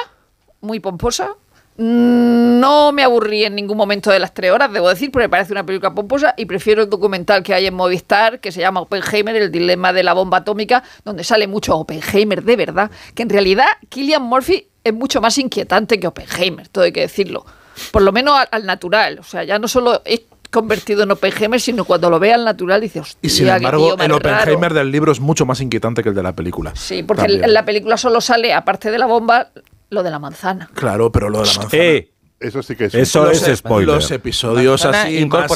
muy 0.62 0.80
pomposa. 0.80 1.36
No 1.78 2.92
me 2.92 3.04
aburrí 3.04 3.46
en 3.46 3.56
ningún 3.56 3.78
momento 3.78 4.10
de 4.10 4.20
las 4.20 4.34
tres 4.34 4.52
horas, 4.52 4.72
debo 4.74 4.90
decir, 4.90 5.12
porque 5.12 5.26
me 5.26 5.30
parece 5.30 5.54
una 5.54 5.66
película 5.66 5.94
pomposa 5.94 6.34
y 6.36 6.46
prefiero 6.46 6.82
el 6.82 6.90
documental 6.90 7.44
que 7.44 7.54
hay 7.54 7.68
en 7.68 7.76
Movistar, 7.76 8.40
que 8.40 8.52
se 8.52 8.62
llama 8.62 8.82
Oppenheimer, 8.82 9.36
el 9.36 9.52
dilema 9.52 9.94
de 9.94 10.04
la 10.04 10.14
bomba 10.14 10.40
atómica, 10.40 10.84
donde 11.06 11.24
sale 11.24 11.48
mucho 11.48 11.78
Oppenheimer 11.78 12.44
de 12.44 12.56
verdad, 12.56 12.92
que 13.14 13.24
en 13.24 13.30
realidad 13.30 13.68
Killian 13.90 14.24
Murphy 14.24 14.68
es 14.84 14.94
mucho 14.94 15.22
más 15.22 15.38
inquietante 15.38 16.00
que 16.00 16.08
Oppenheimer, 16.08 16.68
todo 16.68 16.84
hay 16.84 16.92
que 16.92 17.02
decirlo. 17.02 17.46
Por 17.92 18.02
lo 18.02 18.12
menos 18.12 18.36
al, 18.36 18.48
al 18.52 18.66
natural, 18.66 19.20
o 19.20 19.24
sea, 19.24 19.44
ya 19.44 19.60
no 19.60 19.68
solo 19.68 20.02
es 20.04 20.22
convertido 20.50 21.04
en 21.04 21.12
Oppenheimer, 21.12 21.60
sino 21.60 21.86
cuando 21.86 22.10
lo 22.10 22.20
ve 22.20 22.34
al 22.34 22.46
natural 22.46 22.82
dice, 22.82 23.02
hostia, 23.02 23.20
Y 23.22 23.30
sin 23.30 23.48
embargo, 23.48 23.94
el 23.94 24.00
raro". 24.00 24.16
Oppenheimer 24.16 24.74
del 24.74 24.92
libro 24.92 25.12
es 25.12 25.20
mucho 25.20 25.46
más 25.46 25.62
inquietante 25.62 26.02
que 26.02 26.10
el 26.10 26.16
de 26.16 26.24
la 26.24 26.34
película. 26.34 26.74
Sí, 26.76 27.04
porque 27.04 27.26
en 27.26 27.54
la 27.54 27.66
película 27.66 27.98
solo 27.98 28.22
sale, 28.22 28.54
aparte 28.54 28.90
de 28.90 28.98
la 28.98 29.06
bomba, 29.06 29.50
lo 29.90 30.04
de 30.04 30.12
la 30.12 30.20
manzana. 30.20 30.70
Claro, 30.74 31.12
pero 31.12 31.30
lo 31.30 31.40
de 31.42 31.48
la 31.48 31.54
manzana. 31.54 31.84
Eh, 31.84 32.12
Eso 32.40 32.62
sí 32.62 32.76
que 32.76 32.86
es. 32.86 32.94
Eso 32.94 33.26
Los 33.26 33.48
es 33.48 33.58
spoiler. 33.60 33.96
Los 33.96 34.12
episodios 34.12 34.86
así 34.86 35.26
más 35.26 35.50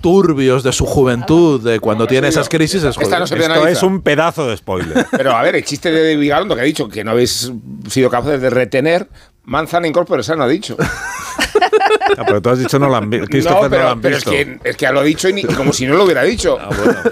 turbios 0.00 0.62
de 0.62 0.72
su 0.72 0.86
juventud, 0.86 1.60
de 1.60 1.80
cuando 1.80 2.06
tiene 2.06 2.28
esas 2.28 2.48
crisis, 2.48 2.84
es 2.84 2.96
Esta 2.98 3.18
no. 3.18 3.24
Esto 3.24 3.66
es 3.66 3.82
un 3.82 4.00
pedazo 4.02 4.46
de 4.46 4.56
spoiler. 4.56 5.06
Pero 5.10 5.32
a 5.32 5.42
ver, 5.42 5.56
el 5.56 5.64
chiste 5.64 5.90
de 5.90 6.14
David 6.14 6.28
Galondo 6.30 6.54
que 6.54 6.60
ha 6.60 6.64
dicho 6.64 6.88
que 6.88 7.02
no 7.02 7.10
habéis 7.12 7.50
sido 7.88 8.08
capaces 8.10 8.40
de 8.40 8.48
retener 8.50 9.08
manzana 9.44 9.88
incorpore 9.88 10.22
sano, 10.22 10.44
ha 10.44 10.48
dicho. 10.48 10.76
Ah, 12.16 12.24
pero 12.26 12.40
tú 12.42 12.50
has 12.50 12.58
dicho 12.58 12.78
no 12.78 12.88
la 12.88 12.98
han 12.98 13.08
visto. 13.10 13.24
no, 13.26 13.30
Christopher 13.30 13.62
no 13.62 13.70
pero, 13.70 13.88
han 13.90 14.00
pero 14.00 14.16
es, 14.16 14.24
visto. 14.24 14.30
que, 14.30 14.68
es 14.70 14.76
que 14.76 14.82
ya 14.84 14.92
lo 14.92 15.00
ha 15.00 15.02
dicho 15.04 15.28
y 15.28 15.32
ni- 15.32 15.42
como 15.44 15.72
si 15.72 15.86
no 15.86 15.94
lo 15.94 16.04
hubiera 16.04 16.22
dicho. 16.22 16.58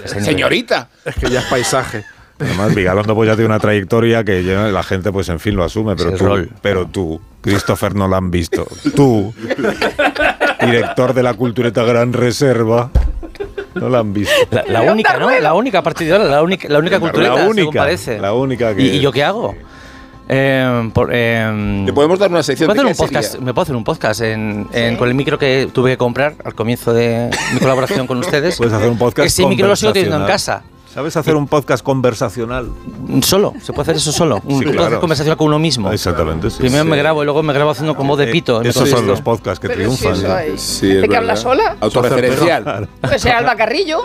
Señorita. 0.05 0.89
Es 1.05 1.15
que 1.15 1.29
ya 1.29 1.39
es 1.39 1.45
paisaje. 1.45 2.05
Además, 2.39 2.73
Vigalondo 2.73 3.13
pues 3.15 3.27
ya 3.27 3.35
tiene 3.35 3.47
una 3.47 3.59
trayectoria 3.59 4.23
que 4.23 4.41
la 4.41 4.83
gente 4.83 5.11
pues 5.11 5.27
en 5.29 5.39
fin 5.39 5.55
lo 5.55 5.63
asume, 5.63 5.95
pero 5.95 6.13
tú, 6.13 6.25
rol. 6.25 6.49
pero 6.61 6.85
tú, 6.87 7.19
Christopher 7.41 7.95
no 7.95 8.07
la 8.07 8.17
han 8.17 8.31
visto. 8.31 8.65
Tú, 8.95 9.33
director 10.65 11.13
de 11.13 11.23
la 11.23 11.33
cultureta 11.33 11.83
Gran 11.83 12.13
Reserva, 12.13 12.91
No 13.75 13.89
la 13.89 13.99
han 13.99 14.13
visto. 14.13 14.33
La, 14.51 14.63
la 14.67 14.81
única, 14.91 15.17
¿no? 15.17 15.29
La 15.39 15.53
única 15.53 15.79
a 15.79 15.83
partir 15.83 16.07
de 16.07 16.13
ahora, 16.13 16.25
la 16.25 16.41
única, 16.43 16.67
la 16.69 16.79
única 16.79 16.99
cultureta, 16.99 17.33
la 17.33 17.39
según 17.41 17.59
única, 17.59 17.79
parece. 17.81 18.19
la 18.19 18.33
única 18.33 18.75
que... 18.75 18.81
¿Y, 18.83 18.87
y 18.97 18.99
yo 18.99 19.11
qué 19.11 19.23
hago? 19.23 19.55
Eh, 20.31 20.91
por, 20.93 21.09
eh, 21.11 21.83
Le 21.85 21.91
podemos 21.93 22.19
dar 22.19 22.29
una 22.29 22.43
sección 22.43 22.67
¿puedo 22.67 22.83
de 22.83 22.91
hacer 22.91 23.03
un 23.03 23.07
podcast? 23.09 23.39
Me 23.39 23.53
puedo 23.53 23.63
hacer 23.63 23.75
un 23.75 23.83
podcast 23.83 24.21
en, 24.21 24.67
en- 24.73 24.95
con 24.95 25.07
el 25.07 25.15
micro 25.15 25.39
que 25.39 25.69
tuve 25.73 25.91
que 25.91 25.97
comprar 25.97 26.35
al 26.45 26.53
comienzo 26.53 26.93
de 26.93 27.31
mi 27.53 27.59
colaboración 27.59 28.05
con 28.05 28.17
ustedes. 28.19 28.57
Puedes 28.57 28.73
hacer 28.73 28.89
un 28.89 28.97
podcast 28.97 29.25
Ese 29.27 29.45
micro 29.47 29.67
lo 29.67 29.75
sigo 29.75 29.91
teniendo 29.91 30.17
en 30.21 30.25
casa. 30.27 30.61
¿Sabes 30.93 31.15
hacer 31.15 31.35
un 31.35 31.47
podcast 31.47 31.83
conversacional? 31.83 32.69
Solo, 33.21 33.53
se 33.61 33.71
puede 33.73 33.83
hacer 33.83 33.95
eso 33.97 34.11
solo. 34.11 34.37
Un 34.43 34.59
Sí, 34.59 34.65
podcast 34.65 34.77
claro. 34.87 34.99
conversacional 34.99 35.37
con 35.37 35.47
uno 35.47 35.59
mismo. 35.59 35.91
Exactamente. 35.91 36.49
sí. 36.49 36.57
Primero 36.59 36.83
Sí. 36.83 36.89
me 36.89 36.97
grabo 36.97 37.21
y 37.21 37.25
luego 37.25 37.43
me 37.43 37.53
grabo 37.53 37.69
haciendo 37.71 37.95
con 37.95 38.07
voz 38.07 38.17
de 38.17 38.29
Eh, 38.29 38.31
pito. 38.31 38.61
en 38.61 38.67
Esos 38.67 38.89
son 38.89 39.05
los 39.05 39.21
podcasts 39.21 39.59
que 39.59 39.67
Pero 39.67 39.91
si 39.91 39.97
triunfan. 39.97 40.23
eso 40.25 40.33
hay. 40.35 40.57
Sí, 40.57 40.87
¿De 40.87 41.01
es 41.03 41.09
qué 41.09 41.15
habla 41.15 41.33
verdad. 41.33 41.41
sola? 41.43 41.77
Autorreferencial. 41.79 42.89
Pues 43.01 43.21
sea 43.21 43.37
Alba 43.37 43.55
Carrillo. 43.55 43.99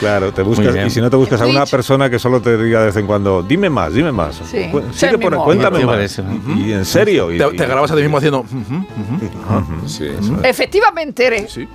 Claro, 0.00 0.32
te 0.32 0.42
buscas 0.42 0.74
y 0.86 0.90
si 0.90 1.00
no 1.00 1.10
te 1.10 1.16
buscas 1.16 1.40
a 1.42 1.46
una 1.46 1.66
persona 1.66 2.08
que 2.08 2.18
solo 2.18 2.40
te 2.40 2.56
diga 2.62 2.80
de 2.80 2.86
vez 2.86 2.96
en 2.96 3.06
cuando, 3.06 3.42
dime 3.42 3.68
más, 3.70 3.92
dime 3.92 4.12
más. 4.12 4.36
Sí. 4.36 4.42
Sí, 4.44 4.70
sigue 4.92 5.12
el 5.12 5.18
por- 5.20 5.36
cuéntame 5.44 5.78
Sí, 5.80 5.84
más. 5.84 5.94
parece. 5.94 6.22
Y 6.56 6.72
en 6.72 6.84
serio. 6.84 7.32
y- 7.32 7.38
Te, 7.38 7.46
y- 7.48 7.56
te 7.56 7.66
grabas 7.66 7.90
a 7.90 7.94
ti 7.96 8.02
mismo 8.02 8.16
haciendo. 8.18 8.40
"Ujú, 8.40 8.76
ujú". 8.76 9.88
Sí, 9.88 10.06
eso, 10.06 10.38
Efectivamente 10.42 11.26
eres. 11.26 11.52
Sí. 11.52 11.68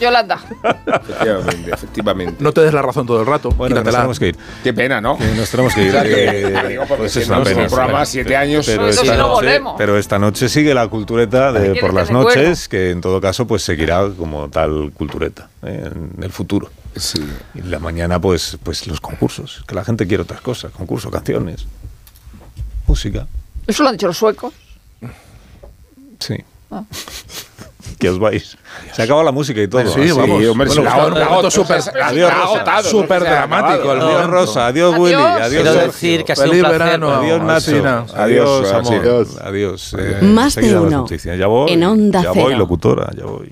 Yolanda. 0.00 0.40
efectivamente, 0.62 1.70
efectivamente. 1.72 2.36
No 2.42 2.52
te 2.52 2.60
des 2.60 2.72
la 2.74 2.82
razón 2.82 3.06
todo 3.06 3.20
el 3.20 3.26
rato. 3.26 3.50
Bueno, 3.50 3.76
nos 3.82 3.84
tenemos 3.94 4.18
que 4.18 4.28
ir. 4.28 4.38
Qué 4.62 4.72
pena, 4.74 5.00
¿no? 5.00 5.16
Que 5.16 5.24
Nos 5.34 5.50
tenemos 5.50 5.74
que 5.74 5.82
ir. 5.84 5.92
Que- 5.92 6.48
eh, 6.48 6.68
digo, 6.68 6.84
porque 6.86 7.02
pues 7.02 7.16
es 7.16 7.28
una 7.28 7.42
pena. 7.42 7.66
programa 7.66 8.04
siete 8.04 8.36
años. 8.36 8.66
Pero 8.66 8.88
esta, 8.88 9.04
noche, 9.16 9.22
volvemos. 9.22 9.74
pero 9.78 9.96
esta 9.96 10.18
noche 10.18 10.48
sigue 10.48 10.74
la 10.74 10.88
cultureta 10.88 11.52
de 11.52 11.60
¿Quieres 11.72 11.80
por 11.80 11.94
las 11.94 12.10
noches, 12.10 12.68
que 12.68 12.90
en 12.90 13.00
todo 13.00 13.20
caso 13.20 13.46
pues 13.46 13.62
seguirá 13.62 14.08
como 14.16 14.48
tal 14.50 14.92
cultureta 14.92 15.48
eh, 15.62 15.90
en 16.16 16.22
el 16.22 16.30
futuro. 16.32 16.70
Sí. 16.96 17.24
Y 17.54 17.62
la 17.62 17.78
mañana 17.78 18.20
pues, 18.20 18.58
pues 18.62 18.86
los 18.86 19.00
concursos, 19.00 19.62
que 19.66 19.74
la 19.74 19.84
gente 19.84 20.06
quiere 20.06 20.24
otras 20.24 20.40
cosas, 20.40 20.72
concursos, 20.72 21.10
canciones, 21.12 21.66
música, 22.86 23.26
Eso 23.66 23.82
lo 23.84 23.90
han 23.90 23.94
dicho 23.96 24.08
los 24.08 24.16
suecos. 24.18 24.52
sí. 26.18 26.36
Ah. 26.72 26.84
Que 28.00 28.08
os 28.08 28.18
vais. 28.18 28.56
Se 28.92 29.02
acaba 29.02 29.22
la 29.22 29.30
música 29.30 29.60
y 29.60 29.68
todo. 29.68 29.82
Sí, 29.86 30.00
así. 30.00 30.10
vamos. 30.12 30.30
hombre, 30.30 30.48
Bueno, 30.54 30.72
sí, 30.72 30.78
está 30.80 30.96
la- 30.96 31.06
un 31.06 31.14
la- 31.18 31.24
momento 31.26 31.42
la- 31.42 31.50
súper 32.82 33.20
dramático 33.20 33.92
el. 33.92 34.00
Adiós. 34.00 34.26
Rosa, 34.26 34.66
adiós 34.68 34.94
Adiós. 34.94 35.04
Willy, 35.04 35.14
adiós 35.22 35.48
Quiero 35.50 35.64
Sergio. 35.72 35.86
decir 35.92 36.24
que 36.24 36.32
ha 36.32 36.36
sido 36.36 36.46
un 36.46 36.50
Feliz 36.52 36.64
placer. 36.64 36.78
verano. 36.82 37.10
Adiós 37.10 37.40
adiós 37.42 38.14
Adiós, 38.14 38.72
amor, 38.72 38.94
Adiós. 38.94 39.38
adiós. 39.42 39.96
eh, 39.98 40.18
Más 40.22 40.54
de 40.54 40.76
uno. 40.78 40.90
noticias. 40.90 41.38
Ya 41.38 41.46
voy, 41.46 41.72
En 41.72 41.84
Onda 41.84 42.22
ya 42.22 42.32
voy 42.32 42.54
locutora, 42.54 43.10
ya 43.16 43.26
voy. 43.26 43.50